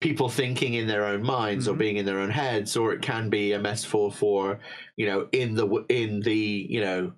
people 0.00 0.28
thinking 0.28 0.74
in 0.74 0.86
their 0.86 1.06
own 1.06 1.22
minds 1.22 1.64
mm-hmm. 1.64 1.74
or 1.74 1.76
being 1.76 1.96
in 1.96 2.06
their 2.06 2.20
own 2.20 2.30
heads, 2.30 2.76
or 2.76 2.92
it 2.92 3.02
can 3.02 3.28
be 3.28 3.52
a 3.52 3.58
metaphor 3.58 4.12
for 4.12 4.60
you 4.96 5.06
know 5.06 5.28
in 5.32 5.54
the 5.54 5.66
in 5.88 6.20
the 6.20 6.66
you 6.70 6.80
know 6.80 7.12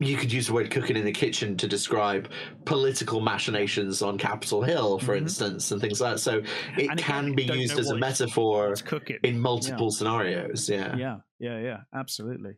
you 0.00 0.16
could 0.16 0.32
use 0.32 0.46
the 0.46 0.54
word 0.54 0.70
cooking 0.70 0.96
in 0.96 1.04
the 1.04 1.12
kitchen 1.12 1.56
to 1.58 1.68
describe 1.68 2.30
political 2.64 3.20
machinations 3.20 4.00
on 4.00 4.16
Capitol 4.16 4.62
Hill, 4.62 4.98
for 4.98 5.14
mm-hmm. 5.14 5.24
instance, 5.24 5.70
and 5.70 5.80
things 5.80 6.00
like 6.00 6.14
that. 6.14 6.18
So 6.20 6.42
it 6.76 6.96
can 6.98 7.34
be 7.34 7.44
used 7.44 7.78
as 7.78 7.90
a 7.90 7.96
metaphor 7.96 8.74
in 9.22 9.38
multiple 9.38 9.88
yeah. 9.92 9.96
scenarios. 9.96 10.68
Yeah. 10.68 10.96
Yeah. 10.96 11.16
Yeah. 11.38 11.58
Yeah. 11.60 11.76
Absolutely. 11.94 12.52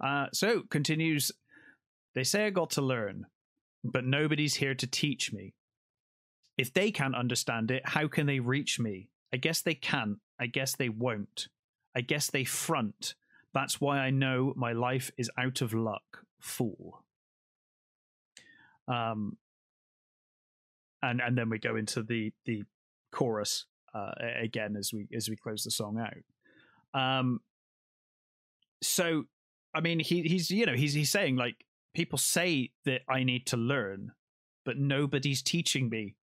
Uh, 0.00 0.26
so 0.32 0.62
continues, 0.70 1.32
they 2.14 2.24
say 2.24 2.46
I 2.46 2.50
got 2.50 2.70
to 2.70 2.82
learn, 2.82 3.26
but 3.82 4.04
nobody's 4.04 4.56
here 4.56 4.74
to 4.74 4.86
teach 4.86 5.32
me. 5.32 5.54
If 6.58 6.74
they 6.74 6.90
can't 6.90 7.16
understand 7.16 7.70
it, 7.70 7.82
how 7.86 8.06
can 8.08 8.26
they 8.26 8.38
reach 8.38 8.78
me? 8.78 9.08
I 9.32 9.38
guess 9.38 9.62
they 9.62 9.74
can't. 9.74 10.18
I 10.38 10.46
guess 10.46 10.76
they 10.76 10.90
won't. 10.90 11.48
I 11.96 12.02
guess 12.02 12.30
they 12.30 12.44
front 12.44 13.14
That's 13.54 13.80
why 13.80 13.98
I 13.98 14.10
know 14.10 14.52
my 14.56 14.72
life 14.72 15.10
is 15.16 15.30
out 15.38 15.60
of 15.60 15.74
luck, 15.74 16.24
fool. 16.40 17.02
Um, 18.88 19.36
and 21.02 21.20
and 21.20 21.36
then 21.36 21.50
we 21.50 21.58
go 21.58 21.76
into 21.76 22.02
the 22.02 22.32
the 22.46 22.64
chorus 23.10 23.66
uh, 23.94 24.12
again 24.40 24.76
as 24.76 24.92
we 24.92 25.06
as 25.14 25.28
we 25.28 25.36
close 25.36 25.64
the 25.64 25.70
song 25.70 25.98
out. 25.98 26.98
Um, 27.00 27.40
so 28.82 29.24
I 29.74 29.80
mean, 29.80 29.98
he 30.00 30.22
he's 30.22 30.50
you 30.50 30.66
know 30.66 30.74
he's 30.74 30.94
he's 30.94 31.10
saying 31.10 31.36
like 31.36 31.64
people 31.94 32.18
say 32.18 32.70
that 32.84 33.02
I 33.08 33.24
need 33.24 33.46
to 33.48 33.56
learn, 33.56 34.12
but 34.64 34.78
nobody's 34.78 35.42
teaching 35.42 35.88
me 35.88 36.16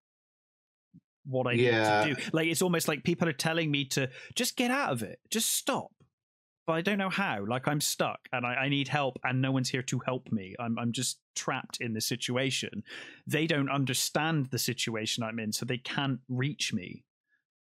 what 1.25 1.47
I 1.47 1.53
yeah. 1.53 2.05
need 2.05 2.15
to 2.15 2.21
do. 2.21 2.29
Like 2.33 2.47
it's 2.47 2.61
almost 2.61 2.87
like 2.87 3.03
people 3.03 3.27
are 3.27 3.33
telling 3.33 3.71
me 3.71 3.85
to 3.85 4.09
just 4.35 4.55
get 4.55 4.71
out 4.71 4.91
of 4.91 5.03
it, 5.03 5.19
just 5.29 5.51
stop. 5.51 5.91
But 6.69 6.75
I 6.75 6.81
don't 6.81 6.99
know 6.99 7.09
how. 7.09 7.45
Like 7.47 7.67
I'm 7.67 7.81
stuck 7.81 8.19
and 8.31 8.45
I, 8.45 8.53
I 8.53 8.69
need 8.69 8.87
help, 8.87 9.17
and 9.23 9.41
no 9.41 9.51
one's 9.51 9.69
here 9.69 9.81
to 9.81 9.99
help 10.05 10.31
me. 10.31 10.55
I'm 10.59 10.77
I'm 10.77 10.91
just 10.91 11.17
trapped 11.33 11.81
in 11.81 11.93
this 11.93 12.05
situation. 12.05 12.83
They 13.25 13.47
don't 13.47 13.71
understand 13.71 14.51
the 14.51 14.59
situation 14.59 15.23
I'm 15.23 15.39
in, 15.39 15.51
so 15.51 15.65
they 15.65 15.79
can't 15.79 16.19
reach 16.29 16.71
me. 16.71 17.05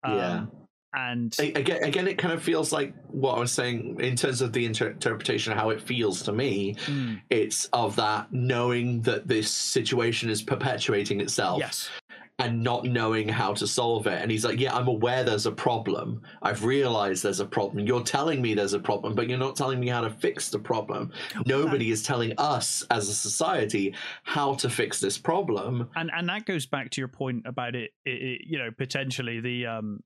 Yeah. 0.08 0.44
Um, 0.44 0.52
and 0.96 1.36
again, 1.38 1.84
again, 1.84 2.08
it 2.08 2.18
kind 2.18 2.34
of 2.34 2.42
feels 2.42 2.72
like 2.72 2.94
what 3.08 3.36
I 3.36 3.40
was 3.42 3.52
saying 3.52 4.00
in 4.00 4.16
terms 4.16 4.40
of 4.40 4.54
the 4.54 4.66
inter- 4.66 4.92
interpretation 4.92 5.52
of 5.52 5.60
how 5.60 5.72
it 5.72 5.82
feels 5.82 6.24
to 6.24 6.32
me. 6.32 6.78
Mm. 6.86 7.22
It's 7.30 7.66
of 7.74 7.98
that 7.98 8.32
knowing 8.32 9.02
that 9.02 9.28
this 9.28 9.52
situation 9.52 10.30
is 10.30 10.42
perpetuating 10.42 11.20
itself. 11.20 11.60
Yes 11.60 11.90
and 12.38 12.62
not 12.64 12.84
knowing 12.84 13.30
how 13.30 13.54
to 13.54 13.66
solve 13.66 14.08
it. 14.08 14.22
And 14.22 14.30
he's 14.30 14.44
like, 14.44 14.60
Yeah, 14.60 14.76
I'm 14.76 14.88
aware 14.88 15.24
there's 15.24 15.46
a 15.46 15.52
problem. 15.52 16.22
I've 16.42 16.64
realized 16.64 17.24
there's 17.24 17.40
a 17.40 17.46
problem. 17.46 17.86
You're 17.86 18.04
telling 18.04 18.42
me 18.42 18.54
there's 18.54 18.74
a 18.74 18.80
problem, 18.80 19.16
but 19.16 19.30
you're 19.30 19.38
not 19.38 19.56
telling 19.56 19.80
me 19.80 19.88
how 19.88 20.02
to 20.02 20.10
fix 20.10 20.50
the 20.50 20.60
problem. 20.60 21.12
Nobody 21.46 21.92
is 21.92 22.04
telling 22.04 22.34
us 22.38 22.84
as 22.92 23.08
a 23.08 23.14
society 23.14 23.96
how 24.24 24.56
to 24.56 24.70
fix 24.70 25.00
this 25.00 25.18
problem. 25.18 25.90
And 25.96 26.12
and 26.14 26.28
that 26.28 26.46
goes 26.46 26.66
back 26.66 26.90
to 26.92 27.02
your 27.02 27.08
point 27.08 27.44
about 27.46 27.76
it, 27.76 27.92
it, 28.06 28.10
it 28.10 28.42
you 28.46 28.58
know, 28.58 28.70
potentially 28.72 29.40
the 29.40 29.68
um 29.68 30.02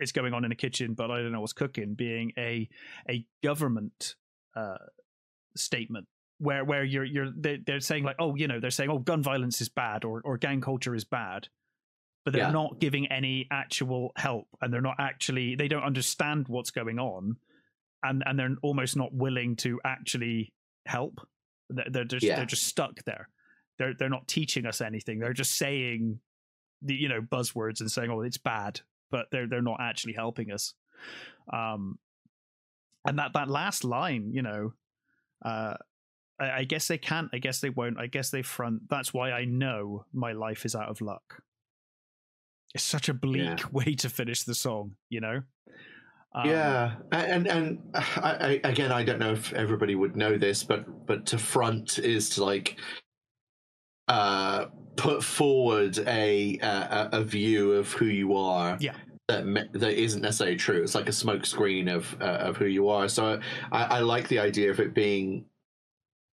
it's 0.00 0.12
going 0.12 0.32
on 0.34 0.44
in 0.44 0.48
the 0.50 0.56
kitchen, 0.56 0.94
but 0.94 1.10
I 1.10 1.18
don't 1.18 1.32
know 1.32 1.40
what's 1.40 1.52
cooking, 1.52 1.94
being 1.94 2.32
a 2.38 2.68
a 3.08 3.24
government 3.42 4.16
uh, 4.54 4.76
statement 5.56 6.06
where 6.38 6.64
where 6.64 6.84
you're 6.84 7.04
you're 7.04 7.30
they're, 7.36 7.58
they're, 7.64 7.80
saying 7.80 8.02
like 8.02 8.16
oh 8.18 8.34
you 8.34 8.48
know 8.48 8.58
they're 8.58 8.70
saying 8.70 8.90
oh 8.90 8.98
gun 8.98 9.22
violence 9.22 9.60
is 9.60 9.68
bad 9.68 10.04
or 10.04 10.22
or 10.24 10.38
gang 10.38 10.60
culture 10.60 10.94
is 10.94 11.04
bad, 11.04 11.48
but 12.24 12.32
they're 12.32 12.44
yeah. 12.44 12.50
not 12.50 12.78
giving 12.78 13.06
any 13.10 13.48
actual 13.50 14.12
help 14.16 14.46
and 14.60 14.72
they're 14.72 14.80
not 14.80 14.96
actually 14.98 15.54
they 15.56 15.68
don't 15.68 15.84
understand 15.84 16.46
what's 16.48 16.70
going 16.70 16.98
on, 16.98 17.36
and 18.02 18.22
and 18.26 18.38
they're 18.38 18.56
almost 18.62 18.96
not 18.96 19.12
willing 19.12 19.56
to 19.56 19.80
actually 19.84 20.52
help. 20.86 21.20
They're, 21.68 21.86
they're 21.90 22.04
just 22.04 22.24
yeah. 22.24 22.36
they're 22.36 22.46
just 22.46 22.64
stuck 22.64 23.02
there. 23.04 23.28
They're 23.78 23.94
they're 23.98 24.08
not 24.08 24.28
teaching 24.28 24.66
us 24.66 24.80
anything. 24.80 25.18
They're 25.18 25.32
just 25.32 25.56
saying 25.56 26.20
the 26.82 26.94
you 26.94 27.08
know 27.08 27.20
buzzwords 27.20 27.80
and 27.80 27.90
saying 27.90 28.10
oh 28.10 28.22
it's 28.22 28.38
bad 28.38 28.80
but 29.10 29.26
they're 29.30 29.46
they're 29.46 29.62
not 29.62 29.80
actually 29.80 30.14
helping 30.14 30.50
us. 30.50 30.74
Um, 31.52 31.98
and 33.06 33.18
that 33.18 33.32
that 33.34 33.48
last 33.48 33.84
line, 33.84 34.30
you 34.32 34.42
know, 34.42 34.72
uh, 35.44 35.74
I, 36.40 36.50
I 36.50 36.64
guess 36.64 36.88
they 36.88 36.98
can't. 36.98 37.28
I 37.32 37.38
guess 37.38 37.60
they 37.60 37.70
won't. 37.70 37.98
I 37.98 38.06
guess 38.06 38.30
they 38.30 38.42
front. 38.42 38.88
That's 38.88 39.12
why 39.12 39.32
I 39.32 39.44
know 39.44 40.04
my 40.12 40.32
life 40.32 40.64
is 40.64 40.74
out 40.74 40.88
of 40.88 41.00
luck. 41.00 41.42
It's 42.74 42.84
such 42.84 43.08
a 43.08 43.14
bleak 43.14 43.60
yeah. 43.60 43.64
way 43.72 43.94
to 43.96 44.08
finish 44.08 44.44
the 44.44 44.54
song, 44.54 44.92
you 45.08 45.20
know. 45.20 45.42
Um, 46.32 46.48
yeah, 46.48 46.94
and 47.10 47.46
and 47.46 47.80
I, 47.94 48.60
I, 48.64 48.68
again, 48.68 48.92
I 48.92 49.02
don't 49.02 49.18
know 49.18 49.32
if 49.32 49.52
everybody 49.52 49.94
would 49.94 50.16
know 50.16 50.38
this, 50.38 50.62
but 50.62 51.06
but 51.06 51.26
to 51.26 51.38
front 51.38 51.98
is 51.98 52.30
to 52.30 52.44
like 52.44 52.78
uh, 54.08 54.66
put 54.96 55.22
forward 55.22 55.98
a, 55.98 56.58
a, 56.58 57.08
a 57.12 57.24
view 57.24 57.72
of 57.72 57.92
who 57.92 58.06
you 58.06 58.36
are. 58.36 58.76
Yeah. 58.80 58.96
That, 59.28 59.44
that 59.74 59.92
isn't 59.92 60.22
necessarily 60.22 60.56
true. 60.56 60.82
It's 60.82 60.96
like 60.96 61.08
a 61.08 61.12
smokescreen 61.12 61.88
of 61.94 62.16
uh, 62.20 62.48
of 62.48 62.56
who 62.56 62.64
you 62.64 62.88
are. 62.88 63.08
So 63.08 63.38
I, 63.70 63.84
I, 63.84 64.00
like 64.00 64.26
the 64.26 64.40
idea 64.40 64.72
of 64.72 64.80
it 64.80 64.92
being 64.92 65.44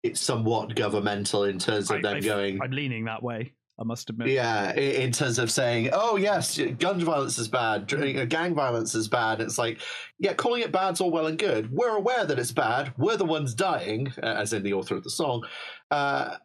it's 0.02 0.18
somewhat 0.18 0.74
governmental 0.74 1.44
in 1.44 1.58
terms 1.58 1.90
of 1.90 1.98
I, 1.98 2.00
them 2.00 2.16
I, 2.16 2.20
going. 2.20 2.62
I'm 2.62 2.70
leaning 2.70 3.04
that 3.04 3.22
way. 3.22 3.52
I 3.78 3.84
must 3.84 4.08
admit. 4.08 4.28
Yeah, 4.28 4.74
in 4.74 5.12
terms 5.12 5.38
of 5.38 5.50
saying, 5.50 5.90
"Oh 5.92 6.16
yes, 6.16 6.58
gun 6.78 6.98
violence 7.00 7.38
is 7.38 7.48
bad, 7.48 7.86
gang 8.28 8.54
violence 8.54 8.94
is 8.94 9.06
bad." 9.06 9.40
It's 9.40 9.58
like, 9.58 9.80
yeah, 10.18 10.32
calling 10.32 10.62
it 10.62 10.72
bad's 10.72 11.00
all 11.00 11.10
well 11.10 11.26
and 11.26 11.38
good. 11.38 11.70
We're 11.70 11.96
aware 11.96 12.24
that 12.24 12.38
it's 12.38 12.52
bad. 12.52 12.94
We're 12.96 13.18
the 13.18 13.26
ones 13.26 13.54
dying, 13.54 14.12
as 14.22 14.54
in 14.54 14.62
the 14.62 14.72
author 14.72 14.96
of 14.96 15.04
the 15.04 15.10
song. 15.10 15.46
Uh, 15.90 16.36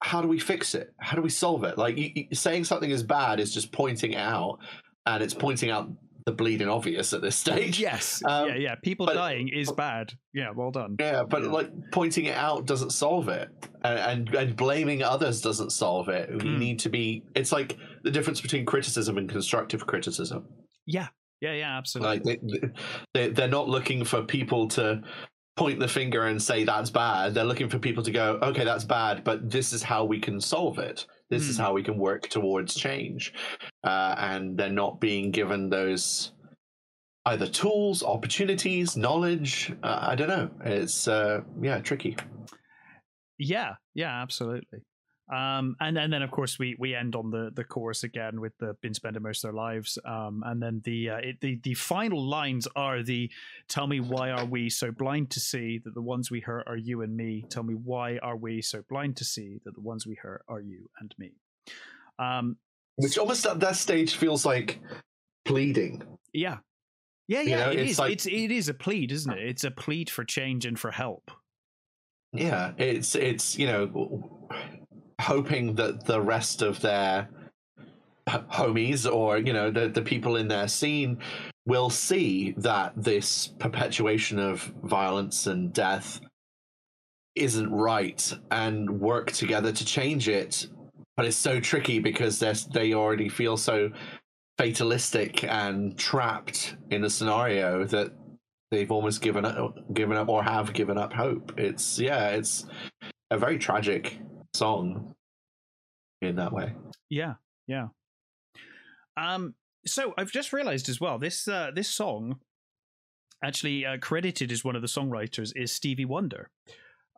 how 0.00 0.22
do 0.22 0.28
we 0.28 0.38
fix 0.38 0.76
it? 0.76 0.94
How 0.98 1.16
do 1.16 1.22
we 1.22 1.30
solve 1.30 1.64
it? 1.64 1.76
Like 1.76 2.28
saying 2.32 2.64
something 2.64 2.90
is 2.90 3.02
bad 3.02 3.40
is 3.40 3.52
just 3.52 3.72
pointing 3.72 4.14
out, 4.14 4.58
and 5.04 5.22
it's 5.22 5.34
pointing 5.34 5.70
out 5.70 5.90
the 6.28 6.34
bleeding 6.34 6.68
obvious 6.68 7.14
at 7.14 7.22
this 7.22 7.36
stage. 7.36 7.80
Yes, 7.88 8.22
um, 8.26 8.48
yeah, 8.48 8.54
yeah. 8.56 8.74
People 8.82 9.06
but, 9.06 9.14
dying 9.14 9.48
is 9.48 9.72
bad. 9.72 10.12
Yeah, 10.34 10.50
well 10.54 10.70
done. 10.70 10.96
Yeah, 11.00 11.22
but 11.22 11.42
yeah. 11.42 11.48
like 11.48 11.70
pointing 11.90 12.26
it 12.26 12.36
out 12.36 12.66
doesn't 12.66 12.90
solve 12.90 13.30
it, 13.30 13.48
and 13.82 14.28
and, 14.28 14.34
and 14.34 14.56
blaming 14.56 15.02
others 15.02 15.40
doesn't 15.40 15.70
solve 15.70 16.08
it. 16.10 16.30
We 16.30 16.50
mm. 16.50 16.58
need 16.58 16.78
to 16.80 16.90
be. 16.90 17.24
It's 17.34 17.50
like 17.50 17.78
the 18.02 18.10
difference 18.10 18.42
between 18.42 18.66
criticism 18.66 19.16
and 19.16 19.28
constructive 19.28 19.86
criticism. 19.86 20.46
Yeah, 20.86 21.08
yeah, 21.40 21.54
yeah, 21.54 21.78
absolutely. 21.78 22.18
Like 22.18 22.40
they, 22.42 22.68
they, 23.14 23.28
they're 23.30 23.48
not 23.48 23.68
looking 23.68 24.04
for 24.04 24.22
people 24.22 24.68
to 24.68 25.02
point 25.56 25.80
the 25.80 25.88
finger 25.88 26.26
and 26.26 26.42
say 26.42 26.64
that's 26.64 26.90
bad. 26.90 27.32
They're 27.32 27.44
looking 27.44 27.70
for 27.70 27.78
people 27.78 28.02
to 28.02 28.10
go, 28.10 28.38
okay, 28.42 28.64
that's 28.64 28.84
bad, 28.84 29.24
but 29.24 29.50
this 29.50 29.72
is 29.72 29.82
how 29.82 30.04
we 30.04 30.20
can 30.20 30.40
solve 30.40 30.78
it. 30.78 31.06
This 31.30 31.46
mm. 31.46 31.50
is 31.50 31.56
hmm. 31.56 31.62
how 31.62 31.72
we 31.72 31.82
can 31.82 31.98
work 31.98 32.28
towards 32.28 32.74
change. 32.74 33.34
Uh, 33.84 34.14
and 34.18 34.56
they're 34.56 34.70
not 34.70 35.00
being 35.00 35.30
given 35.30 35.70
those 35.70 36.32
either 37.26 37.46
tools, 37.46 38.02
opportunities, 38.02 38.96
knowledge. 38.96 39.72
Uh, 39.82 39.98
I 40.00 40.14
don't 40.14 40.28
know. 40.28 40.50
It's 40.64 41.06
uh, 41.08 41.42
yeah, 41.60 41.78
tricky. 41.80 42.16
Yeah, 43.38 43.74
yeah, 43.94 44.22
absolutely. 44.22 44.80
Um, 45.30 45.76
and, 45.80 45.98
and 45.98 46.10
then 46.12 46.22
of 46.22 46.30
course 46.30 46.58
we 46.58 46.74
we 46.78 46.94
end 46.94 47.14
on 47.14 47.30
the 47.30 47.50
the 47.54 47.64
chorus 47.64 48.02
again 48.02 48.40
with 48.40 48.56
the 48.58 48.74
been 48.80 48.94
spending 48.94 49.22
most 49.22 49.44
of 49.44 49.48
their 49.48 49.60
lives. 49.60 49.98
Um, 50.04 50.42
and 50.46 50.62
then 50.62 50.80
the 50.84 51.10
uh, 51.10 51.16
it, 51.16 51.40
the 51.40 51.60
the 51.62 51.74
final 51.74 52.22
lines 52.22 52.66
are 52.74 53.02
the 53.02 53.30
tell 53.68 53.86
me 53.86 54.00
why 54.00 54.30
are 54.30 54.46
we 54.46 54.70
so 54.70 54.90
blind 54.90 55.30
to 55.30 55.40
see 55.40 55.80
that 55.84 55.94
the 55.94 56.02
ones 56.02 56.30
we 56.30 56.40
hurt 56.40 56.64
are 56.66 56.76
you 56.76 57.02
and 57.02 57.14
me. 57.14 57.44
Tell 57.50 57.62
me 57.62 57.74
why 57.74 58.18
are 58.22 58.36
we 58.36 58.62
so 58.62 58.82
blind 58.88 59.16
to 59.18 59.24
see 59.24 59.60
that 59.64 59.74
the 59.74 59.82
ones 59.82 60.06
we 60.06 60.14
hurt 60.14 60.42
are 60.48 60.60
you 60.60 60.88
and 60.98 61.14
me. 61.18 61.32
Um, 62.18 62.56
which 62.96 63.18
almost 63.18 63.46
at 63.46 63.60
that 63.60 63.76
stage 63.76 64.16
feels 64.16 64.46
like 64.46 64.80
pleading. 65.44 66.02
Yeah, 66.32 66.58
yeah, 67.28 67.42
yeah. 67.42 67.42
You 67.42 67.56
know, 67.56 67.70
it 67.70 67.78
it's 67.80 67.90
is. 67.92 67.98
Like, 67.98 68.12
it's 68.12 68.26
it 68.26 68.50
is 68.50 68.68
a 68.68 68.74
plead, 68.74 69.12
isn't 69.12 69.32
it? 69.32 69.46
It's 69.46 69.64
a 69.64 69.70
plead 69.70 70.08
for 70.08 70.24
change 70.24 70.64
and 70.64 70.78
for 70.78 70.90
help. 70.90 71.30
Yeah, 72.32 72.72
it's 72.78 73.14
it's 73.14 73.58
you 73.58 73.66
know 73.66 74.48
hoping 75.20 75.74
that 75.76 76.04
the 76.04 76.20
rest 76.20 76.62
of 76.62 76.80
their 76.80 77.28
homies 78.28 79.10
or 79.10 79.38
you 79.38 79.52
know 79.52 79.70
the 79.70 79.88
the 79.88 80.02
people 80.02 80.36
in 80.36 80.48
their 80.48 80.68
scene 80.68 81.18
will 81.66 81.90
see 81.90 82.54
that 82.56 82.92
this 82.96 83.48
perpetuation 83.58 84.38
of 84.38 84.72
violence 84.82 85.46
and 85.46 85.72
death 85.72 86.20
isn't 87.34 87.70
right 87.70 88.32
and 88.50 89.00
work 89.00 89.30
together 89.30 89.70
to 89.72 89.84
change 89.84 90.28
it. 90.28 90.66
But 91.16 91.26
it's 91.26 91.36
so 91.36 91.60
tricky 91.60 91.98
because 91.98 92.38
they 92.38 92.52
they 92.72 92.94
already 92.94 93.28
feel 93.28 93.56
so 93.56 93.90
fatalistic 94.56 95.44
and 95.44 95.96
trapped 95.96 96.76
in 96.90 97.04
a 97.04 97.10
scenario 97.10 97.84
that 97.84 98.12
they've 98.70 98.90
almost 98.90 99.20
given 99.20 99.44
up 99.44 99.76
given 99.92 100.16
up 100.16 100.28
or 100.28 100.42
have 100.42 100.72
given 100.72 100.98
up 100.98 101.12
hope. 101.12 101.52
It's 101.58 101.98
yeah 101.98 102.28
it's 102.28 102.66
a 103.30 103.38
very 103.38 103.58
tragic 103.58 104.18
song 104.54 105.14
in 106.20 106.36
that 106.36 106.52
way. 106.52 106.74
Yeah, 107.08 107.34
yeah. 107.66 107.88
Um, 109.16 109.54
so 109.86 110.14
I've 110.16 110.32
just 110.32 110.52
realized 110.52 110.88
as 110.88 111.00
well 111.00 111.18
this 111.18 111.48
uh, 111.48 111.70
this 111.74 111.88
song 111.88 112.40
actually 113.42 113.86
uh, 113.86 113.98
credited 113.98 114.50
as 114.50 114.64
one 114.64 114.76
of 114.76 114.82
the 114.82 114.88
songwriters 114.88 115.52
is 115.56 115.72
Stevie 115.72 116.04
Wonder. 116.04 116.50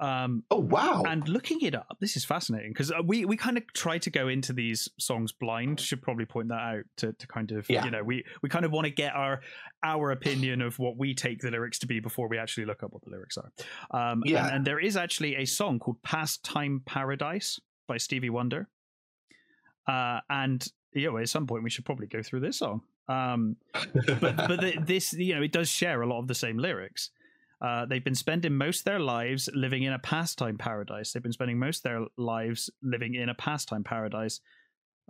Um, 0.01 0.45
oh 0.51 0.61
wow! 0.61 1.03
And 1.07 1.29
looking 1.29 1.61
it 1.61 1.75
up, 1.75 1.99
this 2.01 2.17
is 2.17 2.25
fascinating 2.25 2.73
because 2.73 2.91
uh, 2.91 3.03
we 3.05 3.27
we 3.27 3.37
kind 3.37 3.59
of 3.59 3.71
try 3.75 3.99
to 3.99 4.11
go 4.11 4.29
into 4.29 4.55
these 4.55 4.89
songs 4.99 5.31
blind. 5.31 5.79
Should 5.79 6.01
probably 6.01 6.25
point 6.25 6.49
that 6.49 6.61
out 6.61 6.85
to, 6.97 7.13
to 7.13 7.27
kind 7.27 7.53
of 7.53 7.69
yeah. 7.69 7.85
you 7.85 7.91
know 7.91 8.03
we 8.03 8.25
we 8.41 8.49
kind 8.49 8.65
of 8.65 8.73
want 8.73 8.87
to 8.87 8.91
get 8.91 9.15
our 9.15 9.43
our 9.85 10.11
opinion 10.11 10.63
of 10.63 10.79
what 10.79 10.97
we 10.97 11.15
take 11.15 11.41
the 11.41 11.51
lyrics 11.51 11.79
to 11.81 11.87
be 11.87 12.01
before 12.01 12.29
we 12.29 12.39
actually 12.39 12.65
look 12.65 12.83
up 12.83 12.93
what 12.93 13.03
the 13.05 13.11
lyrics 13.11 13.37
are. 13.37 13.51
Um, 13.91 14.23
yeah, 14.25 14.47
and, 14.47 14.57
and 14.57 14.65
there 14.65 14.81
is 14.81 14.97
actually 14.97 15.37
a 15.37 15.45
song 15.45 15.79
called 15.79 16.03
"Pastime 16.03 16.81
Paradise" 16.87 17.61
by 17.87 17.99
Stevie 17.99 18.31
Wonder. 18.31 18.69
Uh, 19.87 20.21
and 20.31 20.67
you 20.95 21.11
know, 21.11 21.19
at 21.19 21.29
some 21.29 21.47
point 21.47 21.63
we 21.63 21.71
should 21.71 21.85
probably 21.85 22.07
go 22.07 22.23
through 22.23 22.41
this 22.41 22.59
song. 22.59 22.81
Um, 23.09 23.57
but 23.73 24.37
but 24.37 24.61
the, 24.61 24.75
this, 24.87 25.13
you 25.13 25.35
know, 25.35 25.43
it 25.43 25.53
does 25.53 25.69
share 25.69 26.01
a 26.01 26.07
lot 26.07 26.21
of 26.21 26.29
the 26.29 26.35
same 26.35 26.59
lyrics. 26.59 27.11
Uh, 27.61 27.85
they've 27.85 28.05
been 28.05 28.15
spending 28.15 28.55
most 28.55 28.81
of 28.81 28.85
their 28.85 29.01
lives 29.01 29.49
living 29.55 29.83
in 29.83 29.93
a 29.93 29.99
pastime 29.99 30.57
paradise. 30.57 31.13
They've 31.13 31.23
been 31.23 31.33
spending 31.33 31.59
most 31.59 31.79
of 31.79 31.83
their 31.83 32.07
lives 32.17 32.71
living 32.83 33.15
in 33.15 33.29
a 33.29 33.35
pastime 33.35 33.85
paradise. 33.85 34.41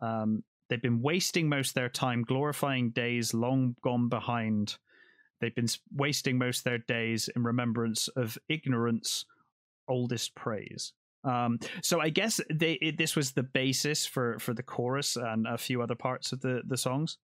Um, 0.02 0.42
they've 0.68 0.82
been 0.82 1.00
wasting 1.00 1.48
most 1.48 1.70
of 1.70 1.74
their 1.74 1.88
time 1.88 2.22
glorifying 2.22 2.90
days 2.90 3.32
long 3.32 3.76
gone 3.82 4.08
behind. 4.08 4.76
They've 5.40 5.54
been 5.54 5.68
wasting 5.94 6.38
most 6.38 6.58
of 6.58 6.64
their 6.64 6.78
days 6.78 7.30
in 7.34 7.44
remembrance 7.44 8.08
of 8.08 8.36
ignorance, 8.48 9.24
oldest 9.88 10.34
praise. 10.34 10.92
Um, 11.22 11.60
so 11.82 12.00
I 12.00 12.08
guess 12.08 12.40
they, 12.52 12.72
it, 12.74 12.98
this 12.98 13.14
was 13.14 13.32
the 13.32 13.42
basis 13.42 14.06
for 14.06 14.38
for 14.38 14.54
the 14.54 14.62
chorus 14.62 15.16
and 15.16 15.46
a 15.46 15.58
few 15.58 15.82
other 15.82 15.94
parts 15.94 16.32
of 16.32 16.40
the 16.40 16.62
the 16.66 16.78
songs 16.78 17.18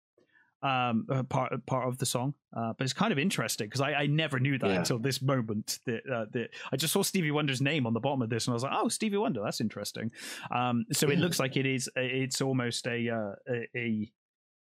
um, 0.61 1.05
uh, 1.09 1.23
part 1.23 1.53
part 1.65 1.87
of 1.87 1.97
the 1.97 2.05
song. 2.05 2.33
Uh, 2.55 2.73
but 2.77 2.83
it's 2.83 2.93
kind 2.93 3.11
of 3.11 3.19
interesting 3.19 3.67
because 3.67 3.81
I, 3.81 3.93
I, 3.93 4.05
never 4.07 4.39
knew 4.39 4.57
that 4.57 4.69
yeah. 4.69 4.77
until 4.77 4.97
this 4.97 5.21
moment. 5.21 5.79
That, 5.85 6.01
uh, 6.11 6.25
that 6.31 6.49
I 6.71 6.77
just 6.77 6.93
saw 6.93 7.03
Stevie 7.03 7.31
Wonder's 7.31 7.61
name 7.61 7.85
on 7.85 7.93
the 7.93 7.99
bottom 7.99 8.21
of 8.21 8.29
this, 8.29 8.47
and 8.47 8.53
I 8.53 8.55
was 8.55 8.63
like, 8.63 8.73
"Oh, 8.73 8.87
Stevie 8.87 9.17
Wonder, 9.17 9.41
that's 9.43 9.61
interesting." 9.61 10.11
Um, 10.51 10.85
so 10.91 11.09
it 11.09 11.19
looks 11.19 11.39
like 11.39 11.57
it 11.57 11.65
is. 11.65 11.89
It's 11.95 12.41
almost 12.41 12.87
a, 12.87 13.09
uh, 13.09 13.55
a 13.75 14.11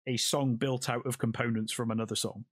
a 0.07 0.17
song 0.17 0.55
built 0.55 0.89
out 0.89 1.05
of 1.05 1.17
components 1.17 1.73
from 1.73 1.91
another 1.91 2.15
song. 2.15 2.45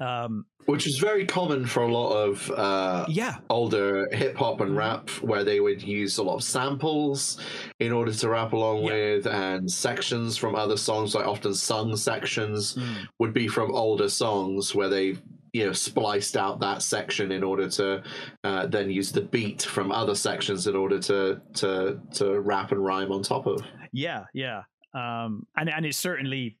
Um, 0.00 0.46
Which 0.66 0.86
is 0.86 0.98
very 0.98 1.26
common 1.26 1.66
for 1.66 1.82
a 1.82 1.92
lot 1.92 2.12
of 2.12 2.50
uh, 2.50 3.06
yeah 3.08 3.36
older 3.50 4.08
hip 4.12 4.36
hop 4.36 4.60
and 4.60 4.76
rap, 4.76 5.10
where 5.20 5.44
they 5.44 5.60
would 5.60 5.82
use 5.82 6.18
a 6.18 6.22
lot 6.22 6.36
of 6.36 6.44
samples 6.44 7.38
in 7.78 7.92
order 7.92 8.12
to 8.12 8.28
rap 8.28 8.52
along 8.52 8.82
yeah. 8.82 8.92
with, 8.92 9.26
and 9.26 9.70
sections 9.70 10.36
from 10.36 10.54
other 10.54 10.76
songs, 10.76 11.14
like 11.14 11.26
often 11.26 11.54
sung 11.54 11.96
sections, 11.96 12.74
mm. 12.74 13.06
would 13.18 13.32
be 13.32 13.48
from 13.48 13.70
older 13.72 14.08
songs 14.08 14.74
where 14.74 14.88
they 14.88 15.16
you 15.52 15.66
know 15.66 15.72
spliced 15.72 16.36
out 16.36 16.60
that 16.60 16.82
section 16.82 17.30
in 17.30 17.42
order 17.42 17.68
to 17.68 18.02
uh, 18.44 18.66
then 18.66 18.90
use 18.90 19.12
the 19.12 19.20
beat 19.20 19.62
from 19.62 19.92
other 19.92 20.14
sections 20.14 20.66
in 20.66 20.74
order 20.74 20.98
to 20.98 21.40
to 21.54 22.00
to 22.14 22.40
rap 22.40 22.72
and 22.72 22.84
rhyme 22.84 23.12
on 23.12 23.22
top 23.22 23.46
of. 23.46 23.62
Yeah, 23.92 24.24
yeah. 24.34 24.62
Um, 24.94 25.46
and 25.56 25.68
and 25.68 25.86
it 25.86 25.94
certainly 25.94 26.58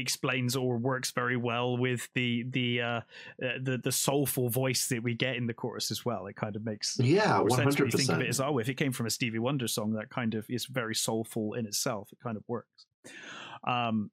explains 0.00 0.56
or 0.56 0.76
works 0.76 1.10
very 1.10 1.36
well 1.36 1.76
with 1.76 2.08
the 2.14 2.44
the 2.50 2.80
uh, 2.80 2.86
uh, 2.86 3.00
the 3.60 3.80
the 3.82 3.92
soulful 3.92 4.48
voice 4.48 4.88
that 4.88 5.02
we 5.02 5.14
get 5.14 5.36
in 5.36 5.46
the 5.46 5.54
chorus 5.54 5.90
as 5.90 6.04
well. 6.04 6.26
It 6.26 6.36
kind 6.36 6.56
of 6.56 6.64
makes 6.64 6.98
yeah, 6.98 7.40
one 7.40 7.60
hundred 7.60 7.90
percent. 7.90 8.06
Think 8.06 8.10
of 8.10 8.20
it 8.20 8.28
as 8.28 8.40
oh, 8.40 8.58
if 8.58 8.68
it 8.68 8.74
came 8.74 8.92
from 8.92 9.06
a 9.06 9.10
Stevie 9.10 9.38
Wonder 9.38 9.68
song, 9.68 9.92
that 9.92 10.10
kind 10.10 10.34
of 10.34 10.46
is 10.48 10.66
very 10.66 10.94
soulful 10.94 11.54
in 11.54 11.66
itself. 11.66 12.08
It 12.12 12.18
kind 12.22 12.36
of 12.36 12.44
works. 12.48 12.86
Um, 13.66 14.10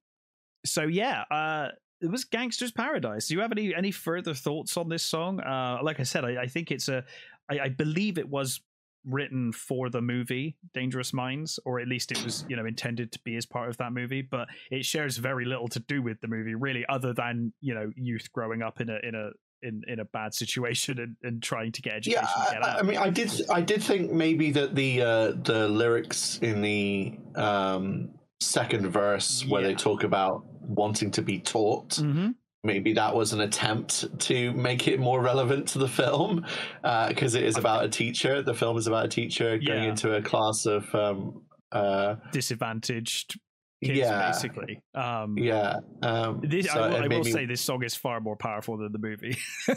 so 0.65 0.83
yeah, 0.83 1.23
uh, 1.31 1.69
it 2.01 2.09
was 2.09 2.25
Gangsta's 2.25 2.71
Paradise. 2.71 3.27
Do 3.27 3.35
you 3.35 3.41
have 3.41 3.51
any 3.51 3.73
any 3.73 3.91
further 3.91 4.33
thoughts 4.33 4.77
on 4.77 4.89
this 4.89 5.03
song? 5.03 5.39
Uh, 5.39 5.79
like 5.81 5.99
I 5.99 6.03
said, 6.03 6.25
I, 6.25 6.43
I 6.43 6.47
think 6.47 6.71
it's 6.71 6.87
a. 6.87 7.03
I, 7.49 7.59
I 7.59 7.69
believe 7.69 8.17
it 8.17 8.29
was 8.29 8.61
written 9.05 9.51
for 9.51 9.89
the 9.89 10.01
movie 10.01 10.55
Dangerous 10.73 11.13
Minds, 11.13 11.59
or 11.65 11.79
at 11.79 11.87
least 11.87 12.11
it 12.11 12.23
was, 12.23 12.45
you 12.47 12.55
know, 12.55 12.65
intended 12.65 13.11
to 13.13 13.19
be 13.23 13.35
as 13.35 13.45
part 13.45 13.69
of 13.69 13.77
that 13.77 13.91
movie. 13.93 14.21
But 14.21 14.47
it 14.71 14.85
shares 14.85 15.17
very 15.17 15.45
little 15.45 15.67
to 15.69 15.79
do 15.79 16.01
with 16.01 16.21
the 16.21 16.27
movie, 16.27 16.55
really, 16.55 16.85
other 16.87 17.13
than 17.13 17.53
you 17.61 17.73
know, 17.73 17.91
youth 17.95 18.31
growing 18.31 18.61
up 18.61 18.81
in 18.81 18.89
a 18.89 18.99
in 19.03 19.15
a 19.15 19.29
in, 19.61 19.81
in 19.87 19.99
a 19.99 20.05
bad 20.05 20.33
situation 20.33 20.99
and, 20.99 21.15
and 21.23 21.43
trying 21.43 21.71
to 21.73 21.81
get 21.81 21.93
education. 21.93 22.27
Yeah, 22.53 22.59
I, 22.59 22.79
I, 22.79 22.81
mean, 22.81 22.97
I 22.97 23.09
did 23.09 23.31
I 23.49 23.61
did 23.61 23.83
think 23.83 24.11
maybe 24.11 24.51
that 24.51 24.75
the 24.75 25.01
uh, 25.01 25.31
the 25.43 25.67
lyrics 25.67 26.39
in 26.41 26.61
the 26.61 27.17
um, 27.35 28.11
second 28.39 28.89
verse 28.89 29.45
where 29.47 29.61
yeah. 29.61 29.69
they 29.69 29.75
talk 29.75 30.03
about 30.03 30.45
wanting 30.61 31.11
to 31.11 31.21
be 31.21 31.39
taught 31.39 31.89
mm-hmm 31.89 32.29
maybe 32.63 32.93
that 32.93 33.15
was 33.15 33.33
an 33.33 33.41
attempt 33.41 34.19
to 34.19 34.51
make 34.53 34.87
it 34.87 34.99
more 34.99 35.21
relevant 35.21 35.67
to 35.69 35.79
the 35.79 35.87
film 35.87 36.45
because 36.81 37.35
uh, 37.35 37.39
it 37.39 37.45
is 37.45 37.57
about 37.57 37.85
a 37.85 37.89
teacher. 37.89 38.41
The 38.41 38.53
film 38.53 38.77
is 38.77 38.87
about 38.87 39.05
a 39.05 39.09
teacher 39.09 39.57
going 39.57 39.83
yeah. 39.83 39.89
into 39.89 40.15
a 40.15 40.21
class 40.21 40.65
of 40.65 40.93
um, 40.93 41.43
uh, 41.71 42.15
disadvantaged 42.31 43.39
kids, 43.83 43.99
yeah, 43.99 44.31
basically. 44.31 44.81
Um, 44.93 45.37
yeah. 45.37 45.79
Um, 46.01 46.41
this, 46.43 46.67
so 46.67 46.81
I 46.81 46.87
will, 46.87 46.95
I 46.95 47.07
will 47.07 47.23
me... 47.23 47.31
say 47.31 47.45
this 47.45 47.61
song 47.61 47.83
is 47.83 47.95
far 47.95 48.19
more 48.19 48.35
powerful 48.35 48.77
than 48.77 48.91
the 48.91 48.99
movie. 48.99 49.37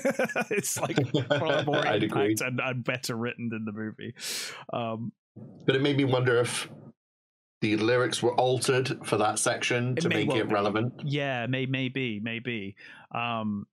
it's 0.51 0.81
like 0.81 0.99
far 1.29 1.63
more 1.65 1.87
impact 1.87 2.41
and, 2.41 2.61
and, 2.61 2.85
better 2.85 3.15
written 3.15 3.49
than 3.49 3.65
the 3.65 3.73
movie. 3.73 4.15
Um, 4.73 5.13
but 5.67 5.77
it 5.77 5.83
made 5.83 5.97
me 5.97 6.05
wonder 6.05 6.39
if 6.41 6.69
the 7.63 7.77
lyrics 7.77 8.23
were 8.23 8.35
altered 8.35 9.07
for 9.07 9.17
that 9.17 9.39
section 9.39 9.95
to 9.97 10.09
make 10.09 10.29
well 10.29 10.39
it 10.39 10.49
be. 10.49 10.53
relevant. 10.53 10.93
Yeah, 11.05 11.47
may, 11.47 11.65
maybe, 11.65 12.21
maybe. 12.21 12.75
Um, 13.15 13.67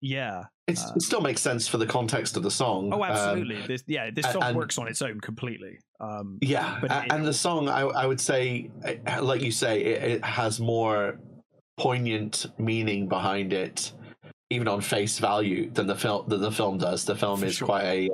yeah, 0.00 0.40
uh, 0.40 0.44
it 0.68 1.02
still 1.02 1.22
makes 1.22 1.40
sense 1.40 1.66
for 1.66 1.78
the 1.78 1.86
context 1.86 2.36
of 2.36 2.42
the 2.42 2.50
song. 2.50 2.92
Oh, 2.92 3.02
absolutely. 3.02 3.56
Um, 3.56 3.66
this, 3.66 3.82
yeah, 3.86 4.10
this 4.10 4.30
song 4.30 4.42
and, 4.42 4.56
works 4.56 4.76
on 4.76 4.88
its 4.88 5.00
own 5.00 5.20
completely. 5.20 5.78
Um, 6.00 6.38
yeah, 6.42 6.78
but 6.82 6.92
and, 6.92 7.06
it, 7.06 7.12
and 7.12 7.26
the 7.26 7.32
song, 7.32 7.68
I, 7.70 7.80
I, 7.80 8.06
would 8.06 8.20
say, 8.20 8.70
like 9.20 9.40
you 9.40 9.50
say, 9.50 9.80
it, 9.80 10.02
it 10.02 10.24
has 10.24 10.60
more 10.60 11.18
poignant 11.78 12.46
meaning 12.58 13.08
behind 13.08 13.54
it, 13.54 13.92
even 14.50 14.68
on 14.68 14.82
face 14.82 15.18
value, 15.18 15.70
than 15.70 15.86
the 15.86 15.96
film 15.96 16.28
than 16.28 16.42
the 16.42 16.52
film 16.52 16.76
does. 16.76 17.06
The 17.06 17.16
film 17.16 17.42
is 17.42 17.54
sure. 17.54 17.66
quite 17.66 17.84
a 17.84 18.10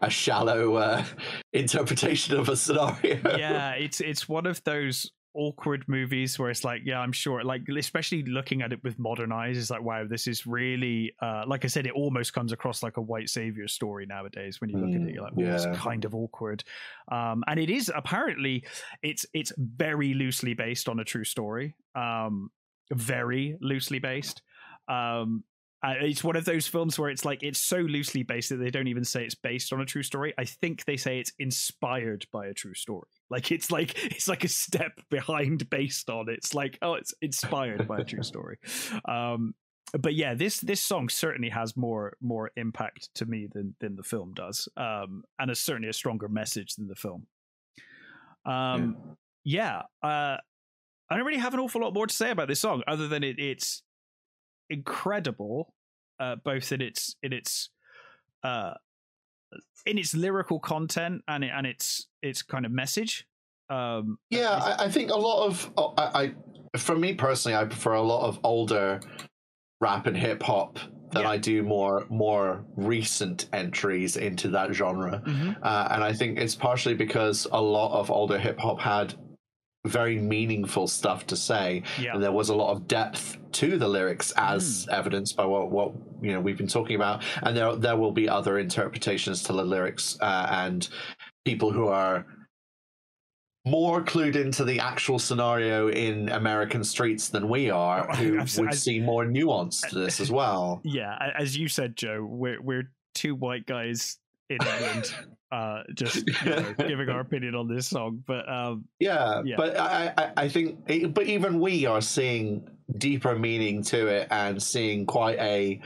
a 0.00 0.10
shallow 0.10 0.76
uh, 0.76 1.04
interpretation 1.52 2.36
of 2.36 2.48
a 2.48 2.56
scenario. 2.56 3.20
yeah, 3.36 3.70
it's 3.78 4.00
it's 4.00 4.28
one 4.28 4.46
of 4.46 4.62
those 4.64 5.10
awkward 5.34 5.84
movies 5.86 6.38
where 6.38 6.50
it's 6.50 6.64
like, 6.64 6.82
yeah, 6.84 6.98
I'm 6.98 7.12
sure, 7.12 7.44
like 7.44 7.62
especially 7.76 8.24
looking 8.24 8.62
at 8.62 8.72
it 8.72 8.82
with 8.82 8.98
modern 8.98 9.30
eyes, 9.30 9.56
it's 9.56 9.70
like, 9.70 9.82
wow, 9.82 10.04
this 10.08 10.26
is 10.26 10.46
really, 10.46 11.12
uh, 11.22 11.44
like 11.46 11.64
I 11.64 11.68
said, 11.68 11.86
it 11.86 11.92
almost 11.92 12.32
comes 12.32 12.50
across 12.52 12.82
like 12.82 12.96
a 12.96 13.02
white 13.02 13.28
savior 13.28 13.68
story 13.68 14.04
nowadays. 14.06 14.60
When 14.60 14.70
you 14.70 14.78
look 14.78 14.90
mm, 14.90 15.02
at 15.02 15.08
it, 15.08 15.14
you're 15.14 15.22
like, 15.22 15.36
well, 15.36 15.46
yeah. 15.46 15.54
it's 15.54 15.78
kind 15.78 16.04
of 16.04 16.14
awkward, 16.14 16.64
um, 17.12 17.44
and 17.46 17.60
it 17.60 17.70
is 17.70 17.90
apparently 17.94 18.64
it's 19.02 19.26
it's 19.32 19.52
very 19.56 20.14
loosely 20.14 20.54
based 20.54 20.88
on 20.88 20.98
a 20.98 21.04
true 21.04 21.24
story, 21.24 21.76
um, 21.94 22.50
very 22.92 23.56
loosely 23.60 24.00
based. 24.00 24.42
Um, 24.88 25.44
uh, 25.80 25.94
it's 26.00 26.24
one 26.24 26.34
of 26.34 26.44
those 26.44 26.66
films 26.66 26.98
where 26.98 27.08
it's 27.08 27.24
like 27.24 27.42
it's 27.42 27.60
so 27.60 27.76
loosely 27.76 28.24
based 28.24 28.48
that 28.48 28.56
they 28.56 28.70
don't 28.70 28.88
even 28.88 29.04
say 29.04 29.24
it's 29.24 29.36
based 29.36 29.72
on 29.72 29.80
a 29.80 29.84
true 29.84 30.02
story. 30.02 30.34
I 30.36 30.44
think 30.44 30.84
they 30.84 30.96
say 30.96 31.20
it's 31.20 31.32
inspired 31.38 32.26
by 32.32 32.46
a 32.46 32.54
true 32.54 32.74
story. 32.74 33.06
Like 33.30 33.52
it's 33.52 33.70
like 33.70 34.04
it's 34.04 34.26
like 34.26 34.44
a 34.44 34.48
step 34.48 34.92
behind 35.08 35.70
based 35.70 36.10
on. 36.10 36.28
It's 36.28 36.52
like 36.52 36.78
oh, 36.82 36.94
it's 36.94 37.14
inspired 37.22 37.86
by 37.86 37.98
a 37.98 38.04
true 38.04 38.22
story. 38.24 38.58
Um, 39.04 39.54
but 39.98 40.14
yeah, 40.14 40.34
this 40.34 40.58
this 40.60 40.80
song 40.80 41.08
certainly 41.08 41.50
has 41.50 41.76
more 41.76 42.16
more 42.20 42.50
impact 42.56 43.10
to 43.14 43.26
me 43.26 43.46
than 43.52 43.76
than 43.80 43.94
the 43.94 44.02
film 44.02 44.32
does, 44.34 44.68
um, 44.76 45.22
and 45.38 45.50
is 45.50 45.60
certainly 45.60 45.88
a 45.88 45.94
stronger 45.94 46.28
message 46.28 46.74
than 46.74 46.88
the 46.88 46.96
film. 46.96 47.26
Um, 48.44 49.16
yeah, 49.44 49.82
yeah 50.02 50.08
uh, 50.08 50.38
I 51.08 51.16
don't 51.16 51.24
really 51.24 51.38
have 51.38 51.54
an 51.54 51.60
awful 51.60 51.82
lot 51.82 51.94
more 51.94 52.06
to 52.06 52.14
say 52.14 52.30
about 52.30 52.48
this 52.48 52.60
song, 52.60 52.82
other 52.88 53.06
than 53.06 53.22
it, 53.22 53.38
it's 53.38 53.82
incredible, 54.70 55.74
uh, 56.20 56.36
both 56.44 56.72
in 56.72 56.80
its 56.80 57.16
in 57.22 57.32
its 57.32 57.70
uh, 58.42 58.74
in 59.86 59.98
its 59.98 60.14
lyrical 60.14 60.60
content 60.60 61.22
and 61.28 61.44
it, 61.44 61.50
and 61.54 61.66
its 61.66 62.08
its 62.22 62.42
kind 62.42 62.66
of 62.66 62.72
message. 62.72 63.26
Um, 63.70 64.18
yeah, 64.30 64.50
I, 64.50 64.84
I, 64.84 64.90
think 64.90 65.10
a 65.10 65.16
lot 65.16 65.46
of 65.46 65.70
oh, 65.76 65.92
I, 65.98 66.34
I, 66.74 66.78
for 66.78 66.96
me 66.96 67.14
personally, 67.14 67.56
I 67.56 67.64
prefer 67.64 67.94
a 67.94 68.02
lot 68.02 68.26
of 68.26 68.40
older 68.42 69.00
rap 69.80 70.06
and 70.06 70.16
hip 70.16 70.42
hop 70.42 70.78
than 71.12 71.22
yeah. 71.22 71.30
I 71.30 71.36
do 71.36 71.62
more 71.62 72.06
more 72.08 72.64
recent 72.76 73.48
entries 73.52 74.16
into 74.16 74.48
that 74.50 74.72
genre, 74.72 75.22
mm-hmm. 75.24 75.52
uh, 75.62 75.88
and 75.90 76.02
I 76.02 76.12
think 76.12 76.38
it's 76.38 76.54
partially 76.54 76.94
because 76.94 77.46
a 77.52 77.60
lot 77.60 77.98
of 77.98 78.10
older 78.10 78.38
hip 78.38 78.58
hop 78.58 78.80
had 78.80 79.14
very 79.86 80.18
meaningful 80.18 80.86
stuff 80.86 81.26
to 81.26 81.36
say 81.36 81.82
yeah. 82.00 82.12
and 82.12 82.22
there 82.22 82.32
was 82.32 82.48
a 82.48 82.54
lot 82.54 82.70
of 82.72 82.88
depth 82.88 83.38
to 83.52 83.78
the 83.78 83.88
lyrics 83.88 84.32
as 84.36 84.86
mm. 84.86 84.92
evidenced 84.92 85.36
by 85.36 85.44
what, 85.44 85.70
what 85.70 85.92
you 86.20 86.32
know 86.32 86.40
we've 86.40 86.58
been 86.58 86.66
talking 86.66 86.96
about 86.96 87.22
and 87.42 87.56
there 87.56 87.74
there 87.76 87.96
will 87.96 88.12
be 88.12 88.28
other 88.28 88.58
interpretations 88.58 89.42
to 89.44 89.52
the 89.52 89.62
lyrics 89.62 90.18
uh, 90.20 90.48
and 90.50 90.88
people 91.44 91.70
who 91.70 91.86
are 91.86 92.26
more 93.68 94.02
clued 94.02 94.36
into 94.36 94.64
the 94.64 94.80
actual 94.80 95.18
scenario 95.18 95.88
in 95.88 96.28
American 96.30 96.82
streets 96.82 97.28
than 97.28 97.48
we 97.48 97.70
are, 97.70 98.06
who 98.16 98.38
would 98.58 98.74
see 98.74 99.00
more 99.00 99.24
nuance 99.24 99.80
to 99.82 99.98
this 99.98 100.20
as 100.20 100.30
well. 100.30 100.80
Yeah, 100.88 101.16
as 101.38 101.56
you 101.56 101.68
said, 101.68 101.96
Joe, 101.96 102.26
we're 102.28 102.60
we're 102.62 102.90
two 103.14 103.34
white 103.34 103.66
guys 103.66 104.18
in 104.48 104.58
England, 104.60 105.14
uh, 105.50 105.82
just 105.94 106.16
you 106.44 106.50
know, 106.50 106.74
giving 106.78 107.08
our 107.08 107.20
opinion 107.20 107.54
on 107.54 107.68
this 107.68 107.86
song. 107.86 108.22
But 108.26 108.48
um, 108.48 108.84
yeah, 108.98 109.42
yeah, 109.44 109.56
but 109.56 109.76
I, 109.78 110.12
I, 110.16 110.32
I 110.36 110.48
think, 110.48 111.14
but 111.14 111.26
even 111.26 111.60
we 111.60 111.86
are 111.86 112.00
seeing 112.00 112.68
deeper 112.96 113.38
meaning 113.38 113.82
to 113.84 114.06
it 114.06 114.28
and 114.30 114.62
seeing 114.62 115.06
quite 115.06 115.38
a 115.38 115.80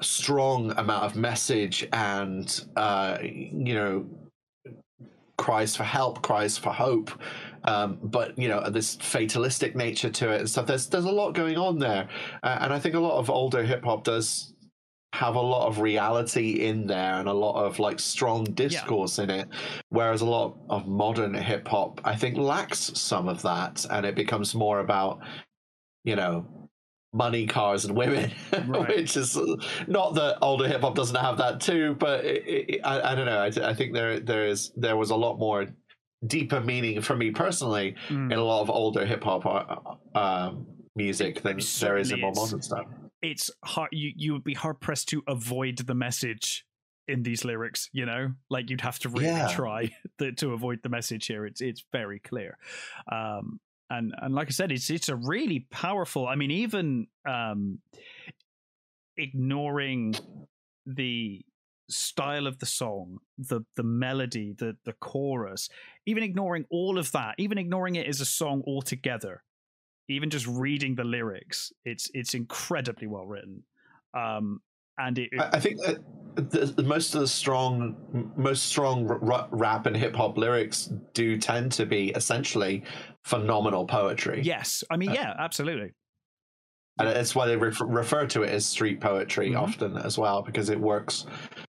strong 0.00 0.70
amount 0.78 1.04
of 1.04 1.16
message 1.16 1.86
and 1.92 2.64
uh, 2.76 3.18
you 3.22 3.74
know 3.74 4.06
cries 5.36 5.76
for 5.76 5.84
help, 5.84 6.22
cries 6.22 6.58
for 6.58 6.70
hope. 6.70 7.10
Um, 7.64 7.98
but 8.02 8.38
you 8.38 8.48
know 8.48 8.68
this 8.70 8.96
fatalistic 8.96 9.74
nature 9.74 10.10
to 10.10 10.30
it 10.32 10.40
and 10.40 10.48
stuff. 10.48 10.66
There's 10.66 10.86
there's 10.88 11.04
a 11.04 11.10
lot 11.10 11.32
going 11.32 11.56
on 11.56 11.78
there, 11.78 12.08
uh, 12.42 12.58
and 12.60 12.72
I 12.72 12.78
think 12.78 12.94
a 12.94 13.00
lot 13.00 13.18
of 13.18 13.28
older 13.30 13.64
hip 13.64 13.84
hop 13.84 14.04
does 14.04 14.54
have 15.14 15.36
a 15.36 15.40
lot 15.40 15.66
of 15.66 15.80
reality 15.80 16.66
in 16.66 16.86
there 16.86 17.14
and 17.14 17.28
a 17.28 17.32
lot 17.32 17.64
of 17.64 17.78
like 17.78 17.98
strong 17.98 18.44
discourse 18.44 19.18
yeah. 19.18 19.24
in 19.24 19.30
it 19.30 19.48
whereas 19.88 20.20
a 20.20 20.26
lot 20.26 20.58
of 20.68 20.86
modern 20.86 21.32
hip 21.32 21.66
hop 21.66 22.00
i 22.04 22.14
think 22.14 22.36
lacks 22.36 22.90
some 22.94 23.26
of 23.26 23.40
that 23.40 23.86
and 23.90 24.04
it 24.04 24.14
becomes 24.14 24.54
more 24.54 24.80
about 24.80 25.20
you 26.04 26.14
know 26.14 26.46
money 27.14 27.46
cars 27.46 27.86
and 27.86 27.96
women 27.96 28.30
right. 28.66 28.96
which 28.96 29.16
is 29.16 29.38
not 29.86 30.14
that 30.14 30.36
older 30.42 30.68
hip 30.68 30.82
hop 30.82 30.94
doesn't 30.94 31.16
have 31.16 31.38
that 31.38 31.58
too 31.58 31.96
but 31.98 32.22
it, 32.24 32.44
it, 32.68 32.80
I, 32.84 33.12
I, 33.12 33.14
don't 33.14 33.26
know 33.26 33.40
I, 33.40 33.70
I, 33.70 33.72
think 33.72 33.94
there 33.94 34.20
there 34.20 34.46
is 34.46 34.72
there 34.76 34.96
was 34.98 35.08
a 35.08 35.16
lot 35.16 35.38
more 35.38 35.66
deeper 36.26 36.60
meaning 36.60 37.00
for 37.00 37.16
me 37.16 37.30
personally 37.30 37.96
mm. 38.08 38.30
in 38.30 38.38
a 38.38 38.44
lot 38.44 38.60
of 38.60 38.68
older 38.68 39.06
hip 39.06 39.24
hop 39.24 39.46
uh, 39.46 40.18
um, 40.18 40.66
music 40.96 41.40
than 41.40 41.60
there 41.80 41.96
is 41.96 42.10
in 42.10 42.20
more 42.20 42.32
modern 42.34 42.60
stuff 42.60 42.84
it's 43.22 43.50
hard 43.64 43.90
you 43.92 44.12
you 44.14 44.32
would 44.32 44.44
be 44.44 44.54
hard 44.54 44.80
pressed 44.80 45.08
to 45.08 45.22
avoid 45.26 45.78
the 45.78 45.94
message 45.94 46.64
in 47.06 47.22
these 47.22 47.44
lyrics 47.44 47.88
you 47.92 48.06
know? 48.06 48.32
Like 48.50 48.70
you'd 48.70 48.82
have 48.82 48.98
to 49.00 49.08
really 49.08 49.26
yeah. 49.26 49.48
try 49.48 49.90
the, 50.18 50.32
to 50.32 50.52
avoid 50.52 50.80
the 50.82 50.88
message 50.88 51.26
here. 51.26 51.46
It's 51.46 51.60
it's 51.60 51.84
very 51.92 52.20
clear. 52.20 52.58
Um 53.10 53.60
and 53.90 54.14
and 54.20 54.34
like 54.34 54.48
i 54.48 54.50
said 54.50 54.70
it's 54.70 54.90
it's 54.90 55.08
a 55.08 55.16
really 55.16 55.66
powerful 55.70 56.26
i 56.26 56.34
mean 56.34 56.50
even 56.50 57.06
um 57.26 57.78
ignoring 59.16 60.14
the 60.86 61.44
style 61.88 62.46
of 62.46 62.58
the 62.58 62.66
song 62.66 63.18
the 63.38 63.60
the 63.76 63.82
melody 63.82 64.54
the 64.58 64.76
the 64.84 64.92
chorus 64.94 65.68
even 66.04 66.22
ignoring 66.22 66.66
all 66.70 66.98
of 66.98 67.10
that 67.12 67.34
even 67.38 67.56
ignoring 67.56 67.96
it 67.96 68.06
as 68.06 68.20
a 68.20 68.26
song 68.26 68.62
altogether 68.66 69.42
even 70.08 70.30
just 70.30 70.46
reading 70.46 70.94
the 70.94 71.04
lyrics, 71.04 71.72
it's 71.84 72.10
it's 72.14 72.34
incredibly 72.34 73.06
well 73.06 73.26
written. 73.26 73.62
Um, 74.14 74.60
and 74.98 75.18
it, 75.18 75.28
it 75.32 75.40
I 75.40 75.60
think 75.60 75.78
the, 76.34 76.66
the, 76.66 76.82
most 76.82 77.14
of 77.14 77.20
the 77.20 77.28
strong, 77.28 78.32
most 78.36 78.64
strong 78.64 79.08
r- 79.08 79.48
rap 79.50 79.86
and 79.86 79.96
hip 79.96 80.14
hop 80.16 80.36
lyrics 80.36 80.90
do 81.14 81.38
tend 81.38 81.72
to 81.72 81.86
be 81.86 82.10
essentially 82.10 82.82
phenomenal 83.24 83.86
poetry. 83.86 84.40
Yes, 84.42 84.82
I 84.90 84.96
mean, 84.96 85.10
uh, 85.10 85.14
yeah, 85.14 85.34
absolutely. 85.38 85.92
And 86.98 87.08
that's 87.08 87.34
why 87.34 87.46
they 87.46 87.56
re- 87.56 87.72
refer 87.80 88.26
to 88.26 88.42
it 88.42 88.50
as 88.50 88.66
street 88.66 89.00
poetry 89.00 89.50
mm-hmm. 89.50 89.62
often 89.62 89.96
as 89.98 90.18
well, 90.18 90.42
because 90.42 90.68
it 90.68 90.80
works 90.80 91.26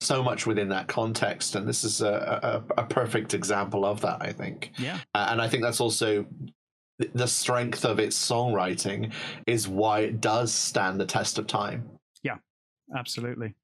so 0.00 0.22
much 0.22 0.46
within 0.46 0.68
that 0.68 0.86
context. 0.86 1.56
And 1.56 1.68
this 1.68 1.82
is 1.82 2.02
a, 2.02 2.62
a, 2.76 2.82
a 2.82 2.84
perfect 2.84 3.34
example 3.34 3.84
of 3.84 4.00
that, 4.02 4.18
I 4.20 4.32
think. 4.32 4.70
Yeah. 4.78 4.98
Uh, 5.14 5.26
and 5.30 5.42
I 5.42 5.48
think 5.48 5.64
that's 5.64 5.80
also 5.80 6.24
the 6.98 7.28
strength 7.28 7.84
of 7.84 7.98
its 7.98 8.16
songwriting 8.18 9.12
is 9.46 9.68
why 9.68 10.00
it 10.00 10.20
does 10.20 10.52
stand 10.52 11.00
the 11.00 11.06
test 11.06 11.38
of 11.38 11.46
time. 11.46 11.88
Yeah, 12.22 12.36
absolutely. 12.96 13.54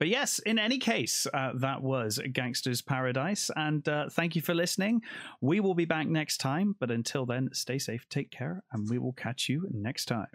But 0.00 0.08
yes, 0.08 0.38
in 0.40 0.58
any 0.58 0.78
case, 0.78 1.26
uh, 1.32 1.52
that 1.54 1.80
was 1.82 2.18
Gangsta's 2.32 2.82
Paradise. 2.82 3.50
And 3.54 3.88
uh, 3.88 4.08
thank 4.10 4.34
you 4.34 4.42
for 4.42 4.54
listening. 4.54 5.02
We 5.40 5.60
will 5.60 5.74
be 5.74 5.84
back 5.84 6.08
next 6.08 6.38
time. 6.38 6.74
But 6.80 6.90
until 6.90 7.24
then, 7.24 7.50
stay 7.52 7.78
safe, 7.78 8.08
take 8.08 8.30
care, 8.30 8.64
and 8.72 8.88
we 8.90 8.98
will 8.98 9.12
catch 9.12 9.48
you 9.48 9.68
next 9.70 10.06
time. 10.06 10.26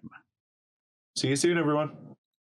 See 1.16 1.28
you 1.28 1.36
soon, 1.36 1.58
everyone. 1.58 1.92